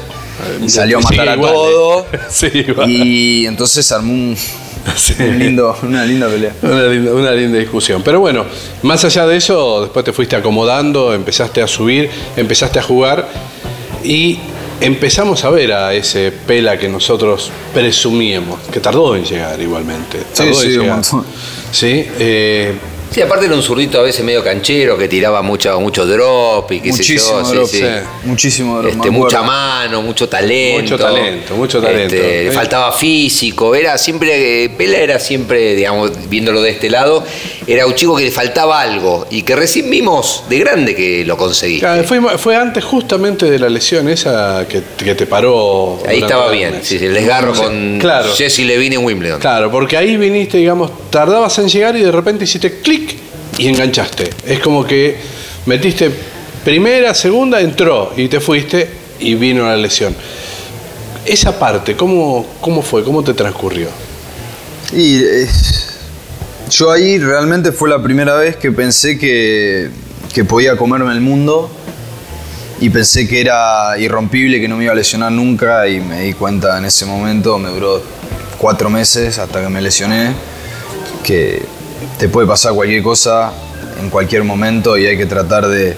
salió 0.66 0.98
a 0.98 1.02
Sí, 1.02 1.08
matar 1.10 1.28
a 1.28 1.34
igual, 1.34 1.52
todo. 1.52 2.06
eh. 2.12 2.18
Sí. 2.28 2.66
Y 2.88 3.46
entonces 3.46 3.90
armó 3.92 4.12
un, 4.12 4.36
Sí. 4.96 5.14
un 5.20 5.38
lindo, 5.38 5.76
una 5.82 6.04
linda 6.04 6.26
pelea. 6.28 6.54
Una 6.62 6.82
linda, 6.86 7.12
una 7.12 7.30
linda 7.32 7.58
discusión. 7.58 8.02
Pero 8.02 8.18
bueno, 8.18 8.46
más 8.82 9.04
allá 9.04 9.26
de 9.26 9.36
eso, 9.36 9.82
después 9.82 10.04
te 10.04 10.12
fuiste 10.12 10.34
acomodando, 10.36 11.14
empezaste 11.14 11.62
a 11.62 11.68
subir, 11.68 12.10
empezaste 12.36 12.78
a 12.80 12.82
jugar 12.82 13.28
y 14.02 14.38
empezamos 14.80 15.44
a 15.44 15.50
ver 15.50 15.72
a 15.72 15.92
ese 15.94 16.32
Pela 16.32 16.78
que 16.78 16.88
nosotros 16.88 17.52
presumíamos, 17.74 18.58
que 18.72 18.80
tardó 18.80 19.14
en 19.14 19.24
llegar 19.24 19.60
igualmente. 19.60 20.18
Tardó 20.34 20.54
sí, 20.54 20.66
en 20.66 20.72
un 20.72 20.80
llegar. 20.80 20.96
montón. 20.96 21.24
Sí, 21.70 22.06
eh, 22.18 22.72
Sí, 23.12 23.20
aparte 23.20 23.46
era 23.46 23.54
un 23.56 23.62
zurdito 23.62 23.98
a 23.98 24.02
veces 24.02 24.24
medio 24.24 24.44
canchero 24.44 24.96
que 24.96 25.08
tiraba 25.08 25.42
mucho, 25.42 25.80
mucho 25.80 26.06
drop 26.06 26.70
y 26.70 26.80
qué 26.80 26.90
Muchísimo 26.90 27.20
sé 27.44 27.54
yo. 27.54 27.54
drop, 27.60 27.66
sí, 27.68 27.76
sí. 27.78 27.82
sí. 27.84 27.88
Muchísimo 28.28 28.78
drop, 28.82 28.92
Este, 28.94 29.10
mucha 29.10 29.42
mano, 29.42 30.00
mucho 30.02 30.28
talento. 30.28 30.82
Mucho 30.82 30.96
talento, 30.98 31.54
mucho 31.56 31.80
talento. 31.82 32.14
Este, 32.14 32.44
le 32.44 32.50
Sí. 32.50 32.54
faltaba 32.56 32.92
físico, 32.92 33.74
era 33.74 33.98
siempre, 33.98 34.68
Pela 34.78 34.98
era 34.98 35.18
siempre, 35.18 35.74
digamos, 35.74 36.12
viéndolo 36.28 36.62
de 36.62 36.70
este 36.70 36.88
lado, 36.88 37.24
era 37.66 37.84
un 37.86 37.94
chico 37.94 38.16
que 38.16 38.24
le 38.24 38.30
faltaba 38.30 38.80
algo 38.80 39.26
y 39.28 39.42
que 39.42 39.56
recién 39.56 39.90
vimos 39.90 40.44
de 40.48 40.58
grande 40.60 40.94
que 40.94 41.24
lo 41.24 41.36
conseguí. 41.36 41.80
claro, 41.80 42.04
fue, 42.04 42.20
fue 42.38 42.54
antes 42.54 42.84
justamente 42.84 43.50
de 43.50 43.58
la 43.58 43.68
lesión 43.68 44.08
esa 44.08 44.66
que, 44.68 44.82
que 44.96 45.14
te 45.16 45.26
paró. 45.26 45.98
Ahí 46.06 46.20
estaba 46.22 46.48
bien, 46.52 46.78
sí, 46.82 46.96
el 46.96 47.14
desgarro 47.14 47.54
con 47.54 47.98
claro. 47.98 48.32
Jesse 48.36 48.60
Levine 48.60 48.94
en 48.96 49.04
Wimbledon. 49.04 49.40
Claro, 49.40 49.68
porque 49.70 49.96
ahí 49.96 50.16
viniste, 50.16 50.58
digamos, 50.58 50.92
tardabas 51.10 51.58
en 51.58 51.68
llegar 51.68 51.96
y 51.96 52.02
de 52.02 52.12
repente 52.12 52.44
hiciste 52.44 52.80
clic 52.80 52.99
y 53.58 53.68
enganchaste. 53.68 54.30
Es 54.46 54.60
como 54.60 54.86
que 54.86 55.16
metiste 55.66 56.10
primera, 56.64 57.14
segunda, 57.14 57.60
entró 57.60 58.12
y 58.16 58.28
te 58.28 58.40
fuiste 58.40 58.88
y 59.20 59.34
vino 59.34 59.66
la 59.66 59.76
lesión. 59.76 60.14
Esa 61.26 61.58
parte, 61.58 61.96
¿cómo, 61.96 62.46
cómo 62.60 62.82
fue? 62.82 63.04
¿Cómo 63.04 63.22
te 63.22 63.34
transcurrió? 63.34 63.88
Y 64.92 65.20
yo 66.70 66.90
ahí 66.90 67.18
realmente 67.18 67.72
fue 67.72 67.88
la 67.88 68.02
primera 68.02 68.34
vez 68.36 68.56
que 68.56 68.72
pensé 68.72 69.18
que, 69.18 69.90
que 70.32 70.44
podía 70.44 70.76
comerme 70.76 71.12
el 71.12 71.20
mundo 71.20 71.70
y 72.80 72.88
pensé 72.88 73.28
que 73.28 73.40
era 73.40 73.98
irrompible, 73.98 74.60
que 74.60 74.68
no 74.68 74.76
me 74.76 74.84
iba 74.84 74.92
a 74.92 74.96
lesionar 74.96 75.30
nunca 75.30 75.86
y 75.86 76.00
me 76.00 76.22
di 76.22 76.32
cuenta 76.32 76.78
en 76.78 76.86
ese 76.86 77.04
momento, 77.04 77.58
me 77.58 77.68
duró 77.68 78.02
cuatro 78.58 78.88
meses 78.88 79.38
hasta 79.38 79.62
que 79.62 79.68
me 79.68 79.82
lesioné, 79.82 80.32
que 81.22 81.62
te 82.18 82.28
puede 82.28 82.46
pasar 82.46 82.72
cualquier 82.74 83.02
cosa 83.02 83.52
en 84.00 84.10
cualquier 84.10 84.44
momento 84.44 84.96
y 84.96 85.06
hay 85.06 85.16
que 85.16 85.26
tratar 85.26 85.66
de, 85.68 85.96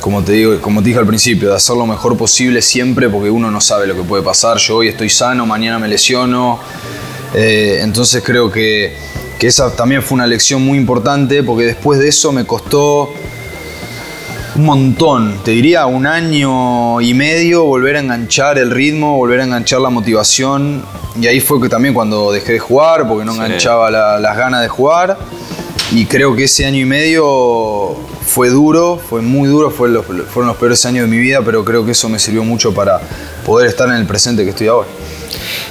como 0.00 0.22
te 0.22 0.32
digo, 0.32 0.60
como 0.60 0.80
te 0.82 0.88
dije 0.88 0.98
al 0.98 1.06
principio, 1.06 1.48
de 1.50 1.56
hacer 1.56 1.76
lo 1.76 1.86
mejor 1.86 2.16
posible 2.16 2.60
siempre 2.62 3.08
porque 3.08 3.30
uno 3.30 3.50
no 3.50 3.60
sabe 3.60 3.86
lo 3.86 3.94
que 3.94 4.02
puede 4.02 4.22
pasar. 4.22 4.58
Yo 4.58 4.76
hoy 4.76 4.88
estoy 4.88 5.08
sano, 5.10 5.46
mañana 5.46 5.78
me 5.78 5.88
lesiono. 5.88 6.58
Eh, 7.34 7.80
entonces 7.82 8.22
creo 8.24 8.50
que, 8.50 8.96
que 9.38 9.46
esa 9.46 9.74
también 9.74 10.02
fue 10.02 10.16
una 10.16 10.26
lección 10.26 10.62
muy 10.62 10.78
importante 10.78 11.42
porque 11.42 11.64
después 11.64 11.98
de 12.00 12.08
eso 12.08 12.32
me 12.32 12.44
costó 12.44 13.12
un 14.56 14.64
montón, 14.64 15.38
te 15.44 15.52
diría 15.52 15.86
un 15.86 16.04
año 16.06 17.00
y 17.00 17.14
medio 17.14 17.64
volver 17.64 17.94
a 17.96 18.00
enganchar 18.00 18.58
el 18.58 18.70
ritmo, 18.72 19.16
volver 19.16 19.40
a 19.40 19.44
enganchar 19.44 19.80
la 19.80 19.90
motivación. 19.90 20.82
Y 21.20 21.26
ahí 21.26 21.40
fue 21.40 21.60
que 21.60 21.68
también 21.68 21.94
cuando 21.94 22.32
dejé 22.32 22.54
de 22.54 22.58
jugar, 22.58 23.06
porque 23.06 23.24
no 23.24 23.34
enganchaba 23.34 23.90
la- 23.90 24.18
las 24.18 24.36
ganas 24.36 24.62
de 24.62 24.68
jugar. 24.68 25.16
Y 25.92 26.04
creo 26.04 26.36
que 26.36 26.44
ese 26.44 26.66
año 26.66 26.80
y 26.80 26.84
medio 26.84 27.96
fue 28.26 28.50
duro, 28.50 29.00
fue 29.08 29.22
muy 29.22 29.48
duro, 29.48 29.70
fue 29.70 29.88
los- 29.88 30.04
fueron 30.04 30.48
los 30.48 30.56
peores 30.58 30.84
años 30.84 31.08
de 31.08 31.16
mi 31.16 31.18
vida, 31.22 31.40
pero 31.44 31.64
creo 31.64 31.84
que 31.86 31.92
eso 31.92 32.08
me 32.10 32.18
sirvió 32.18 32.44
mucho 32.44 32.74
para 32.74 33.00
poder 33.46 33.68
estar 33.68 33.88
en 33.88 33.94
el 33.94 34.06
presente 34.06 34.44
que 34.44 34.50
estoy 34.50 34.66
ahora. 34.66 34.86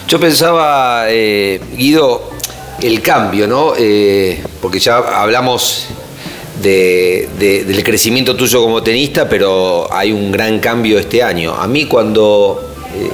Yo 0.07 0.19
pensaba, 0.19 1.03
eh, 1.09 1.61
Guido, 1.77 2.31
el 2.81 3.01
cambio, 3.01 3.47
¿no? 3.47 3.73
Eh, 3.77 4.41
porque 4.61 4.79
ya 4.79 4.97
hablamos 4.97 5.85
de- 6.63 7.29
de- 7.37 7.63
del 7.65 7.83
crecimiento 7.83 8.35
tuyo 8.35 8.61
como 8.63 8.81
tenista, 8.81 9.29
pero 9.29 9.87
hay 9.93 10.11
un 10.11 10.31
gran 10.31 10.57
cambio 10.59 10.97
este 10.97 11.21
año. 11.21 11.53
A 11.53 11.67
mí 11.67 11.85
cuando 11.85 12.63
eh, 12.95 13.11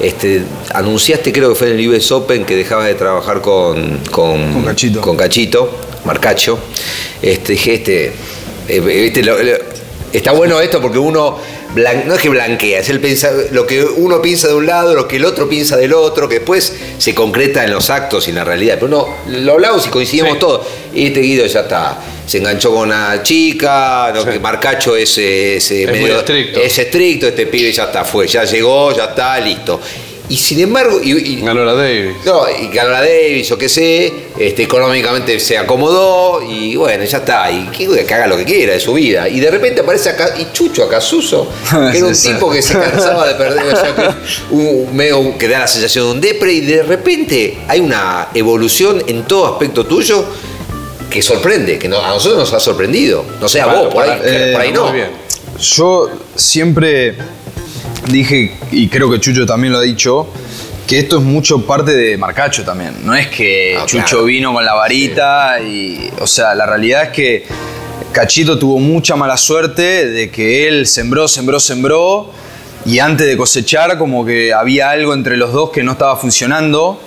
este, 0.00 0.42
anunciaste, 0.72 1.32
creo 1.32 1.50
que 1.50 1.54
fue 1.56 1.70
en 1.72 1.78
el 1.78 1.88
US 1.90 2.10
Open, 2.12 2.44
que 2.46 2.56
dejabas 2.56 2.86
de 2.86 2.94
trabajar 2.94 3.42
con, 3.42 3.98
con, 4.10 4.52
Con 4.54 4.62
Cachito. 4.64 5.00
con 5.02 5.16
Cachito, 5.16 5.70
Marcacho, 6.04 6.58
este, 7.22 7.52
dije, 7.52 7.74
este, 7.74 8.12
eh, 8.68 9.12
lo- 9.24 9.42
lo- 9.42 9.56
está 10.12 10.32
bueno 10.32 10.60
esto 10.60 10.80
porque 10.80 10.98
uno 10.98 11.38
blan- 11.74 12.04
no 12.06 12.14
es 12.14 12.20
que 12.22 12.28
blanquea, 12.30 12.80
es 12.80 12.88
el 12.88 13.00
pensa- 13.00 13.30
lo 13.50 13.66
que 13.66 13.82
uno 13.84 14.22
piensa 14.22 14.48
de 14.48 14.54
un 14.54 14.66
lado, 14.66 14.94
lo 14.94 15.06
que 15.06 15.16
el 15.16 15.24
otro 15.24 15.48
piensa 15.48 15.76
del 15.76 15.92
otro, 15.92 16.28
que 16.28 16.36
después 16.36 16.72
se 16.98 17.14
concreta 17.14 17.64
en 17.64 17.72
los 17.72 17.90
actos 17.90 18.26
y 18.26 18.30
en 18.30 18.36
la 18.36 18.44
realidad. 18.44 18.76
Pero 18.80 18.88
no, 18.88 19.06
lo 19.28 19.52
hablamos 19.52 19.86
y 19.86 19.90
coincidimos 19.90 20.32
Sí. 20.34 20.38
todos. 20.38 20.66
Y 20.94 21.06
este 21.08 21.20
Guido 21.20 21.44
ya 21.46 21.60
está. 21.60 21.98
Se 22.26 22.38
enganchó 22.38 22.70
con 22.72 22.88
una 22.88 23.22
chica. 23.22 24.12
Sí. 24.22 24.30
que 24.32 24.38
Marcacho 24.40 24.96
es, 24.96 25.16
eh, 25.18 25.56
es, 25.56 25.70
Es 25.70 25.98
muy 26.00 26.10
estricto. 26.10 26.60
es 26.60 26.78
estricto, 26.78 27.28
este 27.28 27.46
pibe 27.46 27.72
ya 27.72 27.84
está, 27.84 28.04
fue, 28.04 28.26
ya 28.26 28.44
llegó, 28.44 28.94
ya 28.94 29.06
está, 29.06 29.38
listo. 29.40 29.80
Y 30.30 30.36
sin 30.36 30.60
embargo, 30.60 31.00
y- 31.02 31.12
y- 31.12 31.40
Ganó 31.40 31.64
la 31.64 31.72
Davis. 31.72 32.16
no, 32.26 32.42
y 32.50 32.68
ganó 32.68 32.90
la 32.90 33.00
Davis, 33.00 33.48
yo 33.48 33.56
qué 33.56 33.68
sé, 33.68 34.12
este, 34.38 34.64
económicamente 34.64 35.40
se 35.40 35.56
acomodó 35.56 36.42
y 36.42 36.76
bueno, 36.76 37.02
ya 37.04 37.18
está, 37.18 37.50
y 37.50 37.66
que, 37.68 38.04
que 38.04 38.14
haga 38.14 38.26
lo 38.26 38.36
que 38.36 38.44
quiera 38.44 38.74
de 38.74 38.80
su 38.80 38.92
vida. 38.92 39.26
Y 39.28 39.40
de 39.40 39.50
repente 39.50 39.80
aparece 39.80 40.10
acá, 40.10 40.34
y 40.38 40.52
Chucho 40.52 40.84
Acasuso, 40.84 41.48
que 41.92 41.96
era 41.98 42.06
un 42.06 42.12
tipo 42.14 42.50
que 42.50 42.60
se 42.60 42.74
cansaba 42.74 43.26
de 43.26 43.34
perder, 43.36 43.72
o 43.74 43.76
sea, 43.76 43.94
que, 43.96 44.54
un, 44.54 44.94
medio 44.94 45.38
que 45.38 45.48
da 45.48 45.60
la 45.60 45.66
sensación 45.68 46.04
de 46.04 46.10
un 46.12 46.20
depre, 46.20 46.52
y 46.52 46.60
de 46.60 46.82
repente 46.82 47.58
hay 47.66 47.80
una 47.80 48.28
evolución 48.34 49.02
en 49.06 49.22
todo 49.24 49.46
aspecto 49.46 49.86
tuyo 49.86 50.26
que 51.08 51.22
sorprende, 51.22 51.78
que 51.78 51.88
no- 51.88 52.00
a 52.04 52.08
nosotros 52.08 52.38
nos 52.40 52.52
ha 52.52 52.60
sorprendido. 52.60 53.24
No 53.40 53.48
sé, 53.48 53.62
a 53.62 53.66
vos, 53.66 53.92
por 53.94 54.02
ahí, 54.04 54.10
para- 54.10 54.52
por 54.52 54.60
ahí 54.60 54.68
eh, 54.68 54.72
no. 54.74 54.84
Muy 54.88 54.92
bien. 54.96 55.10
Yo 55.58 56.10
siempre 56.36 57.16
dije, 58.10 58.52
y 58.72 58.88
creo 58.88 59.10
que 59.10 59.20
Chucho 59.20 59.46
también 59.46 59.72
lo 59.72 59.78
ha 59.78 59.82
dicho, 59.82 60.28
que 60.86 60.98
esto 60.98 61.18
es 61.18 61.22
mucho 61.22 61.64
parte 61.66 61.94
de 61.94 62.16
Marcacho 62.16 62.64
también. 62.64 62.94
No 63.04 63.14
es 63.14 63.28
que 63.28 63.76
Ah, 63.78 63.84
Chucho 63.86 64.04
claro. 64.06 64.24
vino 64.24 64.52
con 64.52 64.64
la 64.64 64.74
varita 64.74 65.60
y. 65.60 66.10
O 66.20 66.26
sea, 66.26 66.54
la 66.54 66.66
realidad 66.66 67.04
es 67.04 67.08
que 67.10 67.44
Cachito 68.12 68.58
tuvo 68.58 68.78
mucha 68.78 69.14
mala 69.16 69.36
suerte 69.36 70.06
de 70.08 70.30
que 70.30 70.66
él 70.66 70.86
sembró, 70.86 71.28
sembró, 71.28 71.60
sembró. 71.60 72.30
Y 72.86 73.00
antes 73.00 73.26
de 73.26 73.36
cosechar, 73.36 73.98
como 73.98 74.24
que 74.24 74.52
había 74.54 74.88
algo 74.90 75.12
entre 75.12 75.36
los 75.36 75.52
dos 75.52 75.70
que 75.70 75.82
no 75.82 75.92
estaba 75.92 76.16
funcionando. 76.16 77.00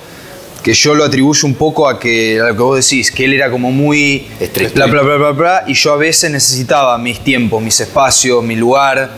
Que 0.64 0.76
yo 0.76 0.94
lo 0.94 1.04
atribuyo 1.04 1.48
un 1.48 1.56
poco 1.56 1.90
a 1.90 2.00
que 2.00 2.40
a 2.40 2.50
lo 2.50 2.56
que 2.56 2.62
vos 2.62 2.88
decís, 2.88 3.12
que 3.12 3.26
él 3.26 3.34
era 3.34 3.50
como 3.50 3.72
muy 3.72 4.28
Estricto. 4.40 4.76
bla, 4.76 4.86
bla, 4.86 5.02
bla, 5.02 5.16
bla, 5.18 5.32
bla, 5.32 5.64
y 5.66 5.74
yo 5.74 5.92
a 5.94 5.98
veces 5.98 6.30
necesitaba 6.30 6.96
mis 7.00 7.20
tiempos, 7.22 7.64
mis 7.64 7.80
espacios, 7.80 8.44
mi 8.44 8.56
lugar, 8.56 9.10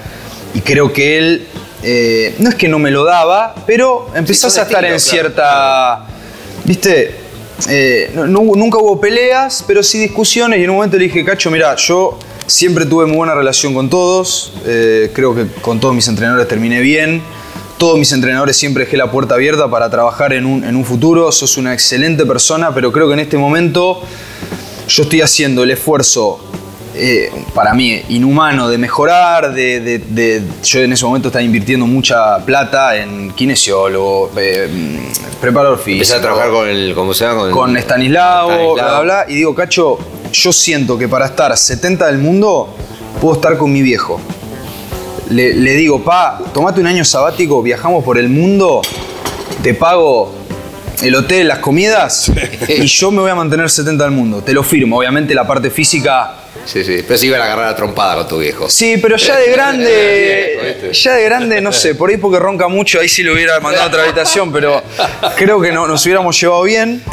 y 0.53 0.61
creo 0.61 0.93
que 0.93 1.17
él, 1.17 1.45
eh, 1.83 2.35
no 2.39 2.49
es 2.49 2.55
que 2.55 2.67
no 2.67 2.79
me 2.79 2.89
lo 2.91 3.03
daba, 3.03 3.53
pero 3.67 4.07
empezás 4.15 4.57
a 4.57 4.61
estar 4.63 4.83
en 4.85 4.99
cierta, 4.99 6.05
viste, 6.65 7.19
Eh, 7.69 8.11
no- 8.15 8.25
no 8.27 8.39
hubo- 8.41 8.55
nunca 8.57 8.77
hubo 8.79 8.99
peleas, 8.99 9.63
pero 9.65 9.83
sí 9.83 9.97
discusiones, 9.99 10.59
y 10.59 10.63
en 10.63 10.71
un 10.71 10.77
momento 10.77 10.97
le 10.97 11.03
dije, 11.05 11.23
Cacho, 11.23 11.49
mira, 11.51 11.75
yo 11.75 12.17
siempre 12.47 12.85
tuve 12.85 13.05
muy 13.05 13.15
buena 13.15 13.35
relación 13.35 13.73
con 13.73 13.89
todos, 13.89 14.51
eh, 14.65 15.11
creo 15.13 15.33
que 15.35 15.45
con 15.61 15.79
todos 15.79 15.93
mis 15.95 16.07
entrenadores 16.09 16.47
terminé 16.47 16.81
bien, 16.81 17.21
todos 17.77 17.97
mis 17.97 18.11
entrenadores 18.11 18.57
siempre 18.57 18.83
dejé 18.85 18.97
la 18.97 19.09
puerta 19.11 19.35
abierta 19.35 19.69
para 19.69 19.89
trabajar 19.89 20.33
en 20.33 20.45
un, 20.45 20.63
en 20.65 20.75
un 20.75 20.83
futuro, 20.83 21.31
sos 21.31 21.55
una 21.55 21.73
excelente 21.73 22.25
persona, 22.25 22.73
pero 22.73 22.91
creo 22.91 23.07
que 23.07 23.13
en 23.13 23.19
este 23.19 23.37
momento 23.37 24.01
yo 24.89 25.03
estoy 25.03 25.21
haciendo 25.21 25.63
el 25.63 25.71
esfuerzo, 25.71 26.39
eh, 26.95 27.31
para 27.53 27.73
mí, 27.73 28.01
inhumano 28.09 28.69
de 28.69 28.77
mejorar, 28.77 29.53
de, 29.53 29.79
de- 29.79 29.97
de- 29.99 30.41
yo 30.63 30.79
en 30.81 30.93
ese 30.93 31.05
momento 31.05 31.29
estaba 31.29 31.43
invirtiendo 31.43 31.85
mucha 31.87 32.37
plata 32.45 32.95
en 32.97 33.31
kinesiólogo, 33.31 34.31
eh, 34.37 34.69
preparador 35.41 35.77
físico. 35.77 35.93
Empezar 36.03 36.19
a 36.19 36.21
trabajar 36.21 36.49
con 36.51 36.67
el, 36.69 36.93
¿cómo 36.93 37.13
se 37.13 37.25
llama? 37.25 37.41
Con, 37.41 37.51
con 37.51 37.77
Stanislao, 37.77 38.49
Stanislao. 38.51 38.73
bla, 38.75 38.83
bla, 38.85 38.99
bla, 39.01 39.25
y 39.27 39.35
digo, 39.35 39.55
Cacho, 39.55 39.97
yo 40.31 40.53
siento 40.53 40.97
que 40.97 41.07
para 41.07 41.25
estar 41.25 41.55
70 41.57 42.05
del 42.07 42.17
mundo, 42.19 42.75
puedo 43.21 43.35
estar 43.35 43.57
con 43.57 43.71
mi 43.71 43.81
viejo. 43.81 44.19
Le, 45.29 45.53
le 45.55 45.73
digo, 45.75 46.03
pa, 46.03 46.39
tomate 46.53 46.79
un 46.79 46.87
año 46.87 47.03
sabático, 47.05 47.61
viajamos 47.63 48.03
por 48.03 48.17
el 48.17 48.29
mundo, 48.29 48.81
te 49.63 49.73
pago 49.73 50.31
el 51.01 51.15
hotel, 51.15 51.47
las 51.47 51.59
comidas, 51.59 52.31
y 52.67 52.85
yo 52.85 53.09
me 53.11 53.21
voy 53.21 53.31
a 53.31 53.35
mantener 53.35 53.69
70 53.69 54.03
del 54.03 54.13
mundo. 54.13 54.41
Te 54.43 54.53
lo 54.53 54.63
firmo. 54.63 54.97
Obviamente 54.99 55.33
la 55.33 55.47
parte 55.47 55.69
física 55.69 56.35
sí, 56.65 56.83
sí. 56.83 57.03
Pero 57.07 57.17
se 57.17 57.25
iban 57.25 57.41
a 57.41 57.45
agarrar 57.45 57.67
a 57.69 57.75
trompada 57.75 58.15
con 58.15 58.27
tu 58.27 58.37
viejo. 58.39 58.69
Sí, 58.69 58.97
pero 59.01 59.17
ya 59.17 59.37
de 59.37 59.51
grande, 59.51 60.91
ya 60.93 61.13
de 61.13 61.23
grande, 61.25 61.61
no 61.61 61.71
sé, 61.71 61.95
por 61.95 62.09
ahí 62.09 62.17
porque 62.17 62.39
ronca 62.39 62.67
mucho, 62.67 62.99
ahí 62.99 63.07
sí 63.09 63.23
lo 63.23 63.33
hubiera 63.33 63.59
mandado 63.59 63.85
a 63.85 63.87
otra 63.87 64.03
habitación, 64.03 64.51
pero 64.51 64.81
creo 65.37 65.59
que 65.61 65.71
no, 65.71 65.87
nos 65.87 66.03
hubiéramos 66.05 66.39
llevado 66.39 66.63
bien. 66.63 67.03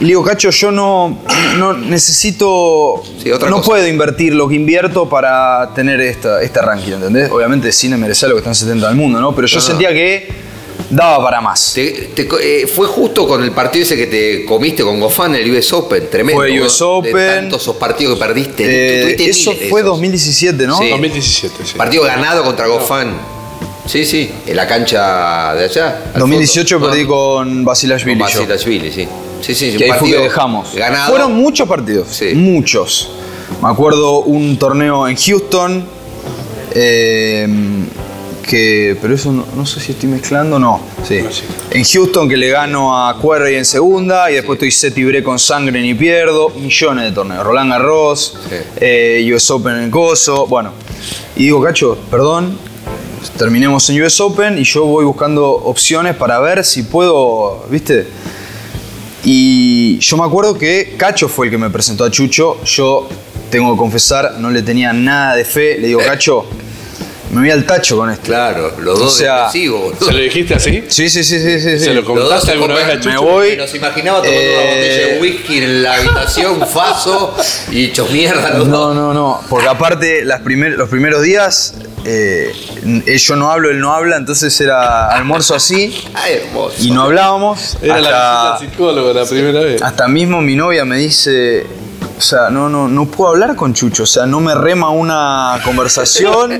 Y 0.00 0.04
le 0.04 0.08
digo, 0.08 0.24
Cacho, 0.24 0.50
yo 0.50 0.70
no, 0.70 1.22
no 1.56 1.72
necesito, 1.74 3.02
Sí, 3.22 3.30
otra 3.30 3.50
no 3.50 3.56
cosa. 3.56 3.68
puedo 3.68 3.86
invertir 3.86 4.34
lo 4.34 4.48
que 4.48 4.54
invierto 4.54 5.08
para 5.08 5.70
tener 5.74 6.00
esta, 6.00 6.42
este 6.42 6.60
ranking, 6.62 6.92
¿entendés? 6.94 7.30
Obviamente 7.30 7.70
cine 7.72 7.96
merece 7.96 8.26
lo 8.28 8.34
que 8.34 8.38
están 8.40 8.54
70 8.54 8.86
del 8.88 8.96
mundo, 8.96 9.20
¿no? 9.20 9.34
Pero 9.34 9.46
yo 9.46 9.56
No, 9.56 9.62
no. 9.62 9.66
sentía 9.68 9.90
que 9.92 10.28
daba 10.90 11.22
para 11.24 11.40
más. 11.40 11.72
Te- 11.74 12.10
te 12.14 12.26
co- 12.26 12.38
eh, 12.38 12.66
fue 12.66 12.86
justo 12.86 13.26
con 13.26 13.42
el 13.42 13.52
partido 13.52 13.84
ese 13.84 13.96
que 13.96 14.06
te 14.06 14.44
comiste 14.44 14.82
con 14.82 14.98
Gofán 15.00 15.34
en 15.36 15.42
el 15.42 15.50
US 15.56 15.72
Open, 15.72 16.08
tremendo. 16.10 16.40
Fue. 16.42 16.60
US 16.60 16.78
De 16.78 16.84
Open. 16.84 17.12
tantos 17.26 17.62
esos 17.62 17.76
partidos 17.76 18.14
que 18.18 18.20
perdiste. 18.24 18.64
Eh, 19.12 19.16
eso 19.28 19.52
de 19.52 19.68
fue 19.68 19.80
esos. 19.80 19.92
2017, 19.92 20.66
¿no? 20.66 20.78
Sí. 20.78 20.90
2017, 20.90 21.54
sí. 21.64 21.74
Partido 21.76 22.02
ganado 22.04 22.42
contra 22.44 22.66
Gofán. 22.66 23.12
Sí, 23.86 24.04
sí, 24.04 24.30
en 24.46 24.54
la 24.56 24.66
cancha 24.68 25.54
de 25.54 25.64
allá. 25.64 26.02
al 26.14 26.20
2018 26.20 26.76
fondo. 26.78 26.90
perdí 26.92 27.06
con 27.06 27.64
Basilashvili. 27.64 28.20
con. 28.20 28.28
Basilashvili, 28.28 28.92
sí. 28.92 29.08
Sí, 29.40 29.54
sí, 29.54 29.76
Que 29.76 29.84
ahí 29.84 29.90
fue 29.90 30.08
que 30.08 30.14
partido 30.16 30.22
dejamos. 30.22 30.74
Ganado. 30.74 31.10
Fueron 31.10 31.32
muchos 31.34 31.66
partidos. 31.66 32.08
Sí. 32.10 32.34
Muchos. 32.34 33.10
Me 33.62 33.68
acuerdo 33.68 34.20
un 34.20 34.58
torneo 34.58 35.08
en 35.08 35.16
Houston. 35.16 35.84
eh, 36.72 37.48
que. 38.40 38.96
Pero 39.00 39.14
eso 39.14 39.32
no, 39.32 39.46
no 39.56 39.66
sé 39.66 39.80
si 39.80 39.92
estoy 39.92 40.08
mezclando, 40.08 40.58
no. 40.58 40.80
Sí. 41.06 41.20
No, 41.22 41.30
sí. 41.30 41.42
En 41.70 41.84
Houston 41.84 42.28
que 42.28 42.36
le 42.36 42.50
gano 42.50 42.96
a 42.96 43.18
Quarry 43.18 43.56
en 43.56 43.64
segunda 43.64 44.30
y 44.30 44.34
después 44.34 44.56
estoy 44.56 44.70
set 44.70 44.96
y 44.98 45.04
break 45.04 45.24
con 45.24 45.38
sangre 45.38 45.80
ni 45.80 45.94
pierdo. 45.94 46.50
Millones 46.50 47.04
de 47.04 47.12
torneos. 47.12 47.44
Roland 47.44 47.70
Garros, 47.70 48.36
eh, 48.76 49.30
US 49.34 49.50
Open 49.50 49.76
en 49.76 49.90
Coso. 49.90 50.46
Bueno. 50.46 50.72
Y 51.36 51.44
digo, 51.44 51.62
Cacho, 51.62 51.96
perdón, 52.10 52.58
terminemos 53.38 53.88
en 53.88 54.02
US 54.02 54.20
Open 54.20 54.58
y 54.58 54.64
yo 54.64 54.84
voy 54.84 55.04
buscando 55.04 55.48
opciones 55.48 56.16
para 56.16 56.38
ver 56.40 56.64
si 56.64 56.82
puedo, 56.82 57.64
¿viste? 57.70 58.08
Y 59.24 59.98
yo 59.98 60.16
me 60.16 60.24
acuerdo 60.24 60.58
que 60.58 60.96
Cacho 60.96 61.28
fue 61.28 61.46
el 61.46 61.50
que 61.50 61.58
me 61.58 61.70
presentó 61.70 62.04
a 62.04 62.10
Chucho. 62.10 62.62
Yo 62.64 63.08
tengo 63.50 63.72
que 63.72 63.78
confesar, 63.78 64.34
no 64.38 64.50
le 64.50 64.62
tenía 64.62 64.92
nada 64.92 65.36
de 65.36 65.44
fe. 65.44 65.78
Le 65.78 65.88
digo, 65.88 66.00
Cacho, 66.00 66.46
me 67.30 67.40
voy 67.40 67.50
al 67.50 67.64
tacho 67.64 67.96
con 67.96 68.10
esto. 68.10 68.24
Claro, 68.26 68.72
los 68.80 68.98
O 68.98 69.02
dos 69.04 69.16
sea, 69.16 69.44
depresivos, 69.46 69.80
boludo. 69.82 70.06
¿Se 70.06 70.12
lo 70.12 70.18
dijiste 70.18 70.54
así? 70.54 70.84
Sí, 70.88 71.08
sí, 71.10 71.22
sí, 71.24 71.38
sí, 71.40 71.60
sí. 71.60 71.78
sí. 71.78 71.84
¿Se 71.84 71.94
lo 71.94 72.04
contaste 72.04 72.52
alguna 72.52 72.74
vez 72.74 72.84
a 72.86 72.96
Chucho? 72.96 73.08
Me 73.10 73.16
voy. 73.18 73.50
Me 73.50 73.56
los 73.56 73.74
imaginaba 73.74 74.18
tomando 74.22 74.40
una 74.40 74.50
Eh, 74.62 74.74
botella 74.74 75.06
de 75.14 75.18
whisky 75.20 75.58
en 75.58 75.82
la 75.82 75.94
habitación, 75.94 76.66
faso 76.66 77.36
y 77.70 77.84
hechos 77.86 78.10
mierda 78.10 78.50
los 78.58 78.66
No, 78.68 78.78
dos. 78.78 78.94
no, 78.94 79.14
no. 79.14 79.40
Porque 79.48 79.68
aparte, 79.68 80.24
las 80.24 80.40
primer- 80.40 80.72
los 80.72 80.88
primeros 80.88 81.22
días, 81.22 81.74
eh, 82.04 82.52
yo 83.06 83.36
no 83.36 83.50
hablo, 83.50 83.70
él 83.70 83.78
no 83.80 83.92
habla, 83.92 84.16
entonces 84.16 84.58
era 84.60 85.08
almuerzo 85.08 85.54
así 85.54 85.94
Ay, 86.14 86.34
hermoso. 86.44 86.76
y 86.80 86.90
no 86.90 87.02
hablábamos. 87.02 87.76
Era 87.82 87.94
la 87.94 88.00
visita 88.00 88.16
hasta, 88.18 88.52
al 88.54 88.58
psicólogo 88.70 89.12
la 89.12 89.24
primera 89.26 89.60
vez. 89.60 89.82
hasta 89.82 90.08
mismo 90.08 90.40
mi 90.40 90.56
novia 90.56 90.84
me 90.84 90.96
dice. 90.96 91.64
O 92.20 92.22
sea, 92.22 92.50
no, 92.50 92.68
no, 92.68 92.86
no 92.86 93.06
puedo 93.06 93.30
hablar 93.30 93.56
con 93.56 93.72
Chucho, 93.72 94.02
o 94.02 94.06
sea, 94.06 94.26
no 94.26 94.40
me 94.40 94.54
rema 94.54 94.90
una 94.90 95.58
conversación. 95.64 96.58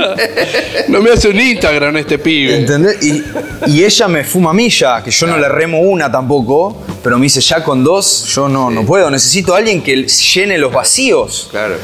No 0.88 1.02
me 1.02 1.10
hace 1.10 1.28
un 1.28 1.38
Instagram 1.38 1.98
este 1.98 2.18
pibe. 2.18 2.60
¿Entendés? 2.60 3.04
Y, 3.04 3.22
y 3.66 3.84
ella 3.84 4.08
me 4.08 4.24
fuma 4.24 4.50
a 4.50 4.52
mí 4.54 4.70
ya, 4.70 5.02
que 5.02 5.10
yo 5.10 5.26
no 5.26 5.36
le 5.36 5.50
remo 5.50 5.80
una 5.80 6.10
tampoco, 6.10 6.82
pero 7.04 7.18
me 7.18 7.24
dice 7.24 7.42
ya 7.42 7.62
con 7.62 7.84
dos, 7.84 8.24
yo 8.34 8.48
no, 8.48 8.70
no 8.70 8.86
puedo, 8.86 9.10
necesito 9.10 9.54
a 9.54 9.58
alguien 9.58 9.82
que 9.82 10.04
llene 10.04 10.56
los 10.56 10.72
vacíos. 10.72 11.48
Claro. 11.50 11.74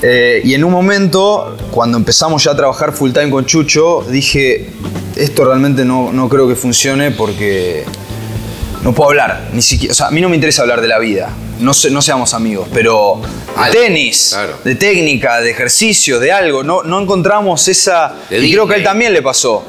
Eh, 0.00 0.40
y 0.42 0.54
en 0.54 0.64
un 0.64 0.72
momento, 0.72 1.54
cuando 1.70 1.98
empezamos 1.98 2.42
ya 2.42 2.52
a 2.52 2.56
trabajar 2.56 2.94
full 2.94 3.12
time 3.12 3.28
con 3.28 3.44
Chucho, 3.44 4.06
dije, 4.08 4.70
esto 5.16 5.44
realmente 5.44 5.84
no, 5.84 6.14
no 6.14 6.30
creo 6.30 6.48
que 6.48 6.56
funcione 6.56 7.10
porque 7.10 7.84
no 8.82 8.94
puedo 8.94 9.10
hablar, 9.10 9.50
ni 9.52 9.60
siquiera, 9.60 9.92
o 9.92 9.94
sea, 9.94 10.06
a 10.06 10.10
mí 10.10 10.22
no 10.22 10.30
me 10.30 10.34
interesa 10.34 10.62
hablar 10.62 10.80
de 10.80 10.88
la 10.88 10.98
vida, 10.98 11.28
no, 11.62 11.72
se- 11.74 11.90
no 11.90 12.02
seamos 12.02 12.34
amigos, 12.34 12.68
pero 12.72 13.20
de 13.64 13.70
tenis, 13.70 14.30
claro. 14.34 14.58
de 14.64 14.74
técnica, 14.74 15.40
de 15.40 15.50
ejercicio, 15.50 16.18
de 16.20 16.32
algo, 16.32 16.62
no, 16.62 16.82
no 16.82 17.00
encontramos 17.00 17.66
esa... 17.68 18.14
De 18.28 18.38
y 18.40 18.52
creo 18.52 18.66
que 18.66 18.74
a 18.74 18.76
él 18.76 18.82
también 18.84 19.12
le 19.12 19.22
pasó. 19.22 19.64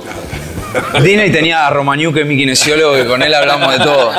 Disney 1.04 1.32
tenía 1.32 1.68
a 1.68 1.70
Romaniuk, 1.70 2.16
que 2.16 2.22
es 2.22 2.26
mi 2.26 2.36
kinesiólogo, 2.36 2.96
que 2.96 3.06
con 3.06 3.22
él 3.22 3.32
hablamos 3.36 3.72
de 3.78 3.84
todo. 3.84 4.12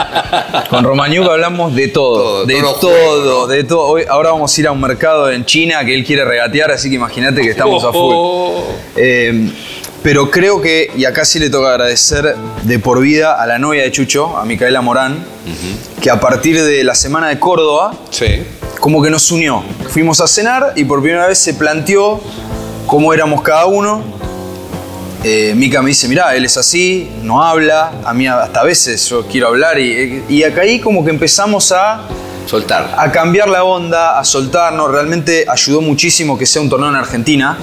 Con 0.70 0.84
Romaniuk 0.84 1.28
hablamos 1.28 1.74
de 1.74 1.88
todo, 1.88 2.44
Todo, 2.44 2.46
de 2.46 2.60
todo, 2.80 3.46
de 3.48 3.64
todo. 3.64 3.86
Hoy, 3.88 4.04
ahora 4.08 4.30
vamos 4.30 4.56
a 4.56 4.60
ir 4.60 4.68
a 4.68 4.70
un 4.70 4.80
mercado 4.80 5.32
en 5.32 5.44
China 5.44 5.84
que 5.84 5.92
él 5.94 6.04
quiere 6.04 6.24
regatear, 6.24 6.70
así 6.70 6.88
que 6.88 6.94
imagínate 6.94 7.42
que 7.42 7.50
estamos 7.50 7.82
a 7.82 7.90
full. 7.90 8.14
Oh. 8.14 8.68
Eh, 8.94 9.50
pero 10.04 10.30
creo 10.30 10.60
que, 10.60 10.92
y 10.96 11.06
acá 11.06 11.24
sí 11.24 11.38
le 11.38 11.48
toca 11.50 11.70
agradecer 11.70 12.36
de 12.62 12.78
por 12.78 13.00
vida 13.00 13.42
a 13.42 13.46
la 13.46 13.58
novia 13.58 13.82
de 13.82 13.90
Chucho, 13.90 14.36
a 14.36 14.44
Micaela 14.44 14.82
Morán, 14.82 15.24
que 16.00 16.10
a 16.10 16.20
partir 16.20 16.62
de 16.62 16.84
la 16.84 16.94
semana 16.94 17.28
de 17.28 17.38
Córdoba, 17.40 17.92
Sí. 18.10 18.42
como 18.80 19.02
que 19.02 19.08
nos 19.08 19.32
unió. 19.32 19.64
Fuimos 19.88 20.20
a 20.20 20.28
cenar 20.28 20.74
y 20.76 20.84
por 20.84 21.00
primera 21.02 21.26
vez 21.26 21.38
se 21.38 21.54
planteó 21.54 22.20
cómo 22.86 23.14
éramos 23.14 23.40
cada 23.40 23.64
uno. 23.64 24.02
Eh, 25.24 25.54
Mica 25.56 25.80
me 25.80 25.88
dice, 25.88 26.06
mirá, 26.06 26.36
él 26.36 26.44
es 26.44 26.58
así, 26.58 27.10
no 27.22 27.42
habla, 27.42 27.92
a 28.04 28.12
mí 28.12 28.26
hasta 28.26 28.60
a 28.60 28.64
veces 28.64 29.08
yo 29.08 29.26
quiero 29.26 29.48
hablar 29.48 29.78
y, 29.80 30.22
y 30.28 30.42
acá 30.42 30.60
ahí 30.60 30.80
como 30.80 31.02
que 31.02 31.08
empezamos 31.10 31.72
a, 31.72 32.02
Soltar. 32.46 32.94
a 32.98 33.10
cambiar 33.10 33.48
la 33.48 33.64
onda, 33.64 34.18
a 34.18 34.24
soltarnos, 34.24 34.90
realmente 34.90 35.46
ayudó 35.48 35.80
muchísimo 35.80 36.36
que 36.36 36.44
sea 36.44 36.60
un 36.60 36.68
torneo 36.68 36.90
en 36.90 36.96
Argentina, 36.96 37.56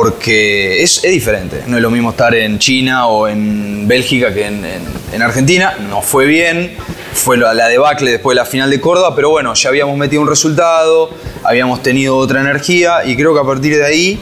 porque 0.00 0.82
es, 0.82 1.02
es 1.04 1.10
diferente, 1.10 1.62
no 1.68 1.76
es 1.78 1.82
lo 1.82 1.90
mismo 1.90 2.10
estar 2.10 2.34
en 2.34 2.58
China 2.58 3.06
o 3.06 3.28
en 3.28 3.88
Bélgica 3.88 4.34
que 4.34 4.44
en, 4.44 4.62
en- 4.62 4.82
en 5.14 5.22
Argentina, 5.22 5.74
nos 5.88 6.04
fue 6.04 6.26
bien, 6.26 6.76
fue 7.14 7.38
la, 7.38 7.54
la 7.54 7.66
debacle 7.68 8.10
después 8.10 8.34
de 8.34 8.42
la 8.42 8.44
final 8.44 8.68
de 8.68 8.78
Córdoba, 8.78 9.14
pero 9.16 9.30
bueno, 9.30 9.54
ya 9.54 9.70
habíamos 9.70 9.96
metido 9.96 10.20
un 10.20 10.28
resultado, 10.28 11.08
habíamos 11.42 11.82
tenido 11.82 12.14
otra 12.18 12.42
energía 12.42 13.06
y 13.06 13.16
creo 13.16 13.32
que 13.32 13.40
a 13.40 13.44
partir 13.44 13.74
de 13.74 13.86
ahí 13.86 14.18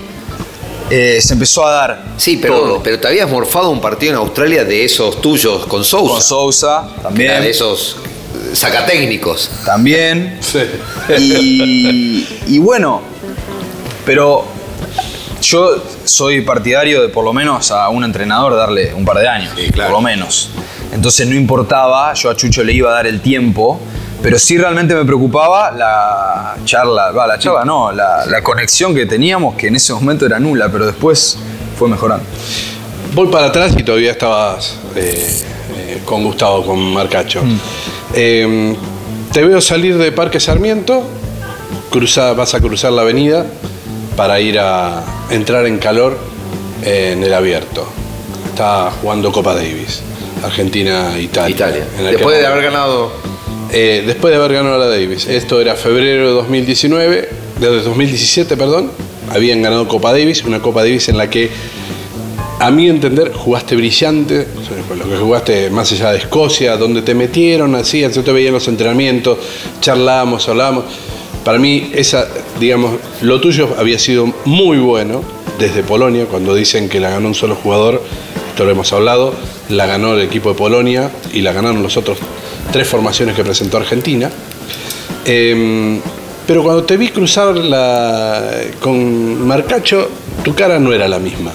eh, 0.90 1.18
se 1.20 1.32
empezó 1.32 1.66
a 1.66 1.72
dar 1.72 2.04
Sí, 2.18 2.38
pero, 2.40 2.54
todo. 2.60 2.80
pero 2.84 3.00
te 3.00 3.08
habías 3.08 3.28
morfado 3.28 3.70
un 3.70 3.80
partido 3.80 4.12
en 4.12 4.18
Australia 4.18 4.64
de 4.64 4.84
esos 4.84 5.20
tuyos 5.20 5.66
con 5.66 5.82
Sousa. 5.84 6.12
Con 6.12 6.22
Sousa 6.22 6.88
también. 7.02 7.32
Era 7.32 7.40
de 7.40 7.50
esos 7.50 7.96
eh, 8.52 8.54
sacatécnicos. 8.54 9.50
También. 9.64 10.38
Sí. 10.40 10.60
Y, 11.18 12.28
y 12.46 12.58
bueno, 12.60 13.02
pero 14.06 14.53
yo 15.44 15.76
soy 16.04 16.40
partidario 16.42 17.02
de 17.02 17.08
por 17.08 17.24
lo 17.24 17.32
menos 17.32 17.70
a 17.70 17.88
un 17.88 18.02
entrenador 18.04 18.56
darle 18.56 18.94
un 18.94 19.04
par 19.04 19.18
de 19.18 19.28
años, 19.28 19.52
Sí, 19.56 19.70
claro. 19.70 19.90
por 19.92 20.00
lo 20.00 20.02
menos. 20.04 20.50
Entonces 20.92 21.26
no 21.28 21.34
importaba, 21.34 22.12
yo 22.14 22.30
a 22.30 22.36
Chucho 22.36 22.62
le 22.64 22.72
iba 22.72 22.90
a 22.90 22.94
dar 22.94 23.06
el 23.06 23.20
tiempo, 23.20 23.80
pero 24.22 24.38
sí 24.38 24.56
realmente 24.56 24.94
me 24.94 25.04
preocupaba 25.04 25.70
la 25.72 26.56
charla, 26.64 27.10
va, 27.10 27.26
la 27.26 27.38
charla 27.38 27.64
no, 27.64 27.92
la, 27.92 28.24
la 28.26 28.42
conexión 28.42 28.94
que 28.94 29.04
teníamos, 29.06 29.54
que 29.56 29.66
en 29.68 29.76
ese 29.76 29.92
momento 29.92 30.24
era 30.24 30.38
nula, 30.38 30.68
pero 30.70 30.86
después 30.86 31.36
fue 31.78 31.88
mejorando. 31.88 32.24
Voy 33.14 33.28
para 33.28 33.46
atrás 33.46 33.74
y 33.78 33.82
todavía 33.82 34.12
estabas 34.12 34.76
eh, 34.96 35.42
eh, 35.76 36.02
con 36.04 36.24
Gustavo, 36.24 36.64
con 36.64 36.92
Marcacho. 36.94 37.42
Mm. 37.44 37.60
Eh, 38.14 38.76
te 39.32 39.44
veo 39.44 39.60
salir 39.60 39.98
de 39.98 40.10
Parque 40.12 40.38
Sarmiento, 40.40 41.02
cruza- 41.90 42.32
vas 42.34 42.54
a 42.54 42.60
cruzar 42.60 42.92
la 42.92 43.02
avenida 43.02 43.44
para 44.16 44.40
ir 44.40 44.58
a 44.58 45.04
entrar 45.30 45.66
en 45.66 45.78
calor 45.78 46.16
en 46.82 47.22
el 47.22 47.32
abierto. 47.34 47.86
Está 48.50 48.90
jugando 49.00 49.32
Copa 49.32 49.54
Davis, 49.54 50.02
Argentina-Italia. 50.44 51.54
Italia. 51.54 51.84
Después 52.10 52.38
de 52.38 52.46
haber 52.46 52.64
ganado. 52.64 53.12
Eh, 53.72 54.04
después 54.06 54.32
de 54.32 54.38
haber 54.38 54.52
ganado 54.52 54.78
la 54.78 54.86
Davis. 54.86 55.26
Esto 55.26 55.60
era 55.60 55.74
febrero 55.74 56.28
de 56.28 56.32
2019, 56.34 57.28
de 57.58 57.66
2017, 57.82 58.56
perdón. 58.56 58.92
Habían 59.30 59.62
ganado 59.62 59.88
Copa 59.88 60.12
Davis, 60.12 60.44
una 60.44 60.60
Copa 60.60 60.82
Davis 60.82 61.08
en 61.08 61.18
la 61.18 61.28
que, 61.28 61.50
a 62.60 62.70
mi 62.70 62.88
entender, 62.88 63.32
jugaste 63.32 63.74
brillante, 63.74 64.46
con 64.86 64.98
lo 64.98 65.08
que 65.08 65.16
jugaste 65.16 65.70
más 65.70 65.90
allá 65.90 66.12
de 66.12 66.18
Escocia, 66.18 66.76
donde 66.76 67.02
te 67.02 67.14
metieron, 67.14 67.74
así, 67.74 68.02
yo 68.02 68.22
te 68.22 68.30
veía 68.30 68.48
en 68.48 68.54
los 68.54 68.68
entrenamientos, 68.68 69.38
charlábamos, 69.80 70.48
hablábamos. 70.48 70.84
Para 71.44 71.58
mí, 71.58 71.90
esa, 71.94 72.26
digamos, 72.58 72.92
lo 73.20 73.40
tuyo 73.40 73.74
había 73.78 73.98
sido 73.98 74.32
muy 74.44 74.78
bueno 74.78 75.22
desde 75.58 75.82
Polonia, 75.82 76.26
cuando 76.26 76.54
dicen 76.54 76.88
que 76.88 77.00
la 77.00 77.10
ganó 77.10 77.28
un 77.28 77.34
solo 77.34 77.54
jugador, 77.54 78.02
esto 78.50 78.64
lo 78.64 78.70
hemos 78.70 78.92
hablado, 78.92 79.34
la 79.68 79.86
ganó 79.86 80.14
el 80.14 80.22
equipo 80.22 80.50
de 80.50 80.54
Polonia 80.54 81.10
y 81.32 81.42
la 81.42 81.52
ganaron 81.52 81.82
los 81.82 81.96
otros 81.96 82.18
tres 82.72 82.88
formaciones 82.88 83.36
que 83.36 83.44
presentó 83.44 83.76
Argentina. 83.76 84.30
Eh, 85.26 86.00
pero 86.46 86.62
cuando 86.62 86.84
te 86.84 86.96
vi 86.96 87.08
cruzar 87.08 87.54
con 88.80 89.46
Marcacho, 89.46 90.08
tu 90.44 90.54
cara 90.54 90.78
no 90.78 90.92
era 90.92 91.08
la 91.08 91.18
misma. 91.18 91.52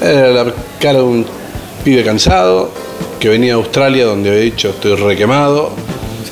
Era 0.00 0.28
la 0.30 0.54
cara 0.78 0.98
de 0.98 1.04
un 1.04 1.26
pibe 1.82 2.04
cansado 2.04 2.70
que 3.18 3.28
venía 3.28 3.54
de 3.54 3.60
Australia 3.60 4.04
donde 4.04 4.30
había 4.30 4.42
dicho 4.42 4.70
estoy 4.70 4.94
requemado. 4.94 5.72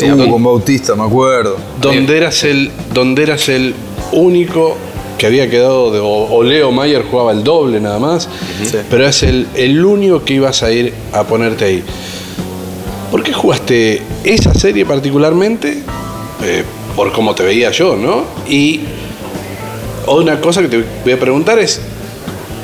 Sí, 0.02 0.30
con 0.30 0.42
Bautista, 0.42 0.94
me 0.94 1.04
acuerdo. 1.04 1.56
donde 1.80 2.16
eras 2.16 2.44
el, 2.44 2.70
donde 2.92 3.22
eras 3.22 3.48
el 3.48 3.74
único 4.12 4.76
que 5.18 5.26
había 5.26 5.48
quedado, 5.48 5.92
de, 5.92 6.00
o, 6.00 6.06
o 6.06 6.42
Leo 6.42 6.72
Mayer 6.72 7.04
jugaba 7.08 7.32
el 7.32 7.44
doble 7.44 7.80
nada 7.80 7.98
más, 8.00 8.28
pero 8.90 9.06
es 9.06 9.22
el, 9.22 9.46
el 9.54 9.84
único 9.84 10.24
que 10.24 10.34
ibas 10.34 10.62
a 10.62 10.72
ir 10.72 10.92
a 11.12 11.22
ponerte 11.24 11.64
ahí. 11.64 11.84
¿Por 13.10 13.22
qué 13.22 13.32
jugaste 13.32 14.02
esa 14.24 14.52
serie 14.54 14.84
particularmente? 14.86 15.82
Eh, 16.42 16.64
por 16.96 17.12
cómo 17.12 17.34
te 17.34 17.42
veía 17.44 17.70
yo, 17.70 17.96
¿no? 17.96 18.24
Y 18.48 18.80
una 20.08 20.40
cosa 20.40 20.62
que 20.62 20.68
te 20.68 20.84
voy 21.04 21.12
a 21.12 21.20
preguntar 21.20 21.58
es, 21.58 21.80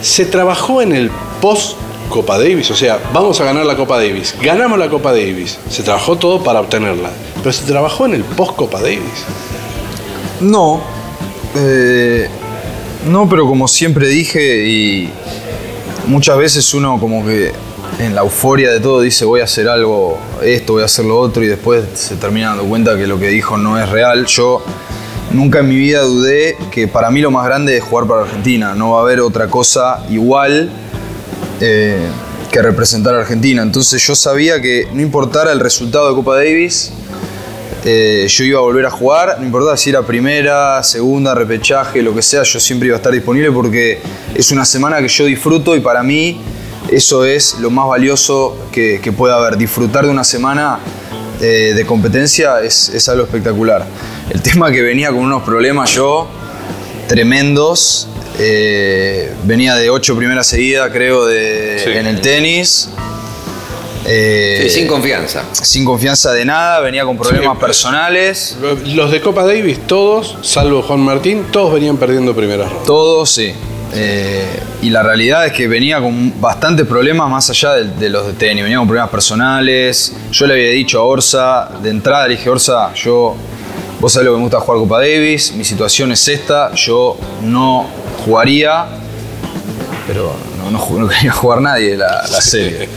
¿se 0.03 0.25
trabajó 0.25 0.83
en 0.83 0.93
el 0.93 1.11
post 1.41 1.77
Copa 2.09 2.39
Davis? 2.39 2.71
O 2.71 2.77
sea, 2.77 2.99
vamos 3.13 3.41
a 3.41 3.45
ganar 3.45 3.67
la 3.67 3.77
Copa 3.77 3.99
Davis. 3.99 4.35
Ganamos 4.43 4.79
la 4.79 4.89
Copa 4.89 5.13
Davis. 5.13 5.59
Se 5.71 5.83
trabajó 5.83 6.17
todo 6.17 6.43
para 6.43 6.61
obtenerla. 6.61 7.11
Pero 7.39 7.53
se 7.53 7.65
trabajó 7.65 8.07
en 8.07 8.15
el 8.15 8.25
post 8.25 8.57
Copa 8.57 8.81
Davis. 8.81 9.25
No. 10.41 10.81
eh, 11.55 12.29
no, 13.07 13.29
pero 13.29 13.47
como 13.47 13.69
siempre 13.69 14.09
dije 14.09 14.67
y 14.67 15.11
muchas 16.07 16.37
veces 16.37 16.75
uno 16.75 16.99
como 16.99 17.25
que 17.25 17.53
en 17.99 18.15
la 18.15 18.23
euforia 18.23 18.71
de 18.71 18.81
todo 18.81 19.01
dice 19.01 19.25
voy 19.25 19.41
a 19.41 19.45
hacer 19.45 19.69
algo, 19.69 20.19
esto, 20.43 20.75
voy 20.75 20.83
a 20.83 20.87
hacer 20.87 21.05
lo 21.05 21.19
otro 21.19 21.43
y 21.43 21.47
después 21.47 21.85
se 21.95 22.17
termina 22.17 22.49
dando 22.49 22.65
cuenta 22.65 22.97
que 22.97 23.07
lo 23.07 23.19
que 23.19 23.29
dijo 23.29 23.57
no 23.57 23.81
es 23.81 23.89
real. 23.89 24.27
Yo 24.27 24.63
nunca 25.33 25.61
en 25.61 25.69
mi 25.69 25.77
vida 25.77 26.03
dudé 26.03 26.57
que 26.71 26.89
para 26.89 27.11
mí 27.11 27.21
lo 27.21 27.31
más 27.31 27.45
grande 27.45 27.77
es 27.77 27.85
jugar 27.85 28.07
para 28.07 28.23
Argentina. 28.23 28.75
No 28.75 28.93
va 28.93 28.99
a 28.99 29.03
haber 29.03 29.21
otra 29.21 29.49
cosa 29.49 30.05
igual 30.11 30.71
eh, 31.61 32.07
que 32.51 32.63
representar 32.63 33.15
a 33.15 33.21
Argentina. 33.21 33.63
Entonces 33.63 34.05
yo 34.07 34.15
sabía 34.15 34.61
que 34.61 34.89
no 34.93 35.03
importara 35.03 35.53
el 35.53 35.61
resultado 35.61 36.09
de 36.09 36.15
Copa 36.15 36.37
Davis, 36.37 36.93
eh, 37.85 38.27
yo 38.29 38.45
iba 38.45 38.59
a 38.59 38.63
volver 38.63 38.87
a 38.87 38.91
jugar, 38.91 39.37
no 39.39 39.47
importaba 39.47 39.77
si 39.77 39.91
era 39.91 40.03
primera, 40.03 40.83
segunda, 40.83 41.35
repechaje, 41.35 42.03
lo 42.03 42.15
que 42.15 42.23
sea, 42.23 42.43
yo 42.43 42.59
siempre 42.61 42.87
iba 42.89 42.97
a 42.97 42.99
estar 42.99 43.13
disponible 43.13 43.51
porque 43.53 44.01
es 44.35 44.51
una 44.51 44.65
semana 44.65 44.99
que 45.01 45.09
yo 45.09 45.25
disfruto 45.25 45.77
y 45.77 45.81
para 45.81 46.03
mí 46.03 46.41
eso 46.91 47.25
es 47.25 47.59
lo 47.61 47.71
más 47.71 47.87
valioso 47.89 48.57
que, 48.73 49.01
que 49.03 49.13
pueda 49.13 49.37
haber. 49.37 49.57
Disfrutar 49.57 50.05
de 50.05 50.11
una 50.11 50.25
semana 50.25 50.79
eh, 51.41 51.73
de 51.75 51.87
competencia 51.87 52.61
es, 52.61 52.89
es 52.89 53.09
algo 53.09 53.25
espectacular. 53.25 53.85
El 54.31 54.43
tema 54.43 54.71
que 54.71 54.83
venía 54.83 55.09
con 55.11 55.19
unos 55.19 55.43
problemas 55.43 55.91
yo 55.95 56.27
tremendos, 57.07 58.07
eh, 58.39 59.33
venía 59.45 59.75
de 59.77 59.89
ocho 59.91 60.15
primeras 60.17 60.47
seguidas 60.47 60.91
creo 60.93 61.27
de, 61.27 61.81
Sí. 61.83 61.91
en 61.91 62.07
el 62.07 62.21
tenis. 62.21 62.91
Eh, 64.11 64.61
Sí, 64.63 64.71
sin 64.71 64.87
confianza. 64.89 65.43
sin 65.53 65.85
confianza 65.85 66.33
de 66.33 66.45
nada, 66.45 66.81
venía 66.81 67.05
con 67.05 67.17
problemas 67.19 67.57
Sí. 67.57 67.61
personales. 67.61 68.57
Los 68.87 69.11
de 69.11 69.21
Copa 69.21 69.45
Davis, 69.45 69.87
todos, 69.87 70.37
salvo 70.43 70.81
Juan 70.83 71.01
Martín, 71.01 71.45
todos 71.53 71.75
venían 71.75 71.97
perdiendo 71.99 72.35
primeras 72.35 72.69
rondas. 72.71 72.87
Todos, 72.87 73.31
sí. 73.31 73.53
Eh, 73.95 74.45
y 74.83 74.91
la 74.91 75.03
realidad 75.03 75.47
es 75.47 75.53
que 75.53 75.67
venía 75.69 76.01
con 76.01 76.41
bastantes 76.41 76.87
problemas 76.87 77.29
más 77.31 77.49
allá 77.51 77.75
de, 77.75 77.85
de 77.85 78.09
los 78.11 78.27
de 78.27 78.33
tenis. 78.35 78.63
Venía 78.65 78.79
con 78.79 78.87
problemas 78.89 79.11
personales. 79.11 80.13
Yo 80.33 80.47
le 80.47 80.55
había 80.55 80.71
dicho 80.71 80.99
a 81.01 81.05
Orsa, 81.05 81.69
de 81.83 81.91
entrada 81.91 82.29
le 82.29 82.37
dije, 82.37 82.49
Orsa, 82.51 82.93
yo, 82.95 83.35
vos 84.01 84.13
sabés 84.13 84.27
lo 84.27 84.33
que 84.33 84.37
me 84.39 84.43
gusta 84.45 84.61
jugar 84.61 84.81
Copa 84.81 84.99
Davis, 85.01 85.53
mi 85.53 85.65
situación 85.65 86.13
es 86.13 86.27
esta, 86.29 86.73
yo 86.75 87.17
no 87.43 87.87
jugaría, 88.25 88.87
pero 90.09 90.35
no, 90.59 90.71
no 90.73 90.79
ju- 90.81 90.99
no 90.99 91.07
quería 91.09 91.31
jugar 91.33 91.61
nadie 91.61 91.97
la, 91.97 92.27
la 92.29 92.41
serie. 92.41 92.89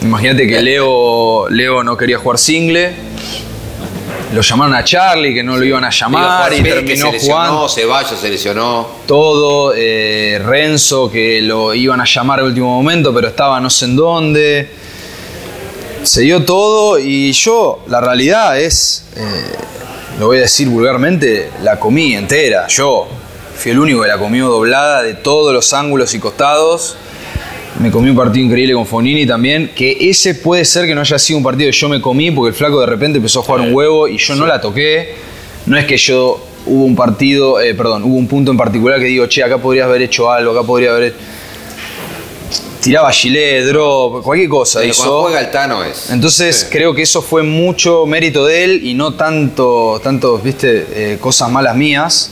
Imagínate 0.00 0.46
que 0.46 0.62
Leo, 0.62 1.48
Leo 1.50 1.82
no 1.84 1.96
quería 1.96 2.16
jugar 2.18 2.38
single. 2.38 2.94
Lo 4.32 4.40
llamaron 4.42 4.74
a 4.74 4.82
Charlie, 4.82 5.32
que 5.34 5.42
no 5.42 5.56
lo 5.56 5.64
iban 5.64 5.84
a 5.84 5.90
llamar 5.90 6.52
y 6.52 6.56
Digo, 6.56 6.64
Pérez, 6.64 6.80
que 6.84 6.94
terminó 6.96 7.12
se 7.12 7.26
jugando 7.26 7.68
Ceballos 7.68 8.18
se 8.20 8.28
lesionó. 8.28 8.86
todo, 9.06 9.72
eh, 9.76 10.40
Renzo 10.44 11.10
que 11.10 11.40
lo 11.42 11.72
iban 11.74 12.00
a 12.00 12.04
llamar 12.04 12.40
al 12.40 12.46
último 12.46 12.68
momento, 12.74 13.12
pero 13.14 13.28
estaba 13.28 13.60
no 13.60 13.68
sé 13.70 13.84
en 13.84 13.96
dónde. 13.96 14.70
Se 16.02 16.22
dio 16.22 16.44
todo 16.44 16.98
y 16.98 17.32
yo, 17.32 17.84
la 17.88 18.00
realidad 18.00 18.58
es, 18.60 19.04
eh, 19.16 19.22
lo 20.20 20.26
voy 20.26 20.38
a 20.38 20.42
decir 20.42 20.68
vulgarmente, 20.68 21.50
la 21.62 21.78
comí 21.80 22.14
entera. 22.14 22.66
Yo 22.68 23.08
fui 23.56 23.72
el 23.72 23.78
único 23.78 24.02
que 24.02 24.08
la 24.08 24.18
comió 24.18 24.48
doblada 24.48 25.02
de 25.02 25.14
todos 25.14 25.52
los 25.52 25.72
ángulos 25.72 26.14
y 26.14 26.18
costados. 26.18 26.96
Me 27.80 27.90
comí 27.90 28.08
un 28.08 28.16
partido 28.16 28.44
increíble 28.44 28.74
con 28.74 28.86
Fonini 28.86 29.26
también, 29.26 29.70
que 29.74 29.96
ese 30.00 30.34
puede 30.34 30.64
ser 30.64 30.86
que 30.86 30.94
no 30.94 31.02
haya 31.02 31.18
sido 31.18 31.38
un 31.38 31.44
partido 31.44 31.70
que 31.70 31.76
yo 31.76 31.88
me 31.88 32.00
comí 32.00 32.30
porque 32.30 32.50
el 32.50 32.54
flaco 32.54 32.80
de 32.80 32.86
repente 32.86 33.18
empezó 33.18 33.40
a 33.40 33.42
jugar 33.42 33.60
un 33.62 33.74
huevo 33.74 34.08
y 34.08 34.18
yo 34.18 34.34
no 34.34 34.46
la 34.46 34.60
toqué. 34.60 35.14
No 35.66 35.76
es 35.76 35.84
que 35.84 35.96
yo 35.96 36.42
hubo 36.64 36.84
un 36.84 36.96
partido, 36.96 37.60
eh, 37.60 37.74
perdón, 37.74 38.04
hubo 38.04 38.16
un 38.16 38.28
punto 38.28 38.50
en 38.50 38.56
particular 38.56 38.98
que 38.98 39.06
digo, 39.06 39.26
che, 39.26 39.42
acá 39.42 39.58
podrías 39.58 39.86
haber 39.86 40.02
hecho 40.02 40.30
algo, 40.30 40.52
acá 40.52 40.66
podría 40.66 40.92
haber... 40.94 41.14
Tiraba 42.80 43.10
gilet, 43.10 43.66
drop, 43.66 44.22
cualquier 44.22 44.48
cosa 44.48 44.78
Pero 44.78 44.92
hizo. 44.92 45.22
Juega 45.22 45.40
el 45.40 45.50
Tano 45.50 45.82
es. 45.82 46.08
Entonces 46.10 46.68
creo 46.70 46.94
que 46.94 47.02
eso 47.02 47.20
fue 47.20 47.42
mucho 47.42 48.06
mérito 48.06 48.46
de 48.46 48.64
él 48.64 48.80
y 48.84 48.94
no 48.94 49.14
tanto, 49.14 50.00
tanto 50.04 50.38
viste, 50.38 50.86
eh, 50.92 51.18
cosas 51.20 51.50
malas 51.50 51.74
mías. 51.74 52.30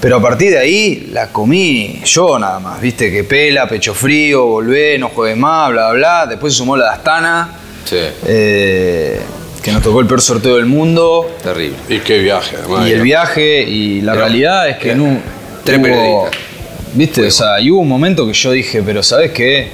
Pero 0.00 0.16
a 0.16 0.22
partir 0.22 0.50
de 0.52 0.58
ahí 0.58 1.08
la 1.12 1.28
comí 1.28 2.00
yo 2.04 2.38
nada 2.38 2.58
más, 2.58 2.80
viste, 2.80 3.10
que 3.12 3.22
pela, 3.24 3.68
pecho 3.68 3.92
frío, 3.94 4.46
volvé, 4.46 4.98
no 4.98 5.10
juegues 5.10 5.36
más, 5.36 5.70
bla, 5.70 5.90
bla, 5.90 5.98
bla. 5.98 6.26
Después 6.26 6.52
se 6.54 6.58
sumó 6.58 6.76
la 6.76 6.84
de 6.86 6.90
Astana, 6.92 7.48
Sí, 7.84 7.96
eh, 8.26 9.20
que 9.62 9.72
nos 9.72 9.82
tocó 9.82 10.00
el 10.00 10.06
peor 10.06 10.22
sorteo 10.22 10.56
del 10.56 10.66
mundo. 10.66 11.30
terrible. 11.42 11.76
Y 11.88 11.98
qué 11.98 12.18
viaje, 12.18 12.56
además. 12.58 12.88
Y 12.88 12.92
el 12.92 13.02
viaje, 13.02 13.62
y 13.62 14.00
la 14.00 14.12
Pero, 14.12 14.24
realidad 14.24 14.68
es 14.70 14.76
que 14.78 14.94
bien. 14.94 15.14
no. 15.14 15.20
Tres 15.64 15.78
hubo- 15.78 15.82
periodistas. 15.84 16.40
Viste, 16.94 17.26
o 17.26 17.30
sea, 17.30 17.60
y 17.60 17.70
hubo 17.70 17.80
un 17.80 17.88
momento 17.88 18.26
que 18.26 18.32
yo 18.32 18.50
dije, 18.52 18.82
pero 18.82 19.02
¿sabes 19.02 19.30
qué? 19.32 19.68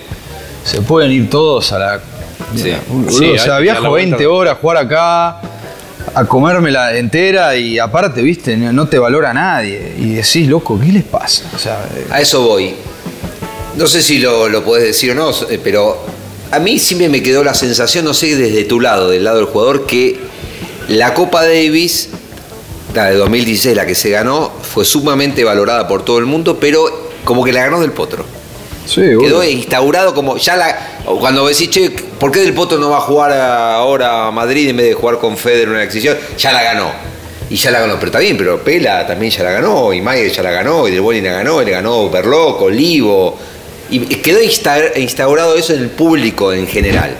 Se 0.64 0.82
pueden 0.82 1.12
ir 1.12 1.30
todos 1.30 1.72
a 1.72 1.78
la. 1.78 2.00
Sí. 2.54 2.72
Boludo, 2.88 3.10
Sí, 3.12 3.30
o 3.30 3.38
sea, 3.38 3.58
viajo 3.58 3.82
la 3.82 3.88
vuelta. 3.88 4.16
20 4.16 4.26
horas 4.26 4.54
a 4.54 4.56
jugar 4.56 4.76
acá, 4.78 5.40
a 6.16 6.24
comérmela 6.24 6.96
entera 6.96 7.54
y 7.56 7.78
aparte, 7.78 8.22
viste, 8.22 8.56
no 8.56 8.88
te 8.88 8.98
valora 8.98 9.34
nadie. 9.34 9.92
Y 9.98 10.14
decís, 10.14 10.48
loco, 10.48 10.80
¿qué 10.80 10.90
les 10.90 11.04
pasa? 11.04 11.42
O 11.54 11.58
sea, 11.58 11.78
eh, 11.94 12.06
A 12.10 12.22
eso 12.22 12.40
voy. 12.40 12.74
No 13.76 13.86
sé 13.86 14.00
si 14.00 14.18
lo, 14.18 14.48
lo 14.48 14.64
podés 14.64 14.84
decir 14.84 15.10
o 15.10 15.14
no, 15.14 15.30
eh, 15.50 15.60
pero 15.62 16.02
a 16.50 16.58
mí 16.58 16.78
siempre 16.78 17.10
me 17.10 17.22
quedó 17.22 17.44
la 17.44 17.52
sensación, 17.52 18.06
no 18.06 18.14
sé, 18.14 18.34
desde 18.34 18.64
tu 18.64 18.80
lado, 18.80 19.10
del 19.10 19.24
lado 19.24 19.36
del 19.36 19.44
jugador, 19.44 19.84
que 19.84 20.18
la 20.88 21.12
Copa 21.12 21.44
Davis, 21.44 22.08
la 22.94 23.10
de 23.10 23.16
2016, 23.16 23.76
la 23.76 23.84
que 23.84 23.94
se 23.94 24.08
ganó, 24.08 24.50
fue 24.62 24.86
sumamente 24.86 25.44
valorada 25.44 25.86
por 25.86 26.02
todo 26.02 26.18
el 26.18 26.24
mundo, 26.24 26.58
pero 26.58 27.10
como 27.26 27.44
que 27.44 27.52
la 27.52 27.64
ganó 27.64 27.78
del 27.82 27.92
Potro. 27.92 28.24
sí, 28.86 29.02
Quedó 29.20 29.44
instaurado 29.44 30.14
como 30.14 30.38
ya 30.38 30.56
la 30.56 30.78
cuando 31.20 31.46
decís, 31.46 31.68
che, 31.68 31.94
¿por 32.18 32.30
qué 32.32 32.40
Del 32.40 32.54
Potro 32.54 32.78
no 32.78 32.90
va 32.90 32.98
a 32.98 33.00
jugar 33.00 33.32
ahora 33.32 34.26
a 34.26 34.30
Madrid 34.30 34.68
en 34.70 34.76
vez 34.76 34.86
de 34.88 34.94
jugar 34.94 35.18
con 35.18 35.36
Federer 35.36 35.68
una 35.68 35.82
exhibición? 35.82 36.16
Ya 36.38 36.52
la 36.52 36.62
ganó. 36.62 36.90
Y 37.48 37.56
ya 37.56 37.70
la 37.70 37.78
ganó, 37.80 37.94
pero 37.94 38.06
está 38.06 38.18
bien, 38.18 38.36
pero 38.36 38.58
Pela 38.62 39.06
también 39.06 39.30
ya 39.30 39.44
la 39.44 39.52
ganó, 39.52 39.92
y 39.92 40.00
Mayer 40.00 40.32
ya 40.32 40.42
la 40.42 40.50
ganó, 40.50 40.88
y 40.88 40.90
Del 40.90 41.00
Boni 41.00 41.20
la 41.20 41.30
ganó, 41.32 41.62
y 41.62 41.64
le 41.66 41.70
ganó 41.70 42.10
Berloc, 42.10 42.60
Olivo. 42.62 43.38
Y 43.88 44.00
quedó 44.00 44.40
insta- 44.42 44.96
instaurado 44.96 45.54
eso 45.54 45.72
en 45.72 45.80
el 45.82 45.90
público 45.90 46.52
en 46.52 46.66
general. 46.66 47.16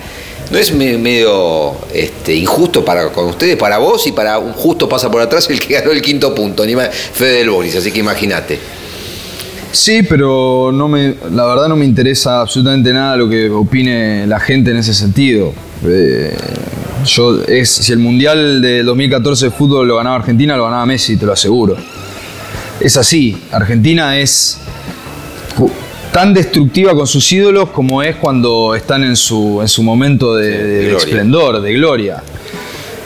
¿No 0.50 0.58
es 0.58 0.72
me- 0.72 0.98
medio 0.98 1.76
este, 1.92 2.34
injusto 2.34 2.84
para 2.84 3.10
con 3.12 3.26
ustedes, 3.26 3.56
para 3.56 3.78
vos 3.78 4.04
y 4.08 4.12
para 4.12 4.38
un 4.38 4.52
justo 4.52 4.88
pasa 4.88 5.10
por 5.10 5.20
atrás 5.20 5.48
el 5.48 5.60
que 5.60 5.74
ganó 5.74 5.92
el 5.92 6.02
quinto 6.02 6.34
punto, 6.34 6.64
Fede 6.64 7.38
Del 7.38 7.50
Bonis, 7.50 7.76
así 7.76 7.92
que 7.92 8.00
imagínate. 8.00 8.58
Sí, 9.76 10.02
pero 10.02 10.70
no 10.72 10.88
me, 10.88 11.14
la 11.30 11.44
verdad 11.44 11.68
no 11.68 11.76
me 11.76 11.84
interesa 11.84 12.40
absolutamente 12.40 12.94
nada 12.94 13.14
lo 13.14 13.28
que 13.28 13.50
opine 13.50 14.26
la 14.26 14.40
gente 14.40 14.70
en 14.70 14.78
ese 14.78 14.94
sentido. 14.94 15.52
Eh, 15.84 16.34
yo 17.04 17.42
es, 17.46 17.68
si 17.68 17.92
el 17.92 17.98
Mundial 17.98 18.62
de 18.62 18.82
2014 18.82 19.44
de 19.44 19.50
fútbol 19.50 19.86
lo 19.86 19.96
ganaba 19.96 20.16
Argentina, 20.16 20.56
lo 20.56 20.64
ganaba 20.64 20.86
Messi, 20.86 21.18
te 21.18 21.26
lo 21.26 21.34
aseguro. 21.34 21.76
Es 22.80 22.96
así, 22.96 23.36
Argentina 23.52 24.18
es 24.18 24.58
tan 26.10 26.32
destructiva 26.32 26.94
con 26.94 27.06
sus 27.06 27.30
ídolos 27.30 27.68
como 27.68 28.02
es 28.02 28.16
cuando 28.16 28.74
están 28.74 29.04
en 29.04 29.14
su, 29.14 29.60
en 29.60 29.68
su 29.68 29.82
momento 29.82 30.36
de, 30.36 30.96
esplendor, 30.96 31.60
de 31.60 31.74
gloria. 31.74 32.22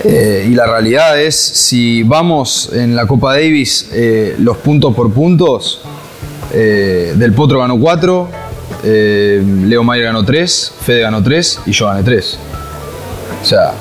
Eh, 0.04 0.46
y 0.48 0.54
la 0.54 0.66
realidad 0.68 1.20
es, 1.20 1.34
si 1.34 2.04
vamos 2.04 2.70
en 2.72 2.94
la 2.94 3.08
Copa 3.08 3.32
Davis 3.32 3.88
eh, 3.92 4.36
los 4.38 4.56
puntos 4.58 4.94
por 4.94 5.12
puntos, 5.12 5.82
eh, 6.53 7.14
Del 7.16 7.32
Potro 7.32 7.61
ganó 7.61 7.78
4, 7.78 8.28
Leo 8.84 9.82
Mayer 9.84 10.07
ganó 10.07 10.24
3, 10.24 10.72
Fede 10.84 11.01
ganó 11.01 11.22
3 11.22 11.61
y 11.66 11.72
yo 11.72 11.86
gané 11.86 12.03
3. 12.03 12.38
O 13.42 13.44
sea, 13.44 13.72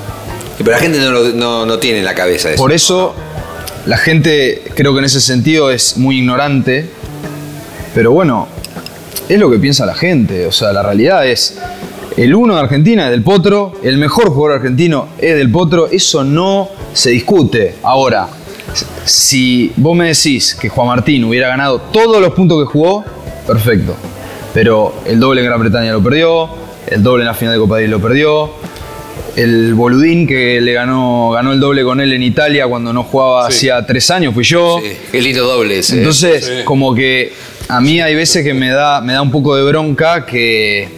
Pero 0.58 0.70
la 0.70 0.78
gente 0.78 0.98
no, 0.98 1.10
lo- 1.10 1.28
no, 1.30 1.66
no 1.66 1.78
tiene 1.78 1.98
en 2.00 2.04
la 2.04 2.14
cabeza 2.14 2.50
eso. 2.50 2.62
por 2.62 2.72
eso 2.72 3.14
la 3.86 3.96
gente 3.96 4.62
creo 4.74 4.92
que 4.92 4.98
en 5.00 5.04
ese 5.06 5.20
sentido 5.20 5.70
es 5.70 5.96
muy 5.96 6.18
ignorante, 6.18 6.88
pero 7.94 8.12
bueno, 8.12 8.46
es 9.28 9.38
lo 9.38 9.50
que 9.50 9.58
piensa 9.58 9.86
la 9.86 9.94
gente. 9.94 10.46
O 10.46 10.52
sea, 10.52 10.72
la 10.72 10.82
realidad 10.82 11.26
es, 11.26 11.56
el 12.16 12.34
uno 12.34 12.54
de 12.54 12.60
Argentina 12.60 13.04
es 13.06 13.10
Del 13.10 13.22
Potro, 13.22 13.72
el 13.82 13.96
mejor 13.96 14.28
jugador 14.30 14.58
argentino 14.58 15.08
es 15.18 15.34
Del 15.36 15.50
Potro, 15.50 15.88
eso 15.90 16.24
no 16.24 16.68
se 16.92 17.10
discute. 17.10 17.76
Ahora, 17.82 18.28
si 19.04 19.72
vos 19.76 19.96
me 19.96 20.08
decís 20.08 20.54
que 20.54 20.68
Juan 20.68 20.88
Martín 20.88 21.24
hubiera 21.24 21.48
ganado 21.48 21.80
todos 21.92 22.20
los 22.20 22.32
puntos 22.34 22.60
que 22.60 22.66
jugó, 22.66 23.04
perfecto. 23.46 23.96
Pero 24.52 24.94
el 25.06 25.20
doble 25.20 25.40
en 25.40 25.46
Gran 25.46 25.60
Bretaña 25.60 25.92
lo 25.92 26.02
perdió, 26.02 26.48
el 26.86 27.02
doble 27.02 27.22
en 27.22 27.28
la 27.28 27.34
final 27.34 27.54
de 27.54 27.60
Copa 27.60 27.76
Davis 27.76 27.90
lo 27.90 28.00
perdió, 28.00 28.50
el 29.36 29.74
boludín 29.74 30.26
que 30.26 30.60
le 30.60 30.72
ganó, 30.72 31.30
ganó 31.30 31.52
el 31.52 31.60
doble 31.60 31.84
con 31.84 32.00
él 32.00 32.12
en 32.12 32.22
Italia 32.22 32.66
cuando 32.66 32.92
no 32.92 33.04
jugaba 33.04 33.46
hacía 33.46 33.84
tres 33.86 34.10
años 34.10 34.34
fui 34.34 34.44
yo. 34.44 34.80
Sí, 34.82 34.92
qué 35.10 35.20
lindo 35.20 35.44
doble 35.46 35.78
ese. 35.78 35.98
Entonces, 35.98 36.62
como 36.64 36.94
que 36.94 37.32
a 37.68 37.80
mí 37.80 38.00
hay 38.00 38.14
veces 38.14 38.44
que 38.44 38.52
me 38.54 38.70
da, 38.70 39.00
me 39.00 39.12
da 39.12 39.22
un 39.22 39.30
poco 39.30 39.56
de 39.56 39.62
bronca 39.62 40.26
que. 40.26 40.88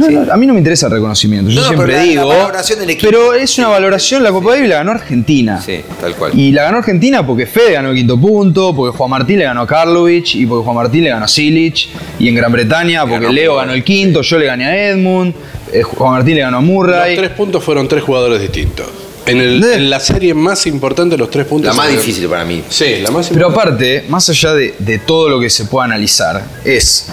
No, 0.00 0.10
no, 0.24 0.32
a 0.32 0.36
mí 0.36 0.46
no 0.46 0.52
me 0.54 0.58
interesa 0.60 0.86
el 0.86 0.92
reconocimiento, 0.92 1.50
yo 1.50 1.60
No, 1.60 1.66
siempre 1.66 1.86
pero 1.86 1.98
la- 1.98 2.04
la 2.04 2.10
digo. 2.10 2.28
valoración 2.28 2.78
del 2.80 2.90
equipo. 2.90 3.10
pero 3.10 3.34
es 3.34 3.58
una 3.58 3.68
valoración, 3.68 4.22
la 4.22 4.30
Copa 4.32 4.50
Davis 4.52 4.68
la 4.68 4.76
ganó 4.76 4.92
Argentina. 4.92 5.60
Sí, 5.60 5.80
tal 6.00 6.14
cual. 6.16 6.38
Y 6.38 6.52
la 6.52 6.62
ganó 6.64 6.78
Argentina 6.78 7.26
porque 7.26 7.46
Fede 7.46 7.72
ganó 7.72 7.90
el 7.90 7.96
quinto 7.96 8.18
punto, 8.20 8.74
porque 8.74 8.96
Juan 8.96 9.10
Martín 9.10 9.38
le 9.38 9.44
ganó 9.44 9.60
a 9.62 9.66
Karlovic 9.66 10.34
y 10.34 10.46
porque 10.46 10.64
Juan 10.64 10.76
Martín 10.76 11.04
le 11.04 11.10
ganó 11.10 11.24
a 11.24 11.28
Silic. 11.28 11.88
Y 12.18 12.28
en 12.28 12.34
Gran 12.34 12.52
Bretaña 12.52 13.02
porque 13.02 13.14
ganó 13.20 13.32
Leo 13.32 13.56
ganó 13.56 13.72
el 13.72 13.84
quinto, 13.84 14.22
yo 14.22 14.38
le 14.38 14.46
gané 14.46 14.64
a 14.66 14.88
Edmund, 14.90 15.34
eh, 15.72 15.82
Juan 15.82 16.12
Martín 16.12 16.34
le 16.36 16.40
ganó 16.42 16.58
a 16.58 16.60
Los 16.60 16.68
Murray. 16.68 17.16
tres 17.16 17.30
puntos 17.30 17.62
fueron 17.62 17.86
tres 17.88 18.02
jugadores 18.02 18.40
distintos. 18.40 18.86
En, 19.26 19.38
el- 19.38 19.60
¿De? 19.60 19.74
en 19.74 19.90
la 19.90 20.00
serie 20.00 20.32
más 20.34 20.66
importante, 20.66 21.16
los 21.16 21.30
tres 21.30 21.46
puntos. 21.46 21.68
La 21.68 21.74
más 21.74 21.86
fueron- 21.86 22.04
difícil 22.04 22.26
para 22.28 22.44
mí. 22.44 22.62
Sí, 22.68 22.96
la 23.02 23.10
más 23.10 23.28
Pero 23.28 23.46
importante. 23.48 23.70
aparte, 23.98 24.04
más 24.08 24.28
allá 24.28 24.54
de, 24.54 24.74
de 24.78 24.98
todo 24.98 25.28
lo 25.28 25.38
que 25.38 25.50
se 25.50 25.66
pueda 25.66 25.84
analizar, 25.84 26.42
es. 26.64 27.06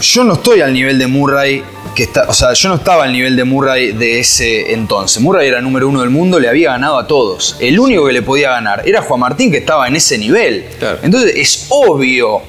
Yo 0.00 0.24
no 0.24 0.34
estoy 0.34 0.60
al 0.60 0.72
nivel 0.72 0.98
de 0.98 1.06
Murray. 1.06 1.62
Que 1.94 2.04
está, 2.04 2.24
o 2.28 2.34
sea, 2.34 2.52
yo 2.52 2.68
no 2.68 2.76
estaba 2.76 3.04
al 3.04 3.12
nivel 3.12 3.36
de 3.36 3.44
Murray 3.44 3.92
de 3.92 4.20
ese 4.20 4.72
entonces. 4.72 5.20
Murray 5.20 5.48
era 5.48 5.60
número 5.60 5.88
uno 5.88 6.00
del 6.00 6.10
mundo, 6.10 6.38
le 6.38 6.48
había 6.48 6.70
ganado 6.70 6.98
a 6.98 7.06
todos. 7.06 7.56
El 7.60 7.78
único 7.78 8.06
que 8.06 8.12
le 8.12 8.22
podía 8.22 8.50
ganar 8.50 8.82
era 8.86 9.02
Juan 9.02 9.20
Martín, 9.20 9.50
que 9.50 9.58
estaba 9.58 9.88
en 9.88 9.96
ese 9.96 10.16
nivel. 10.16 10.66
Claro. 10.78 10.98
Entonces 11.02 11.32
es 11.36 11.66
obvio. 11.68 12.42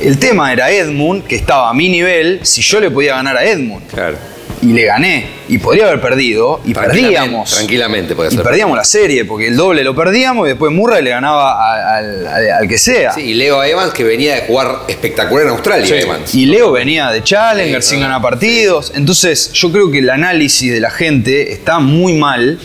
El 0.00 0.18
tema 0.18 0.52
era 0.52 0.70
Edmund, 0.70 1.24
que 1.24 1.36
estaba 1.36 1.70
a 1.70 1.74
mi 1.74 1.88
nivel, 1.88 2.40
si 2.42 2.62
yo 2.62 2.80
le 2.80 2.90
podía 2.90 3.16
ganar 3.16 3.36
a 3.36 3.44
Edmund. 3.44 3.86
Claro. 3.88 4.16
Y 4.64 4.72
le 4.72 4.84
gané. 4.86 5.26
Y 5.48 5.58
podría 5.58 5.86
haber 5.88 6.00
perdido. 6.00 6.60
Y 6.64 6.72
Tranquilamente, 6.72 7.12
perdíamos. 7.20 7.50
tranquilamente 7.50 8.16
puede 8.16 8.30
Y 8.32 8.36
ser. 8.36 8.42
perdíamos 8.42 8.76
la 8.78 8.84
serie, 8.84 9.24
porque 9.26 9.48
el 9.48 9.56
doble 9.56 9.84
lo 9.84 9.94
perdíamos 9.94 10.46
y 10.46 10.50
después 10.50 10.72
Murray 10.72 11.02
le 11.04 11.10
ganaba 11.10 11.96
al, 11.98 12.26
al- 12.26 12.50
al 12.50 12.68
que 12.68 12.78
sea. 12.78 13.12
Sí, 13.12 13.20
y 13.20 13.34
Leo 13.34 13.62
Evans 13.62 13.92
que 13.92 14.04
venía 14.04 14.36
de 14.36 14.40
jugar 14.46 14.78
espectacular 14.88 15.44
en 15.46 15.52
Australia, 15.52 15.86
Sí. 15.86 15.94
Evans. 15.94 16.34
Y 16.34 16.46
Leo 16.46 16.72
venía 16.72 17.10
de 17.10 17.22
Challenger 17.22 17.82
Sí, 17.82 17.90
sin 17.90 18.00
no, 18.00 18.06
ganar 18.06 18.22
partidos. 18.22 18.92
Entonces, 18.94 19.52
yo 19.52 19.70
creo 19.70 19.90
que 19.90 19.98
el 19.98 20.08
análisis 20.08 20.72
de 20.72 20.80
la 20.80 20.90
gente 20.90 21.52
está 21.52 21.78
muy 21.78 22.14
mal 22.14 22.58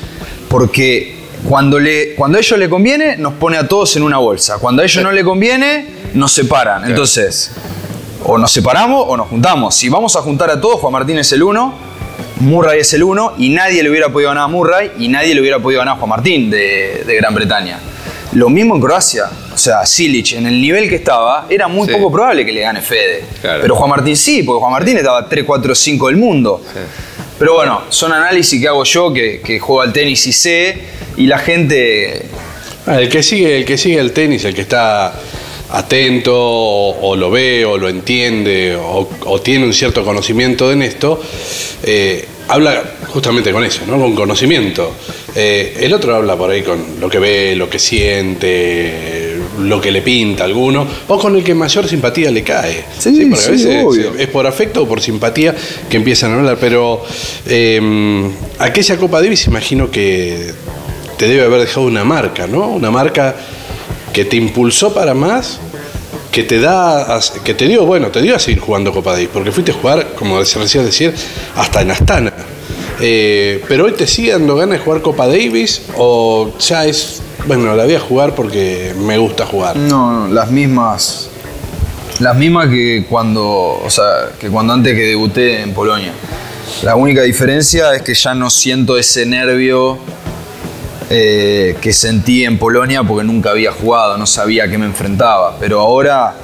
porque 0.47 1.15
cuando, 1.47 1.79
le, 1.79 2.15
cuando 2.15 2.37
a 2.37 2.41
ellos 2.41 2.57
le 2.59 2.69
conviene, 2.69 3.17
nos 3.17 3.33
pone 3.33 3.57
a 3.57 3.67
todos 3.67 3.95
en 3.97 4.03
una 4.03 4.17
bolsa. 4.17 4.57
Cuando 4.59 4.81
a 4.81 4.85
ellos 4.85 5.03
no 5.03 5.11
le 5.11 5.23
conviene, 5.23 5.85
nos 6.13 6.31
separan. 6.31 6.85
Entonces, 6.89 7.51
o 8.23 8.37
nos 8.37 8.51
separamos 8.51 9.05
o 9.07 9.15
nos 9.17 9.27
juntamos. 9.27 9.75
Si 9.75 9.89
vamos 9.89 10.15
a 10.15 10.21
juntar 10.21 10.49
a 10.49 10.59
todos, 10.59 10.79
Juan 10.79 10.93
Martín 10.93 11.17
es 11.17 11.31
el 11.31 11.43
uno, 11.43 11.88
Murray 12.39 12.79
es 12.81 12.93
el 12.93 13.03
uno 13.03 13.33
y 13.37 13.49
nadie 13.49 13.83
le 13.83 13.89
hubiera 13.89 14.09
podido 14.09 14.29
ganar 14.29 14.45
a 14.45 14.47
Murray 14.47 14.91
y 14.97 15.07
nadie 15.09 15.33
le 15.35 15.41
hubiera 15.41 15.59
podido 15.59 15.79
ganar 15.79 15.95
a 15.95 15.97
Juan 15.97 16.09
Martín 16.09 16.49
de, 16.49 17.03
de 17.05 17.15
Gran 17.15 17.33
Bretaña. 17.35 17.79
Lo 18.33 18.47
mismo 18.49 18.75
en 18.75 18.81
Croacia. 18.81 19.25
O 19.53 19.57
sea, 19.57 19.85
Silic, 19.85 20.33
en 20.33 20.45
el 20.45 20.61
nivel 20.61 20.87
que 20.87 20.95
estaba, 20.95 21.47
era 21.49 21.67
muy 21.67 21.87
Sí. 21.87 21.93
poco 21.93 22.11
probable 22.11 22.45
que 22.45 22.51
le 22.51 22.61
gane 22.61 22.81
Fede. 22.81 23.25
Claro. 23.41 23.61
Pero 23.61 23.75
Juan 23.75 23.89
Martín 23.89 24.15
sí, 24.15 24.43
porque 24.43 24.59
Juan 24.61 24.71
Martín 24.71 24.97
estaba 24.97 25.27
3, 25.27 25.43
4, 25.45 25.75
5 25.75 26.07
del 26.07 26.17
mundo. 26.17 26.61
Pero 27.37 27.55
bueno, 27.55 27.81
son 27.89 28.13
análisis 28.13 28.61
que 28.61 28.67
hago 28.67 28.83
yo, 28.83 29.11
que, 29.11 29.41
que 29.41 29.59
juego 29.59 29.81
al 29.81 29.91
tenis 29.91 30.25
y 30.27 30.31
sé, 30.33 30.77
y 31.17 31.25
la 31.27 31.39
gente... 31.39 32.25
Ah, 32.85 33.01
el 33.01 33.09
que 33.09 33.21
sigue, 33.23 33.57
el 33.57 33.65
que 33.65 33.77
sigue 33.77 33.99
el 33.99 34.11
tenis, 34.13 34.45
el 34.45 34.53
que 34.55 34.61
está 34.61 35.13
atento, 35.71 36.35
o, 36.35 37.09
o 37.09 37.15
lo 37.15 37.29
ve, 37.29 37.65
o 37.65 37.77
lo 37.77 37.89
entiende, 37.89 38.75
o, 38.75 39.07
o 39.25 39.41
tiene 39.41 39.65
un 39.65 39.73
cierto 39.73 40.03
conocimiento 40.03 40.71
en 40.71 40.81
esto, 40.81 41.21
eh, 41.83 42.25
habla 42.47 42.83
justamente 43.07 43.51
con 43.51 43.63
eso, 43.63 43.81
¿no? 43.87 43.99
Con 43.99 44.15
conocimiento. 44.15 44.93
Eh, 45.35 45.77
el 45.81 45.93
otro 45.93 46.15
habla 46.15 46.35
por 46.35 46.49
ahí 46.49 46.63
con 46.63 46.99
lo 46.99 47.09
que 47.09 47.19
ve, 47.19 47.55
lo 47.55 47.69
que 47.69 47.77
siente, 47.79 49.35
lo 49.59 49.79
que 49.79 49.91
le 49.91 50.01
pinta 50.01 50.43
a 50.43 50.47
alguno, 50.47 50.87
o 51.07 51.19
con 51.19 51.35
el 51.35 51.43
que 51.43 51.53
mayor 51.53 51.87
simpatía 51.87 52.31
le 52.31 52.43
cae. 52.43 52.83
Sí, 52.97 53.27
porque 53.29 53.43
a 53.43 53.45
sí, 53.45 53.51
veces 53.51 53.83
obvio. 53.85 54.15
es 54.17 54.27
por 54.27 54.47
afecto 54.47 54.83
o 54.83 54.87
por 54.87 55.01
simpatía 55.01 55.55
que 55.89 55.97
empiezan 55.97 56.31
a 56.31 56.39
hablar. 56.39 56.57
Pero 56.59 57.03
eh, 57.47 58.31
aquella 58.57 58.97
Copa 58.97 59.21
Davis 59.21 59.45
imagino 59.45 59.91
que 59.91 60.51
te 61.17 61.27
debe 61.27 61.43
haber 61.43 61.61
dejado 61.61 61.85
una 61.85 62.03
marca, 62.03 62.47
¿no? 62.47 62.69
Una 62.69 62.89
marca 62.89 63.35
que 64.19 64.25
te 64.25 64.35
impulsó 64.35 64.93
para 64.93 65.13
más, 65.13 65.59
que 66.29 66.43
te 66.43 66.59
da, 66.59 67.21
que 67.41 67.53
te 67.53 67.69
dio, 67.69 67.85
bueno, 67.85 68.09
te 68.09 68.21
dio 68.21 68.35
a 68.35 68.39
seguir 68.39 68.59
jugando 68.59 68.91
Copa 68.91 69.13
Davis, 69.13 69.29
porque 69.31 69.49
fuiste 69.49 69.71
a 69.71 69.75
jugar, 69.75 70.07
como 70.15 70.43
se 70.43 70.59
decía 70.59 70.83
decir, 70.83 71.15
hasta 71.55 71.83
en 71.83 71.91
Astana. 71.91 72.33
Eh, 72.99 73.63
pero 73.69 73.85
hoy 73.85 73.93
te 73.93 74.05
sigue 74.05 74.33
dando 74.33 74.57
ganas 74.57 74.79
de 74.79 74.83
jugar 74.83 75.01
Copa 75.01 75.25
Davis 75.25 75.83
o 75.95 76.51
ya 76.59 76.85
es, 76.85 77.21
bueno, 77.47 77.73
la 77.77 77.85
voy 77.85 77.95
a 77.95 77.99
jugar 78.01 78.35
porque 78.35 78.93
me 78.97 79.17
gusta 79.17 79.45
jugar. 79.45 79.77
No, 79.77 80.27
no, 80.27 80.33
las 80.33 80.51
mismas... 80.51 81.29
Las 82.19 82.35
mismas 82.35 82.67
que 82.67 83.05
cuando, 83.09 83.81
o 83.81 83.89
sea, 83.89 84.31
que 84.37 84.49
cuando 84.49 84.73
antes 84.73 84.95
que 84.95 85.05
debuté 85.05 85.61
en 85.61 85.73
Polonia. 85.73 86.11
La 86.83 86.97
única 86.97 87.21
diferencia 87.21 87.95
es 87.95 88.01
que 88.01 88.13
ya 88.13 88.35
no 88.35 88.49
siento 88.49 88.97
ese 88.97 89.25
nervio 89.25 89.97
eh, 91.11 91.75
que 91.81 91.91
sentí 91.91 92.45
en 92.45 92.59
Polonia 92.59 93.01
porque 93.01 93.23
nunca 93.23 93.49
había 93.49 93.71
jugado, 93.71 94.15
no 94.15 94.27
sabía 94.27 94.65
a 94.65 94.67
qué 94.67 94.77
me 94.77 94.85
enfrentaba. 94.85 95.57
Pero 95.59 95.79
ahora 95.79 96.35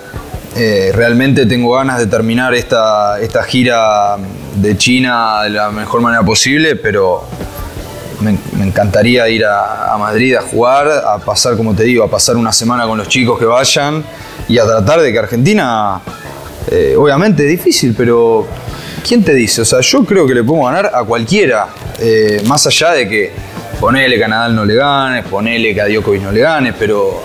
eh, 0.55 0.91
realmente 0.91 1.45
tengo 1.45 1.73
ganas 1.73 1.99
de 1.99 2.07
terminar 2.07 2.55
esta, 2.55 3.19
esta 3.21 3.43
gira 3.43 4.17
de 4.55 4.75
China 4.75 5.43
de 5.43 5.51
la 5.51 5.69
mejor 5.69 6.01
manera 6.01 6.23
posible, 6.23 6.77
pero 6.77 7.25
me, 8.21 8.65
encantaría 8.65 9.29
ir 9.29 9.45
a, 9.45 9.95
Madrid 9.99 10.33
a 10.35 10.41
jugar, 10.41 10.87
a 10.87 11.19
pasar, 11.19 11.55
como 11.55 11.75
te 11.75 11.83
digo, 11.83 12.03
a 12.03 12.09
pasar 12.09 12.35
una 12.35 12.51
semana 12.51 12.87
con 12.87 12.97
los 12.97 13.07
chicos 13.07 13.37
que 13.37 13.45
vayan 13.45 14.03
y 14.47 14.57
a 14.57 14.65
tratar 14.65 14.99
de 14.99 15.11
que 15.11 15.19
Argentina, 15.19 16.01
eh, 16.71 16.95
obviamente 16.97 17.43
es 17.43 17.49
difícil, 17.49 17.93
pero 17.95 18.47
¿quién 19.07 19.23
te 19.23 19.35
dice? 19.35 19.61
O 19.61 19.65
sea, 19.65 19.81
yo 19.81 20.03
creo 20.03 20.25
que 20.25 20.33
le 20.33 20.43
podemos 20.43 20.71
ganar 20.71 20.91
a 20.91 21.03
cualquiera, 21.03 21.67
más 22.45 22.65
allá 22.65 22.93
de 22.93 23.07
que 23.07 23.54
ponele 23.85 24.17
que 24.17 24.23
a 24.23 24.27
Nadal 24.27 24.55
no 24.55 24.65
le 24.65 24.73
ganes, 24.73 25.25
ponele 25.25 25.75
que 25.75 25.79
a 25.79 25.85
Djokovic 25.87 26.23
no 26.23 26.31
le 26.31 26.41
ganes, 26.41 26.73
pero 26.79 27.21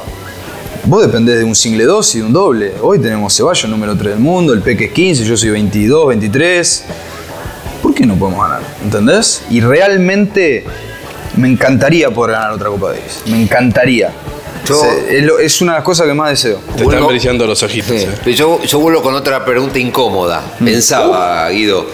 vos 0.85 1.01
dependés 1.01 1.39
de 1.39 1.45
un 1.45 1.55
single 1.55 1.85
2 1.85 2.15
y 2.17 2.19
de 2.19 2.25
un 2.27 2.35
doble. 2.35 2.75
Hoy 2.83 2.99
tenemos 2.99 3.35
Ceballos 3.35 3.67
número 3.71 3.97
3 3.97 4.11
del 4.13 4.21
mundo, 4.21 4.53
el 4.53 4.61
Peque 4.61 4.85
es 4.85 4.93
15, 4.93 5.25
yo 5.25 5.39
soy 5.39 5.49
22, 5.49 6.09
23. 6.09 6.85
¿por 7.83 7.95
qué 7.95 8.05
no 8.05 8.15
podemos 8.15 8.43
ganar? 8.43 8.61
¿Entendés? 8.85 9.43
Y 9.49 9.63
realmente 9.63 10.67
me 11.39 11.49
encantaría 11.49 12.11
poder 12.11 12.33
ganar 12.33 12.51
otra 12.53 12.69
Copa 12.69 12.89
Davis. 12.89 13.23
Me 13.25 13.41
encantaría. 13.41 14.13
Yo- 14.67 14.83
es, 15.41 15.63
una 15.63 15.73
de 15.73 15.79
las 15.79 15.85
cosas 15.85 16.07
que 16.07 16.13
más 16.13 16.29
deseo. 16.29 16.59
Te 16.77 16.85
Vuelvo- 16.85 16.93
están 16.93 17.07
brillando 17.09 17.47
los 17.47 17.63
ojitos. 17.63 17.89
Sí, 17.89 18.07
eh. 18.27 18.35
yo, 18.35 18.63
yo 18.63 18.79
vuelvo 18.81 19.03
con 19.03 19.15
otra 19.15 19.43
pregunta 19.47 19.79
incómoda. 19.79 20.43
Pensaba, 20.63 21.49
Guido, 21.49 21.87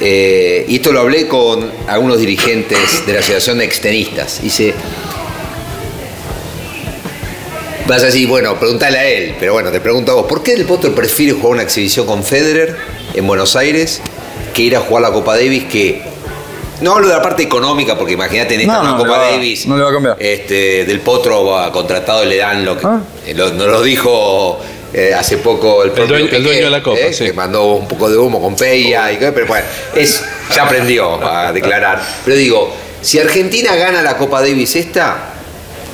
eh, 0.00 0.64
y 0.68 0.76
esto 0.76 0.92
lo 0.92 1.00
hablé 1.00 1.26
con 1.28 1.70
algunos 1.86 2.18
dirigentes 2.18 3.04
de 3.06 3.12
la 3.12 3.18
Asociación 3.20 3.58
de 3.58 3.64
Extenistas. 3.64 4.40
Dice, 4.42 4.74
vas 7.86 8.02
a 8.02 8.06
decir, 8.06 8.28
bueno, 8.28 8.58
pregúntale 8.58 8.98
a 8.98 9.08
él, 9.08 9.34
pero 9.40 9.52
bueno, 9.52 9.70
te 9.70 9.80
pregunto 9.80 10.12
a 10.12 10.14
vos, 10.16 10.26
¿por 10.26 10.42
qué 10.42 10.52
el 10.54 10.64
Potro 10.64 10.94
prefiere 10.94 11.32
jugar 11.32 11.52
una 11.54 11.62
exhibición 11.62 12.06
con 12.06 12.22
Federer 12.22 12.76
en 13.14 13.26
Buenos 13.26 13.56
Aires 13.56 14.00
que 14.54 14.62
ir 14.62 14.76
a 14.76 14.80
jugar 14.80 15.02
la 15.02 15.12
Copa 15.12 15.34
Davis 15.36 15.64
que... 15.64 16.02
No 16.80 16.92
hablo 16.94 17.08
de 17.08 17.14
la 17.14 17.20
parte 17.20 17.42
económica, 17.42 17.98
porque 17.98 18.14
imagínate 18.14 18.54
en 18.54 18.62
esta 18.62 18.82
No, 18.82 18.96
Copa 18.96 19.10
va- 19.10 19.30
Davis. 19.32 19.66
no 19.66 19.76
le 19.76 19.82
va 19.82 19.90
a 19.90 19.92
cambiar. 19.92 20.16
Este, 20.18 20.86
del 20.86 21.00
Potro 21.00 21.44
va 21.44 21.70
contratado 21.72 22.24
y 22.24 22.28
le 22.28 22.36
dan 22.38 22.64
lo 22.64 22.78
que. 22.78 22.86
Ah. 22.86 23.00
eh, 23.26 23.34
lo- 23.34 23.52
nos 23.52 23.66
lo 23.66 23.82
dijo 23.82 24.58
eh, 24.92 25.14
hace 25.14 25.38
poco 25.38 25.82
el 25.84 25.90
dueño- 25.94 26.28
el 26.32 26.42
dueño 26.42 26.64
de 26.64 26.70
la 26.70 26.82
Copa, 26.82 26.98
eh, 26.98 27.12
sí. 27.12 27.24
que 27.24 27.32
mandó 27.32 27.74
un 27.74 27.86
poco 27.88 28.10
de 28.10 28.16
humo 28.18 28.40
con 28.40 28.56
Peña, 28.56 29.10
y, 29.12 29.16
pero 29.18 29.46
bueno, 29.46 29.64
es, 29.94 30.22
ya 30.54 30.64
aprendió 30.64 31.24
a 31.24 31.52
declarar. 31.52 32.00
Pero 32.24 32.36
digo, 32.36 32.74
si 33.00 33.18
Argentina 33.18 33.74
gana 33.76 34.02
la 34.02 34.16
Copa 34.16 34.40
Davis 34.40 34.76
esta, 34.76 35.34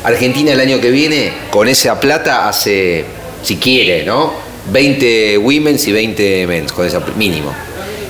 Argentina 0.05 0.53
el 0.53 0.61
año 0.61 0.81
que 0.81 0.91
viene, 0.91 1.33
con 1.51 1.69
esa 1.69 1.99
plata, 2.01 2.49
hace, 2.49 3.05
si 3.43 3.57
quiere, 3.57 4.05
¿no? 4.05 4.33
20 4.73 5.39
women's 5.39 5.87
y 5.87 5.93
20 5.93 6.47
men's, 6.47 6.73
con 6.73 6.87
esa 6.87 7.01
mínimo. 7.17 7.53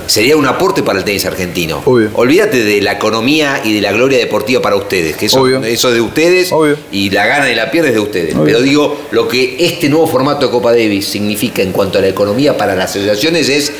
Sería 0.07 0.35
un 0.37 0.45
aporte 0.47 0.83
para 0.83 0.99
el 0.99 1.05
tenis 1.05 1.25
argentino. 1.25 1.81
Obvio. 1.85 2.09
Olvídate 2.13 2.63
de 2.63 2.81
la 2.81 2.93
economía 2.93 3.61
y 3.63 3.73
de 3.75 3.81
la 3.81 3.91
gloria 3.91 4.17
deportiva 4.17 4.61
para 4.61 4.75
ustedes, 4.75 5.15
que 5.17 5.27
eso, 5.27 5.41
Obvio. 5.41 5.63
eso 5.63 5.89
es 5.89 5.93
de 5.95 6.01
ustedes 6.01 6.51
Obvio. 6.51 6.77
y 6.91 7.09
la 7.09 7.25
gana 7.27 7.49
y 7.51 7.55
la 7.55 7.69
pierde 7.69 7.89
es 7.89 7.93
de 7.95 7.99
ustedes. 7.99 8.33
Obvio. 8.33 8.45
Pero 8.45 8.61
digo, 8.61 9.01
lo 9.11 9.27
que 9.27 9.57
este 9.59 9.89
nuevo 9.89 10.07
formato 10.07 10.45
de 10.47 10.51
Copa 10.51 10.71
Davis 10.71 11.07
significa 11.07 11.61
en 11.61 11.71
cuanto 11.71 11.97
a 11.97 12.01
la 12.01 12.07
economía 12.07 12.57
para 12.57 12.75
las 12.75 12.91
asociaciones 12.91 13.49
es 13.49 13.71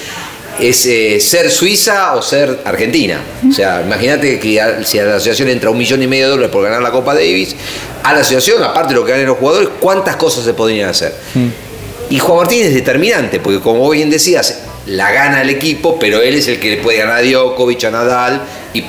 es 0.60 0.88
eh, 0.88 1.20
ser 1.20 1.52
Suiza 1.52 2.16
o 2.16 2.22
ser 2.24 2.62
Argentina. 2.66 3.22
O 3.48 3.54
sea, 3.54 3.84
imagínate 3.86 4.40
que 4.40 4.60
a- 4.60 4.84
si 4.84 4.98
a 4.98 5.04
la 5.06 5.16
asociación 5.18 5.50
entra 5.50 5.70
un 5.70 5.78
millón 5.78 6.02
y 6.02 6.08
medio 6.08 6.26
de 6.26 6.32
dólares 6.32 6.52
por 6.52 6.64
ganar 6.64 6.82
la 6.82 6.90
Copa 6.92 7.14
Davis, 7.14 7.56
a 8.04 8.12
la 8.12 8.22
asociación, 8.22 8.64
aparte 8.64 8.96
de 8.96 9.00
lo 9.00 9.06
que 9.06 9.12
ganan 9.12 9.28
los 9.28 9.38
jugadores, 9.38 9.70
¿cuántas 9.80 10.16
cosas 10.16 10.44
se 10.46 10.56
podrían 10.56 10.90
hacer? 10.90 11.14
Y 12.10 12.18
Juan 12.18 12.38
Martín 12.40 12.64
es 12.64 12.74
determinante, 12.74 13.40
porque 13.40 13.60
como 13.60 13.88
bien 13.92 14.10
decías, 14.10 14.62
la 14.88 15.12
gana 15.12 15.42
el 15.42 15.50
equipo, 15.50 15.98
pero 16.00 16.22
él 16.22 16.36
es 16.36 16.48
el 16.48 16.60
que 16.60 16.72
le 16.72 16.78
puede 16.78 16.98
ganar 17.00 17.18
a 17.18 17.22
Djokovic, 17.22 17.84
a 17.86 17.92
Nadal, 17.92 18.42
y 18.74 18.84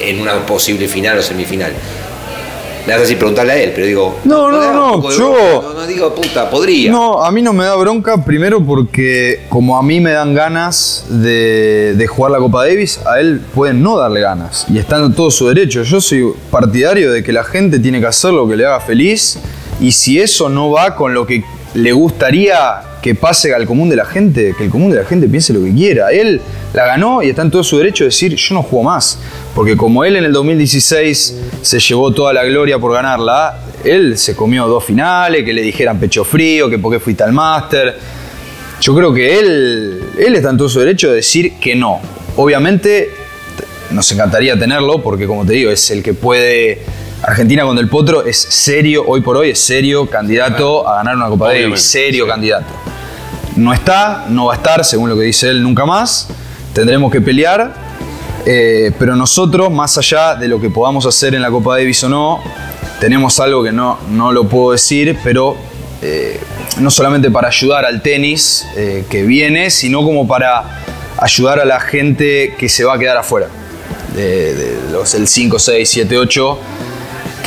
en 0.00 0.20
una 0.20 0.44
posible 0.46 0.86
final 0.88 1.18
o 1.18 1.22
semifinal. 1.22 1.72
Me 2.86 2.94
vas 2.94 3.00
a 3.00 3.02
decir 3.02 3.18
preguntarle 3.18 3.52
a 3.52 3.56
él, 3.62 3.72
pero 3.74 3.86
digo. 3.86 4.18
No, 4.24 4.50
no, 4.50 4.72
no, 5.02 5.08
de 5.10 5.14
yo- 5.14 5.62
No, 5.62 5.74
no 5.74 5.86
digo, 5.86 6.14
puta, 6.14 6.48
podría. 6.48 6.90
No, 6.90 7.22
a 7.22 7.30
mí 7.30 7.42
no 7.42 7.52
me 7.52 7.64
da 7.64 7.74
bronca, 7.76 8.24
primero 8.24 8.64
porque 8.64 9.42
como 9.50 9.76
a 9.76 9.82
mí 9.82 10.00
me 10.00 10.12
dan 10.12 10.34
ganas 10.34 11.04
de, 11.10 11.92
de 11.98 12.06
jugar 12.06 12.32
la 12.32 12.38
Copa 12.38 12.64
Davis, 12.66 12.98
a 13.04 13.20
él 13.20 13.42
pueden 13.54 13.82
no 13.82 13.98
darle 13.98 14.20
ganas. 14.22 14.64
Y 14.70 14.78
está 14.78 14.96
en 15.04 15.12
todo 15.12 15.30
su 15.30 15.48
derecho. 15.48 15.82
Yo 15.82 16.00
soy 16.00 16.32
partidario 16.50 17.12
de 17.12 17.22
que 17.22 17.30
la 17.30 17.44
gente 17.44 17.78
tiene 17.78 18.00
que 18.00 18.06
hacer 18.06 18.32
lo 18.32 18.48
que 18.48 18.56
le 18.56 18.64
haga 18.64 18.80
feliz. 18.80 19.38
Y 19.80 19.92
si 19.92 20.18
eso 20.18 20.48
no 20.48 20.70
va 20.70 20.94
con 20.96 21.12
lo 21.12 21.26
que 21.26 21.44
le 21.74 21.92
gustaría 21.92 22.82
que 23.02 23.14
pase 23.14 23.54
al 23.54 23.66
común 23.66 23.88
de 23.88 23.96
la 23.96 24.04
gente, 24.04 24.54
que 24.56 24.64
el 24.64 24.70
común 24.70 24.90
de 24.90 24.96
la 24.96 25.04
gente 25.04 25.28
piense 25.28 25.52
lo 25.52 25.62
que 25.62 25.72
quiera. 25.72 26.10
Él 26.10 26.40
la 26.72 26.86
ganó 26.86 27.22
y 27.22 27.28
está 27.28 27.42
en 27.42 27.50
todo 27.50 27.62
su 27.62 27.78
derecho 27.78 28.04
de 28.04 28.08
decir, 28.08 28.34
yo 28.34 28.54
no 28.54 28.62
juego 28.62 28.84
más. 28.84 29.18
Porque 29.54 29.76
como 29.76 30.04
él 30.04 30.16
en 30.16 30.24
el 30.24 30.32
2016 30.32 31.36
se 31.62 31.80
llevó 31.80 32.12
toda 32.12 32.32
la 32.32 32.44
gloria 32.44 32.78
por 32.78 32.92
ganarla, 32.92 33.60
él 33.84 34.18
se 34.18 34.34
comió 34.34 34.66
dos 34.66 34.84
finales, 34.84 35.44
que 35.44 35.52
le 35.52 35.62
dijeran 35.62 35.98
pecho 35.98 36.24
frío, 36.24 36.68
que 36.68 36.78
por 36.78 36.92
qué 36.92 37.00
fuiste 37.00 37.22
al 37.22 37.32
máster. 37.32 37.96
Yo 38.80 38.94
creo 38.94 39.12
que 39.12 39.38
él, 39.38 40.02
él 40.18 40.36
está 40.36 40.50
en 40.50 40.56
todo 40.56 40.68
su 40.68 40.80
derecho 40.80 41.10
de 41.10 41.16
decir 41.16 41.54
que 41.54 41.76
no. 41.76 42.00
Obviamente 42.36 43.10
nos 43.90 44.10
encantaría 44.12 44.58
tenerlo 44.58 45.02
porque 45.02 45.26
como 45.26 45.44
te 45.44 45.52
digo, 45.54 45.70
es 45.70 45.90
el 45.90 46.02
que 46.02 46.14
puede... 46.14 46.82
Argentina 47.22 47.64
con 47.64 47.76
Del 47.76 47.88
Potro 47.88 48.24
es 48.24 48.38
serio, 48.38 49.04
hoy 49.06 49.20
por 49.20 49.36
hoy 49.36 49.50
es 49.50 49.58
serio 49.60 50.06
candidato 50.08 50.88
a 50.88 50.96
ganar 50.96 51.16
una 51.16 51.28
Copa 51.28 51.48
Davis, 51.48 51.82
serio 51.82 52.26
candidato. 52.26 52.66
No 53.56 53.72
está, 53.72 54.26
no 54.28 54.46
va 54.46 54.54
a 54.54 54.56
estar, 54.56 54.84
según 54.84 55.10
lo 55.10 55.16
que 55.16 55.22
dice 55.22 55.48
él, 55.50 55.62
nunca 55.62 55.84
más. 55.84 56.28
Tendremos 56.72 57.10
que 57.10 57.20
pelear. 57.20 57.74
eh, 58.46 58.92
pero 58.98 59.16
nosotros, 59.16 59.70
más 59.70 59.98
allá 59.98 60.36
de 60.36 60.46
lo 60.46 60.60
que 60.60 60.70
podamos 60.70 61.04
hacer 61.06 61.34
en 61.34 61.42
la 61.42 61.50
Copa 61.50 61.76
Davis 61.76 62.02
o 62.04 62.08
no, 62.08 62.40
tenemos 63.00 63.38
algo 63.40 63.64
que 63.64 63.72
no, 63.72 63.98
no 64.10 64.30
lo 64.32 64.48
puedo 64.48 64.72
decir, 64.72 65.18
pero 65.24 65.56
eh, 66.02 66.40
no 66.78 66.90
solamente 66.90 67.30
para 67.30 67.48
ayudar 67.48 67.84
al 67.84 68.00
tenis 68.00 68.64
eh, 68.76 69.04
que 69.10 69.24
viene, 69.24 69.70
sino 69.70 70.04
como 70.04 70.26
para 70.28 70.82
ayudar 71.18 71.58
a 71.58 71.64
la 71.64 71.80
gente 71.80 72.54
que 72.56 72.68
se 72.68 72.84
va 72.84 72.94
a 72.94 72.98
quedar 72.98 73.16
afuera. 73.16 73.48
De, 74.14 74.54
de 74.54 74.92
los 74.92 75.14
el 75.14 75.28
5, 75.28 75.58
6, 75.58 75.88
7, 75.88 76.16
8 76.18 76.58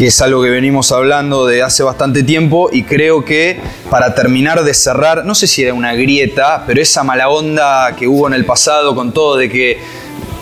que 0.01 0.07
es 0.07 0.19
algo 0.19 0.41
que 0.41 0.49
venimos 0.49 0.91
hablando 0.91 1.45
de 1.45 1.61
hace 1.61 1.83
bastante 1.83 2.23
tiempo 2.23 2.71
y 2.73 2.85
creo 2.85 3.23
que 3.23 3.59
para 3.91 4.15
terminar 4.15 4.63
de 4.63 4.73
cerrar, 4.73 5.25
no 5.25 5.35
sé 5.35 5.45
si 5.45 5.61
era 5.61 5.75
una 5.75 5.93
grieta, 5.93 6.63
pero 6.65 6.81
esa 6.81 7.03
mala 7.03 7.29
onda 7.29 7.95
que 7.95 8.07
hubo 8.07 8.25
en 8.25 8.33
el 8.33 8.43
pasado 8.43 8.95
con 8.95 9.13
todo 9.13 9.37
de 9.37 9.47
que 9.47 9.77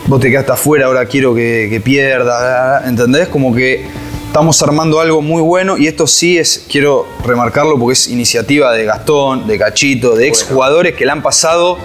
vos 0.07 0.21
te 0.21 0.31
quedaste 0.31 0.53
afuera, 0.53 0.85
ahora 0.85 1.05
quiero 1.07 1.35
que, 1.35 1.67
que 1.69 1.81
pierda, 1.81 2.87
¿entendés? 2.87 3.27
Como 3.27 3.53
que 3.53 3.85
estamos 4.27 4.61
armando 4.61 5.01
algo 5.01 5.21
muy 5.21 5.41
bueno 5.41 5.77
y 5.77 5.87
esto 5.87 6.07
sí 6.07 6.37
es, 6.37 6.65
quiero 6.71 7.05
remarcarlo 7.25 7.77
porque 7.77 7.95
es 7.95 8.07
iniciativa 8.07 8.71
de 8.71 8.85
Gastón, 8.85 9.45
de 9.45 9.57
Cachito, 9.57 10.15
de 10.15 10.29
exjugadores 10.29 10.95
que 10.95 11.03
la 11.03 11.11
han 11.11 11.21
pasado 11.21 11.77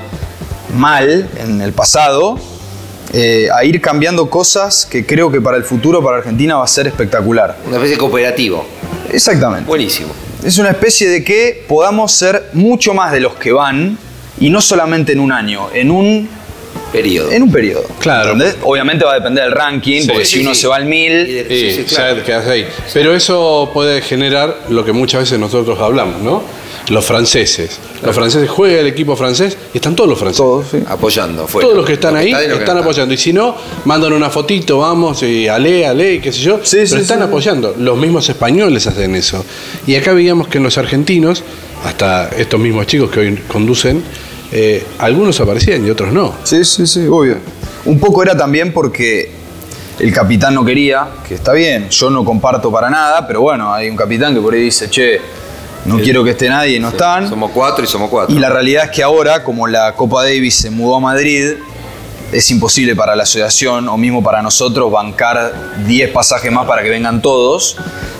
mal 0.76 1.28
en 1.38 1.60
el 1.60 1.72
pasado 1.72 2.38
eh, 3.16 3.48
a 3.54 3.64
ir 3.64 3.80
cambiando 3.80 4.28
cosas 4.28 4.84
que 4.90 5.06
creo 5.06 5.30
que 5.30 5.40
para 5.40 5.56
el 5.56 5.62
futuro, 5.64 6.02
para 6.02 6.16
Argentina, 6.18 6.56
va 6.56 6.64
a 6.64 6.68
ser 6.68 6.86
espectacular. 6.88 7.56
Una 7.66 7.76
especie 7.76 7.94
de 7.94 7.98
cooperativo. 8.00 8.66
Exactamente. 9.12 9.66
Buenísimo. 9.66 10.08
Es 10.44 10.58
una 10.58 10.70
especie 10.70 11.08
de 11.08 11.22
que 11.22 11.64
podamos 11.68 12.12
ser 12.12 12.50
mucho 12.52 12.92
más 12.92 13.12
de 13.12 13.20
los 13.20 13.34
que 13.36 13.52
van 13.52 13.96
y 14.40 14.50
no 14.50 14.60
solamente 14.60 15.12
en 15.12 15.20
un 15.20 15.30
año, 15.32 15.68
en 15.72 15.90
un, 15.90 16.28
Periodo. 16.92 17.30
en 17.30 17.42
un 17.44 17.50
periodo. 17.52 17.84
Claro. 18.00 18.32
¿Entendés? 18.32 18.56
Obviamente 18.62 19.04
va 19.04 19.12
a 19.12 19.14
depender 19.14 19.44
del 19.44 19.52
ranking, 19.52 20.02
Sí, 20.02 20.08
porque 20.08 20.24
sí, 20.24 20.32
si 20.34 20.40
uno 20.40 20.54
sí. 20.54 20.60
se 20.62 20.66
va 20.68 20.76
al 20.76 20.84
mil, 20.86 21.26
Sí, 21.26 21.44
Sí, 21.48 21.70
sí, 21.70 21.84
ya 21.88 21.96
claro. 21.96 22.16
te 22.16 22.22
quedas 22.22 22.46
ahí. 22.48 22.66
Pero 22.92 23.14
eso 23.14 23.70
puede 23.72 24.02
generar 24.02 24.56
lo 24.68 24.84
que 24.84 24.92
muchas 24.92 25.20
veces 25.22 25.38
nosotros 25.38 25.78
hablamos, 25.80 26.20
¿no? 26.20 26.42
Los 26.88 27.06
franceses. 27.06 27.78
Los 28.02 28.14
franceses 28.14 28.50
juega 28.50 28.80
el 28.80 28.86
equipo 28.86 29.16
francés 29.16 29.56
y 29.72 29.78
están 29.78 29.96
todos 29.96 30.10
los 30.10 30.18
franceses. 30.18 30.44
todos, 30.44 30.66
sí. 30.70 30.78
Apoyando. 30.86 31.46
fuera. 31.46 31.66
Todos 31.66 31.78
los 31.78 31.86
que 31.86 31.94
están 31.94 32.14
Los 32.14 32.22
ahí 32.22 32.32
que 32.32 32.54
están 32.54 32.78
apoyando. 32.78 33.14
Y 33.14 33.16
si 33.16 33.32
no, 33.32 33.56
mandan 33.86 34.12
una 34.12 34.28
fotito, 34.28 34.78
vamos, 34.78 35.22
y 35.22 35.48
ale, 35.48 35.86
ale, 35.86 36.20
qué 36.20 36.32
sé 36.32 36.40
yo. 36.40 36.58
Sí, 36.62 36.76
pero 36.78 36.88
sí, 36.88 36.96
están 36.96 37.22
apoyando. 37.22 37.74
Los 37.78 37.96
mismos 37.96 38.28
españoles 38.28 38.86
hacen 38.86 39.14
eso. 39.14 39.44
Y 39.86 39.96
acá 39.96 40.12
veíamos 40.12 40.48
que 40.48 40.58
en 40.58 40.64
los 40.64 40.76
argentinos, 40.76 41.42
hasta 41.84 42.28
estos 42.36 42.60
mismos 42.60 42.86
chicos 42.86 43.10
que 43.10 43.20
hoy 43.20 43.36
conducen, 43.48 44.02
eh, 44.52 44.84
algunos 44.98 45.40
aparecían 45.40 45.86
y 45.86 45.90
otros 45.90 46.12
no. 46.12 46.34
Sí, 46.44 46.64
sí, 46.64 46.86
sí, 46.86 47.06
obvio. 47.06 47.38
Un 47.86 47.98
poco 47.98 48.22
era 48.22 48.36
también 48.36 48.72
porque 48.72 49.30
el 49.98 50.12
capitán 50.12 50.54
no 50.54 50.64
quería, 50.64 51.08
que 51.26 51.34
está 51.34 51.52
bien, 51.52 51.88
yo 51.88 52.10
no 52.10 52.24
comparto 52.24 52.70
para 52.70 52.90
nada, 52.90 53.26
pero 53.26 53.40
bueno, 53.40 53.72
hay 53.72 53.88
un 53.88 53.96
capitán 53.96 54.34
que 54.34 54.40
por 54.40 54.54
ahí 54.54 54.62
dice, 54.62 54.90
che, 54.90 55.20
no 55.84 55.98
quiero 55.98 56.24
que 56.24 56.30
esté 56.30 56.48
nadie 56.48 56.80
no 56.80 56.88
están. 56.88 57.28
Somos 57.28 57.50
cuatro 57.52 57.84
y 57.84 57.86
somos 57.86 58.08
cuatro. 58.08 58.34
Y 58.34 58.38
la 58.38 58.48
realidad 58.48 58.84
es 58.84 58.90
que 58.90 59.02
ahora, 59.02 59.42
como 59.42 59.66
la 59.66 59.94
Copa 59.94 60.24
Davis 60.24 60.56
se 60.56 60.70
mudó 60.70 60.96
a 60.96 61.00
Madrid, 61.00 61.54
es 62.32 62.50
imposible 62.50 62.96
para 62.96 63.14
la 63.14 63.22
asociación 63.22 63.88
o 63.88 63.96
mismo 63.96 64.22
para 64.22 64.42
nosotros 64.42 64.90
bancar 64.90 65.52
10 65.86 66.10
pasajes 66.10 66.50
más 66.50 66.66
para 66.66 66.82
que 66.82 66.88
vengan 66.88 67.22
todos. 67.22 67.76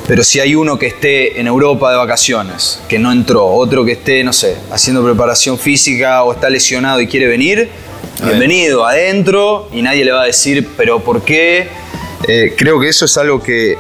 Pero 0.07 0.23
si 0.23 0.39
hay 0.41 0.55
uno 0.55 0.79
que 0.79 0.87
esté 0.87 1.41
en 1.41 1.47
Europa 1.47 1.91
de 1.91 1.97
vacaciones, 1.97 2.81
que 2.89 2.99
no 2.99 3.11
entró, 3.11 3.47
otro 3.47 3.85
que 3.85 3.93
esté, 3.93 4.23
no 4.23 4.33
sé, 4.33 4.57
haciendo 4.71 5.03
preparación 5.03 5.59
física 5.59 6.23
o 6.23 6.33
está 6.33 6.51
lesionado 6.51 7.01
y 7.01 7.07
quiere 7.07 7.27
venir, 7.27 7.71
bienvenido 8.23 8.87
adentro 8.87 9.69
y 9.73 9.81
nadie 9.81 10.05
le 10.05 10.13
va 10.13 10.23
a 10.23 10.27
decir, 10.27 10.69
pero 10.77 11.01
¿por 11.01 11.23
qué? 11.23 11.69
Eh, 12.29 12.55
creo 12.57 12.79
que 12.79 12.89
eso 12.89 13.07
es 13.07 13.17
algo 13.17 13.43
que, 13.43 13.77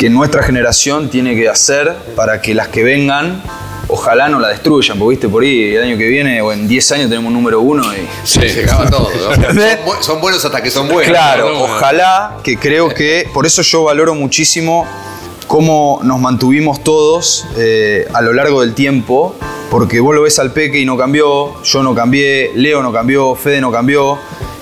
que 0.00 0.08
nuestra 0.08 0.42
generación 0.42 1.10
tiene 1.10 1.36
que 1.36 1.46
hacer 1.46 1.94
para 2.16 2.40
que 2.40 2.54
las 2.54 2.68
que 2.68 2.82
vengan 2.82 3.42
ojalá 3.86 4.30
no 4.30 4.40
la 4.40 4.48
destruyan, 4.48 4.98
porque 4.98 5.10
viste 5.10 5.28
por 5.28 5.42
ahí 5.42 5.74
el 5.74 5.82
año 5.82 5.98
que 5.98 6.08
viene 6.08 6.40
o 6.40 6.54
en 6.54 6.66
10 6.66 6.92
años 6.92 7.10
tenemos 7.10 7.28
un 7.28 7.34
número 7.34 7.60
uno 7.60 7.84
y... 7.92 8.08
Sí, 8.24 8.48
se 8.48 8.64
acaba 8.64 8.88
todo. 8.88 9.10
¿no? 9.10 9.92
son, 10.02 10.22
buenos 10.22 10.42
hasta 10.42 10.62
que 10.62 10.70
son 10.70 10.88
buenos. 10.88 11.10
Claro, 11.10 11.52
no. 11.52 11.64
ojalá 11.64 12.38
que 12.42 12.56
creo 12.56 12.88
que, 12.88 13.28
por 13.34 13.44
eso 13.44 13.60
yo 13.60 13.82
valoro 13.84 14.14
muchísimo 14.14 14.86
cómo 15.46 16.00
nos 16.02 16.18
mantuvimos 16.18 16.82
todos 16.82 17.44
eh, 17.58 18.08
a 18.14 18.22
lo 18.22 18.32
largo 18.32 18.62
del 18.62 18.72
tiempo, 18.72 19.34
porque 19.70 20.00
vos 20.00 20.14
lo 20.14 20.22
ves 20.22 20.38
al 20.38 20.54
Peque 20.54 20.78
y 20.78 20.86
no 20.86 20.96
cambió, 20.96 21.62
yo 21.62 21.82
no 21.82 21.94
cambié, 21.94 22.52
Leo 22.54 22.82
no 22.82 22.90
cambió, 22.90 23.34
Fede 23.34 23.60
no 23.60 23.70
cambió, 23.70 24.18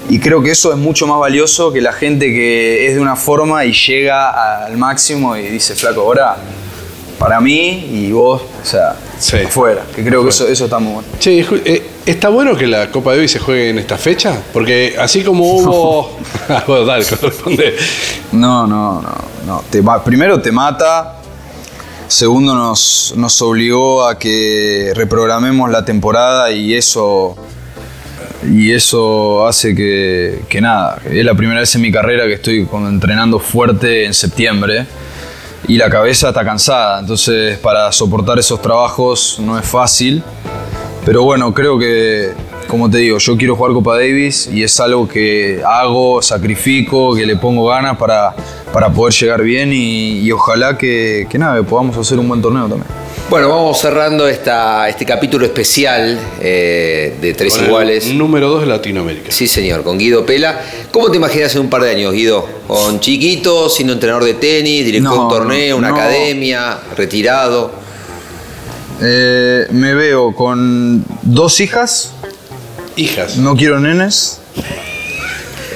y 0.09 0.19
creo 0.19 0.43
que 0.43 0.51
eso 0.51 0.73
es 0.73 0.79
mucho 0.79 1.07
más 1.07 1.19
valioso 1.19 1.73
que 1.73 1.81
la 1.81 1.93
gente 1.93 2.27
que 2.27 2.87
es 2.87 2.95
de 2.95 3.01
una 3.01 3.17
forma 3.17 3.65
y 3.65 3.73
llega 3.73 4.65
al 4.65 4.77
máximo 4.77 5.37
y 5.37 5.43
dice, 5.43 5.75
flaco, 5.75 6.01
ahora 6.01 6.37
para 7.19 7.41
mí 7.41 7.89
y 7.93 8.13
vos, 8.13 8.43
o 8.63 8.65
sea, 8.65 8.97
Sí. 9.19 9.39
afuera, 9.39 9.83
que 9.95 10.05
creo 10.05 10.23
que 10.23 10.31
eso, 10.31 10.47
eso 10.47 10.65
está 10.65 10.79
muy 10.79 10.93
bueno. 10.93 11.09
Che, 11.19 11.41
eh, 11.65 11.83
¿está 12.07 12.29
bueno 12.29 12.57
que 12.57 12.69
la 12.69 12.89
Copa 12.91 13.15
de 13.15 13.21
hoy 13.21 13.29
se 13.29 13.41
juegue 13.41 13.71
en 13.71 13.79
esta 13.79 13.99
fecha? 13.99 14.41
Porque 14.53 14.95
así 14.99 15.23
como 15.23 15.45
hubo... 15.57 16.19
Bueno, 16.67 16.85
dale, 16.85 17.05
corresponde. 17.05 17.77
No, 18.33 18.67
no, 18.67 19.03
no. 19.03 19.15
no. 19.47 19.65
Te 19.69 19.83
primero 20.05 20.41
te 20.41 20.53
mata. 20.53 21.17
Segundo 22.07 22.55
nos, 22.55 23.13
nos 23.17 23.43
obligó 23.43 24.07
a 24.07 24.19
que 24.19 24.93
reprogramemos 24.95 25.69
la 25.71 25.85
temporada 25.85 26.51
y 26.53 26.75
eso. 26.75 27.37
Y 28.47 28.73
eso 28.73 29.47
hace 29.47 29.75
que, 29.75 30.61
nada. 30.61 31.01
Es 31.11 31.25
la 31.25 31.35
primera 31.35 31.61
vez 31.61 31.75
en 31.75 31.83
mi 31.83 31.91
carrera 31.91 32.27
que 32.27 32.35
estoy 32.35 32.67
entrenando 32.89 33.39
fuerte 33.39 34.05
en 34.05 34.15
septiembre. 34.15 34.87
Y 35.67 35.77
la 35.77 35.91
cabeza 35.91 36.29
está 36.29 36.45
cansada. 36.45 37.01
Entonces 37.01 37.59
para 37.59 37.91
soportar 37.91 38.39
esos 38.39 38.63
trabajos 38.63 39.39
no 39.41 39.59
es 39.59 39.67
fácil. 39.67 40.23
Pero 41.05 41.23
bueno, 41.25 41.53
creo 41.53 41.79
que, 41.79 42.33
como 42.69 42.91
te 42.91 42.99
digo, 42.99 43.19
yo 43.19 43.37
quiero 43.37 43.57
jugar 43.57 43.73
Copa 43.73 43.95
Davis 43.95 44.49
y 44.53 44.63
es 44.63 44.79
algo 44.79 45.09
que 45.09 45.63
hago, 45.67 46.21
sacrifico, 46.23 47.15
que 47.15 47.25
le 47.25 47.37
pongo 47.37 47.67
ganas 47.67 47.97
para, 47.97 48.35
para 48.73 48.91
poder 48.91 49.15
llegar 49.15 49.43
bien 49.43 49.73
y, 49.73 50.21
y 50.21 50.31
ojalá 50.33 50.77
que, 50.77 51.27
que 51.31 51.39
nada, 51.39 51.57
que 51.57 51.63
podamos 51.63 51.97
hacer 51.97 52.19
un 52.19 52.29
buen 52.29 52.43
torneo 52.43 52.69
también. 52.69 53.08
Bueno, 53.31 53.51
vamos 53.51 53.79
cerrando 53.79 54.27
esta, 54.27 54.89
este 54.89 55.05
capítulo 55.05 55.45
especial 55.45 56.19
eh, 56.41 57.15
de 57.21 57.35
Tres 57.35 57.53
Con 57.53 57.61
el 57.63 57.67
Iguales. 57.69 58.07
Número 58.15 58.49
2 58.49 58.63
de 58.63 58.67
Latinoamérica. 58.69 59.31
Sí, 59.31 59.47
señor, 59.47 59.83
con 59.83 59.99
Guido 59.99 60.25
Pela. 60.25 60.59
¿Cómo 60.91 61.11
te 61.11 61.19
imaginas 61.19 61.55
en 61.55 61.61
un 61.63 61.69
par 61.69 61.83
de 61.83 61.91
años, 61.91 62.15
Guido? 62.15 62.49
¿Con 62.67 63.01
chiquito, 63.01 63.69
siendo 63.69 63.93
entrenador 63.93 64.25
de 64.25 64.33
tenis, 64.35 64.83
director 64.87 65.13
de 65.13 65.17
No, 65.19 65.23
un 65.25 65.29
torneo, 65.29 65.77
una 65.77 65.91
no. 65.91 65.95
academia, 65.97 66.79
retirado? 66.97 67.71
Eh, 69.03 69.67
me 69.73 69.93
veo 69.95 70.35
con 70.35 71.05
dos 71.23 71.61
hijas 71.61 72.13
Hijas. 72.97 73.37
No 73.37 73.55
quiero 73.55 73.79
nenes. 73.79 74.41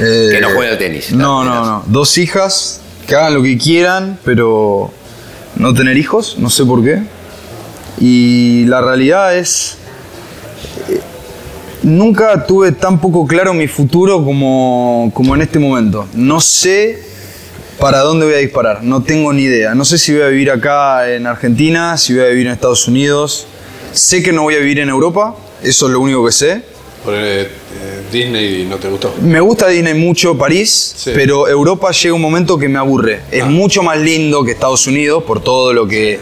Eh, 0.00 0.30
Que 0.32 0.40
no 0.40 0.48
jueguen 0.48 0.72
al 0.72 0.78
tenis. 0.78 1.12
No, 1.12 1.44
no, 1.44 1.50
nenas. 1.50 1.66
no. 1.66 1.84
Dos 1.86 2.16
hijas 2.18 2.80
que 3.06 3.14
hagan 3.14 3.34
lo 3.34 3.42
que 3.42 3.56
quieran, 3.58 4.18
pero 4.24 4.90
no 5.56 5.74
tener 5.74 5.98
hijos, 5.98 6.36
no 6.38 6.48
sé 6.50 6.64
por 6.64 6.82
qué. 6.82 7.02
Y 8.00 8.64
la 8.66 8.80
realidad 8.80 9.36
es. 9.36 9.76
eh, 10.88 11.00
Nunca 11.82 12.46
tuve 12.46 12.70
tan 12.72 13.00
poco 13.00 13.26
claro 13.26 13.52
mi 13.54 13.66
futuro 13.66 14.24
como, 14.24 15.10
como 15.14 15.34
en 15.34 15.42
este 15.42 15.58
momento. 15.58 16.06
No 16.14 16.40
sé 16.40 17.02
para 17.80 17.98
dónde 18.00 18.24
voy 18.26 18.34
a 18.34 18.38
disparar, 18.38 18.84
no 18.84 19.02
tengo 19.02 19.32
ni 19.32 19.42
idea. 19.42 19.74
No 19.74 19.84
sé 19.84 19.98
si 19.98 20.12
voy 20.12 20.22
a 20.22 20.28
vivir 20.28 20.50
acá 20.52 21.10
en 21.12 21.26
Argentina, 21.26 21.98
si 21.98 22.14
voy 22.14 22.22
a 22.22 22.26
vivir 22.28 22.46
en 22.46 22.52
Estados 22.52 22.86
Unidos. 22.86 23.46
Sé 23.92 24.22
que 24.22 24.32
no 24.32 24.42
voy 24.42 24.54
a 24.54 24.58
vivir 24.58 24.78
en 24.78 24.88
Europa, 24.90 25.34
eso 25.62 25.86
es 25.86 25.92
lo 25.92 25.98
único 26.00 26.24
que 26.24 26.30
sé. 26.30 26.62
Por 27.04 27.14
eh, 27.14 27.42
eh, 27.42 27.48
Disney 28.12 28.64
no 28.70 28.76
te 28.76 28.88
gustó. 28.88 29.12
Me 29.20 29.40
gusta 29.40 29.66
Disney 29.66 29.94
mucho, 29.94 30.38
París, 30.38 30.94
Sí. 30.96 31.10
pero 31.12 31.48
Europa 31.48 31.90
llega 31.90 32.14
un 32.14 32.22
momento 32.22 32.56
que 32.58 32.68
me 32.68 32.78
aburre. 32.78 33.22
Es 33.32 33.44
mucho 33.44 33.82
más 33.82 33.98
lindo 33.98 34.44
que 34.44 34.52
Estados 34.52 34.86
Unidos 34.86 35.24
por 35.24 35.42
todo 35.42 35.72
lo 35.72 35.88
que 35.88 36.20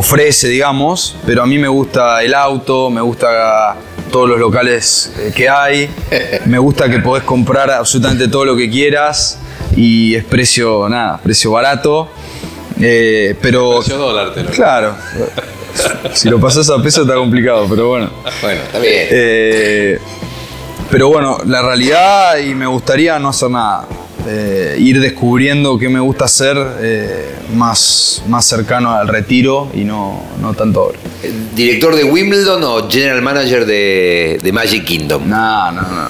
ofrece, 0.00 0.48
digamos, 0.48 1.14
pero 1.26 1.42
a 1.42 1.46
mí 1.46 1.58
me 1.58 1.68
gusta 1.68 2.22
el 2.22 2.32
auto, 2.32 2.88
me 2.88 3.02
gusta 3.02 3.76
todos 4.10 4.26
los 4.30 4.38
locales 4.38 5.12
eh, 5.18 5.30
que 5.36 5.46
hay, 5.46 5.90
me 6.46 6.58
gusta 6.58 6.88
que 6.88 7.00
podés 7.00 7.22
comprar 7.24 7.70
absolutamente 7.70 8.26
todo 8.28 8.46
lo 8.46 8.56
que 8.56 8.70
quieras 8.70 9.38
y 9.76 10.14
es 10.14 10.24
precio, 10.24 10.88
nada, 10.88 11.18
precio 11.22 11.50
barato. 11.52 12.08
Eh, 12.80 13.36
pero 13.42 13.76
Precio 13.80 13.98
dólar, 13.98 14.32
te 14.32 14.42
lo- 14.42 14.50
claro, 14.50 14.94
si 16.14 16.30
lo 16.30 16.40
pasas 16.40 16.70
a 16.70 16.82
peso 16.82 17.02
está 17.02 17.14
complicado, 17.14 17.66
pero 17.68 17.88
bueno. 17.88 18.08
Bueno, 18.40 18.60
está 18.62 18.78
bien. 18.78 19.06
Eh, 19.10 19.98
pero 20.90 21.08
bueno, 21.08 21.38
la 21.44 21.60
realidad 21.60 22.38
y 22.38 22.54
me 22.54 22.66
gustaría 22.66 23.18
no 23.18 23.28
hacer 23.28 23.50
nada. 23.50 23.86
Eh, 24.26 24.76
ir 24.78 25.00
descubriendo 25.00 25.78
qué 25.78 25.88
me 25.88 25.98
gusta 25.98 26.26
hacer 26.26 26.56
eh, 26.80 27.34
más, 27.54 28.22
más 28.28 28.44
cercano 28.44 28.92
al 28.92 29.08
retiro 29.08 29.70
y 29.74 29.84
no, 29.84 30.22
no 30.40 30.52
tanto 30.54 30.80
ahora. 30.80 30.98
¿Director 31.54 31.96
de 31.96 32.04
Wimbledon 32.04 32.62
o 32.62 32.88
General 32.88 33.22
Manager 33.22 33.64
de, 33.64 34.38
de 34.42 34.52
Magic 34.52 34.84
Kingdom? 34.84 35.28
No, 35.28 35.72
no, 35.72 35.82
no. 35.82 36.08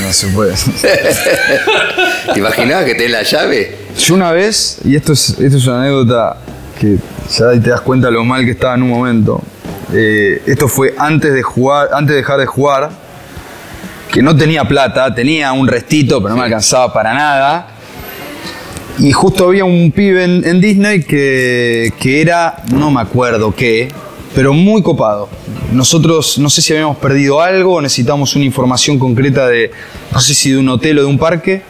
No 0.00 0.12
se 0.12 0.28
puede. 0.28 0.54
¿Te 2.32 2.38
imaginabas 2.38 2.84
que 2.84 2.94
tenés 2.94 3.10
la 3.10 3.22
llave? 3.22 3.76
Yo 3.98 4.14
una 4.14 4.32
vez, 4.32 4.78
y 4.84 4.96
esto 4.96 5.12
es, 5.12 5.30
esto 5.38 5.58
es 5.58 5.66
una 5.66 5.82
anécdota 5.82 6.38
que 6.78 6.96
ya 7.30 7.50
te 7.50 7.70
das 7.70 7.80
cuenta 7.82 8.10
lo 8.10 8.24
mal 8.24 8.44
que 8.44 8.52
estaba 8.52 8.74
en 8.74 8.84
un 8.84 8.90
momento. 8.90 9.42
Eh, 9.92 10.42
esto 10.46 10.68
fue 10.68 10.94
antes 10.96 11.32
de 11.34 11.42
jugar, 11.42 11.88
antes 11.92 12.14
de 12.14 12.16
dejar 12.16 12.38
de 12.38 12.46
jugar, 12.46 12.90
que 14.12 14.22
no 14.22 14.36
tenía 14.36 14.64
plata, 14.64 15.14
tenía 15.14 15.52
un 15.52 15.68
restito, 15.68 16.20
pero 16.20 16.34
no 16.34 16.40
me 16.40 16.44
alcanzaba 16.44 16.92
para 16.92 17.14
nada. 17.14 17.68
Y 18.98 19.12
justo 19.12 19.46
había 19.46 19.64
un 19.64 19.92
pibe 19.92 20.24
en, 20.24 20.44
en 20.44 20.60
Disney 20.60 21.02
que, 21.04 21.92
que 21.98 22.20
era, 22.20 22.56
no 22.72 22.90
me 22.90 23.00
acuerdo 23.00 23.54
qué, 23.54 23.88
pero 24.34 24.52
muy 24.52 24.82
copado. 24.82 25.28
Nosotros 25.72 26.38
no 26.38 26.50
sé 26.50 26.60
si 26.60 26.72
habíamos 26.72 26.96
perdido 26.96 27.40
algo 27.40 27.80
necesitamos 27.80 28.34
una 28.34 28.44
información 28.44 28.98
concreta 28.98 29.46
de, 29.46 29.70
no 30.12 30.20
sé 30.20 30.34
si 30.34 30.50
de 30.50 30.58
un 30.58 30.68
hotel 30.68 30.98
o 30.98 31.02
de 31.02 31.06
un 31.06 31.18
parque. 31.18 31.62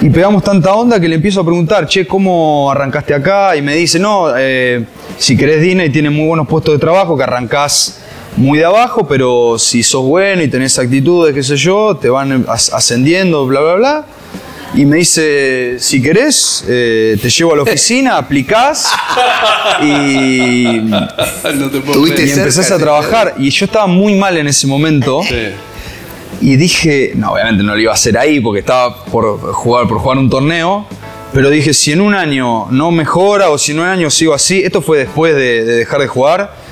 Y 0.00 0.10
pegamos 0.10 0.44
tanta 0.44 0.74
onda 0.74 1.00
que 1.00 1.08
le 1.08 1.16
empiezo 1.16 1.40
a 1.40 1.44
preguntar, 1.44 1.88
che, 1.88 2.06
¿cómo 2.06 2.70
arrancaste 2.70 3.14
acá? 3.14 3.56
Y 3.56 3.62
me 3.62 3.74
dice, 3.74 3.98
no, 3.98 4.28
eh, 4.36 4.84
si 5.16 5.36
querés 5.36 5.60
Disney 5.60 5.90
tiene 5.90 6.08
muy 6.10 6.28
buenos 6.28 6.46
puestos 6.46 6.74
de 6.74 6.78
trabajo, 6.78 7.16
que 7.16 7.24
arrancás 7.24 8.00
muy 8.38 8.58
de 8.58 8.64
abajo, 8.64 9.06
pero 9.06 9.56
si 9.58 9.82
sos 9.82 10.02
bueno 10.04 10.42
y 10.42 10.48
tenés 10.48 10.78
actitudes, 10.78 11.34
qué 11.34 11.42
sé 11.42 11.56
yo, 11.56 11.96
te 12.00 12.08
van 12.08 12.46
as- 12.48 12.72
ascendiendo, 12.72 13.46
bla, 13.46 13.60
bla, 13.60 13.74
bla. 13.74 14.06
Y 14.74 14.84
me 14.84 14.98
dice, 14.98 15.76
si 15.80 16.00
querés, 16.02 16.64
eh, 16.68 17.18
te 17.20 17.30
llevo 17.30 17.54
a 17.54 17.56
la 17.56 17.62
oficina, 17.62 18.16
aplicás 18.18 18.86
y, 19.82 20.80
no 20.82 21.70
te 21.70 21.80
puedo 21.80 22.06
y 22.06 22.10
empezás 22.30 22.66
cerca, 22.66 22.74
a 22.74 22.78
sí, 22.78 22.82
trabajar. 22.84 23.34
Y 23.38 23.50
yo 23.50 23.64
estaba 23.64 23.86
muy 23.86 24.14
mal 24.14 24.36
en 24.36 24.46
ese 24.46 24.66
momento. 24.66 25.22
Sí. 25.26 25.48
Y 26.40 26.56
dije, 26.56 27.12
no, 27.16 27.32
obviamente 27.32 27.64
no 27.64 27.74
lo 27.74 27.80
iba 27.80 27.90
a 27.90 27.94
hacer 27.94 28.16
ahí 28.16 28.40
porque 28.40 28.60
estaba 28.60 29.04
por 29.04 29.40
jugar, 29.52 29.88
por 29.88 29.98
jugar 29.98 30.18
un 30.18 30.30
torneo. 30.30 30.86
Pero 31.32 31.50
dije, 31.50 31.74
si 31.74 31.92
en 31.92 32.00
un 32.00 32.14
año 32.14 32.66
no 32.70 32.90
mejora 32.90 33.50
o 33.50 33.58
si 33.58 33.72
en 33.72 33.80
un 33.80 33.86
año 33.86 34.10
sigo 34.10 34.32
así, 34.34 34.62
esto 34.62 34.80
fue 34.80 34.98
después 34.98 35.34
de, 35.34 35.64
de 35.64 35.76
dejar 35.76 36.00
de 36.00 36.06
jugar. 36.06 36.67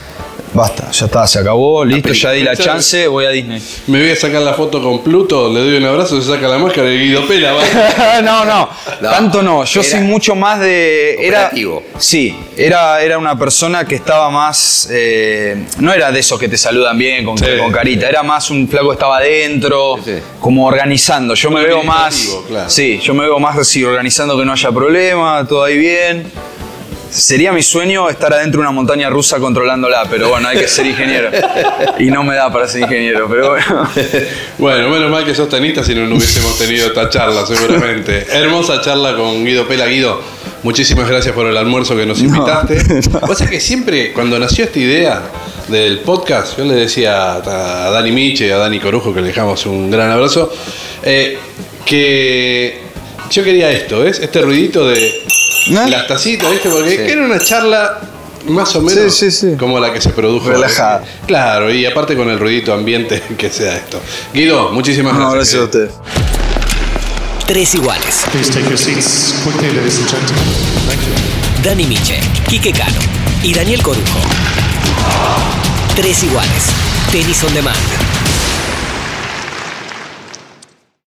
Basta, 0.57 0.90
ya 0.90 1.04
está, 1.04 1.26
se 1.26 1.38
acabó, 1.40 1.84
listo, 1.84 2.14
ya 2.14 2.30
di 2.30 2.42
la 2.42 2.57
chance, 2.57 3.07
voy 3.09 3.26
a 3.26 3.28
Disney. 3.28 3.61
Me 3.88 4.00
voy 4.00 4.11
a 4.12 4.16
sacar 4.16 4.40
la 4.40 4.54
foto 4.54 4.82
con 4.82 5.02
Pluto, 5.04 5.52
le 5.52 5.61
doy 5.61 5.76
un 5.76 5.84
abrazo, 5.84 6.18
se 6.18 6.26
saca 6.32 6.48
la 6.48 6.57
máscara 6.57 6.88
y 6.90 6.98
Guido 6.98 7.26
Pela 7.28 7.52
va. 7.52 8.20
no, 8.22 8.44
no, 8.46 8.66
No, 9.02 9.11
tanto 9.11 9.42
no. 9.42 9.64
Yo 9.66 9.80
era 9.82 9.90
soy 9.90 10.00
mucho 10.00 10.34
más 10.34 10.59
de. 10.61 11.14
Era, 11.20 11.40
operativo. 11.40 11.82
sí, 11.98 12.34
era, 12.57 13.02
era 13.02 13.18
una 13.18 13.38
persona 13.38 13.84
que 13.84 13.96
estaba 13.96 14.30
más. 14.30 14.88
eh, 14.90 15.66
no 15.78 15.92
era 15.92 16.11
de 16.11 16.20
esos 16.20 16.40
que 16.40 16.48
te 16.48 16.57
saludan 16.57 16.96
bien 16.96 17.26
con, 17.26 17.36
Sí. 17.36 17.44
con 17.59 17.70
carita, 17.70 18.09
era 18.09 18.22
más 18.22 18.48
un 18.48 18.66
flaco 18.66 18.88
que 18.88 18.94
estaba 18.94 19.18
adentro, 19.18 19.96
Sí, 20.02 20.12
sí. 20.14 20.22
como 20.40 20.64
organizando. 20.66 21.34
Yo 21.34 21.50
me 21.50 21.62
veo 21.66 21.82
más. 21.82 22.28
claro. 22.48 22.70
Sí, 22.70 22.98
yo 23.02 23.12
me 23.12 23.24
veo 23.24 23.38
más 23.38 23.59
así, 23.59 23.84
organizando 23.84 24.38
que 24.38 24.44
no 24.46 24.54
haya 24.54 24.72
problema, 24.72 25.44
todo 25.46 25.64
ahí 25.64 25.76
bien. 25.76 26.32
Sería 27.17 27.51
mi 27.51 27.62
sueño 27.62 28.11
estar 28.11 28.31
adentro 28.35 28.61
de 28.61 28.67
una 28.67 28.73
montaña 28.73 29.09
rusa 29.09 29.39
controlándola, 29.39 30.07
pero 30.11 30.29
bueno, 30.29 30.49
hay 30.49 30.59
que 30.59 30.69
ser 30.69 30.85
ingeniero. 30.85 31.31
Y 31.99 32.11
no 32.11 32.23
me 32.23 32.35
da 32.35 32.53
para 32.53 32.69
ser 32.69 32.83
ingeniero, 32.83 33.27
pero 33.27 33.53
bueno. 33.53 33.89
Bueno, 34.59 34.91
menos 34.91 35.11
mal 35.11 35.25
que 35.25 35.35
sos 35.35 35.49
tenista, 35.49 35.83
si 35.83 35.95
no, 35.95 36.07
no 36.07 36.17
hubiésemos 36.17 36.59
tenido 36.59 36.89
esta 36.89 37.09
charla, 37.09 37.47
seguramente. 37.47 38.27
Hermosa 38.33 38.83
charla 38.83 39.17
con 39.17 39.47
Guido 39.47 39.67
Pela. 39.67 39.87
Guido, 39.87 40.21
muchísimas 40.62 41.09
gracias 41.09 41.35
por 41.35 41.47
el 41.47 41.57
almuerzo 41.57 41.97
que 41.97 42.05
nos 42.05 42.21
invitaste. 42.21 43.01
Vos 43.27 43.39
sabés 43.39 43.51
que 43.51 43.61
siempre, 43.61 44.12
cuando 44.12 44.39
nació 44.39 44.64
esta 44.64 44.79
idea 44.79 45.23
del 45.69 46.01
podcast, 46.01 46.59
yo 46.59 46.67
le 46.67 46.75
decía 46.75 47.37
a 47.37 47.91
Dani 47.93 48.12
Miche 48.12 48.47
y 48.47 48.51
a 48.51 48.59
Dani 48.59 48.79
Corujo, 48.79 49.14
que 49.14 49.23
le 49.23 49.29
dejamos 49.29 49.64
un 49.64 49.91
gran 49.91 50.11
abrazo, 50.11 50.53
eh, 51.03 51.39
que 51.87 52.79
yo 53.31 53.43
quería 53.43 53.71
esto, 53.71 54.01
¿ves? 54.01 54.21
Este 54.21 54.43
ruidito 54.43 54.87
de 54.87 55.23
¿Eh? 55.69 55.89
las 55.91 56.07
tacitas, 56.07 56.51
¿viste? 56.51 56.69
Porque 56.69 56.91
Sí. 56.91 57.12
era 57.12 57.23
una 57.25 57.41
charla 57.41 57.99
más 58.49 58.75
o 58.77 58.81
menos 58.83 59.14
Sí, 59.14 59.31
sí, 59.31 59.51
sí. 59.51 59.57
como 59.59 59.79
la 59.81 59.93
que 59.93 60.01
se 60.01 60.11
produjo. 60.11 60.49
Relajada. 60.51 61.03
Claro, 61.27 61.73
y 61.73 61.85
aparte 61.87 62.17
con 62.17 62.29
el 62.31 62.39
ruidito 62.39 62.73
ambiente 62.73 63.23
que 63.39 63.51
sea 63.51 63.77
esto. 63.77 64.01
Guido, 64.33 64.71
muchísimas 64.73 65.14
No, 65.14 65.31
gracias. 65.33 65.61
gracias 65.61 65.61
a 65.61 65.64
ustedes. 65.64 65.91
Tres 67.47 67.75
iguales. 67.75 68.25
Please 68.33 68.51
take 68.53 68.69
your 68.69 68.79
seats 68.79 69.35
quickly, 69.45 69.71
ladies 69.73 69.99
and 69.99 70.09
gentlemen. 70.09 70.45
Thank 70.89 71.01
you. 71.01 71.62
Dani 71.62 71.85
Miche, 71.87 72.19
Quique 72.49 72.73
Cano 72.73 72.99
y 73.43 73.53
Daniel 73.55 73.83
Corujo. 73.83 74.19
Tres 75.95 76.23
iguales. 76.25 76.64
Tenis 77.12 77.43
on 77.45 77.55
demand. 77.55 77.77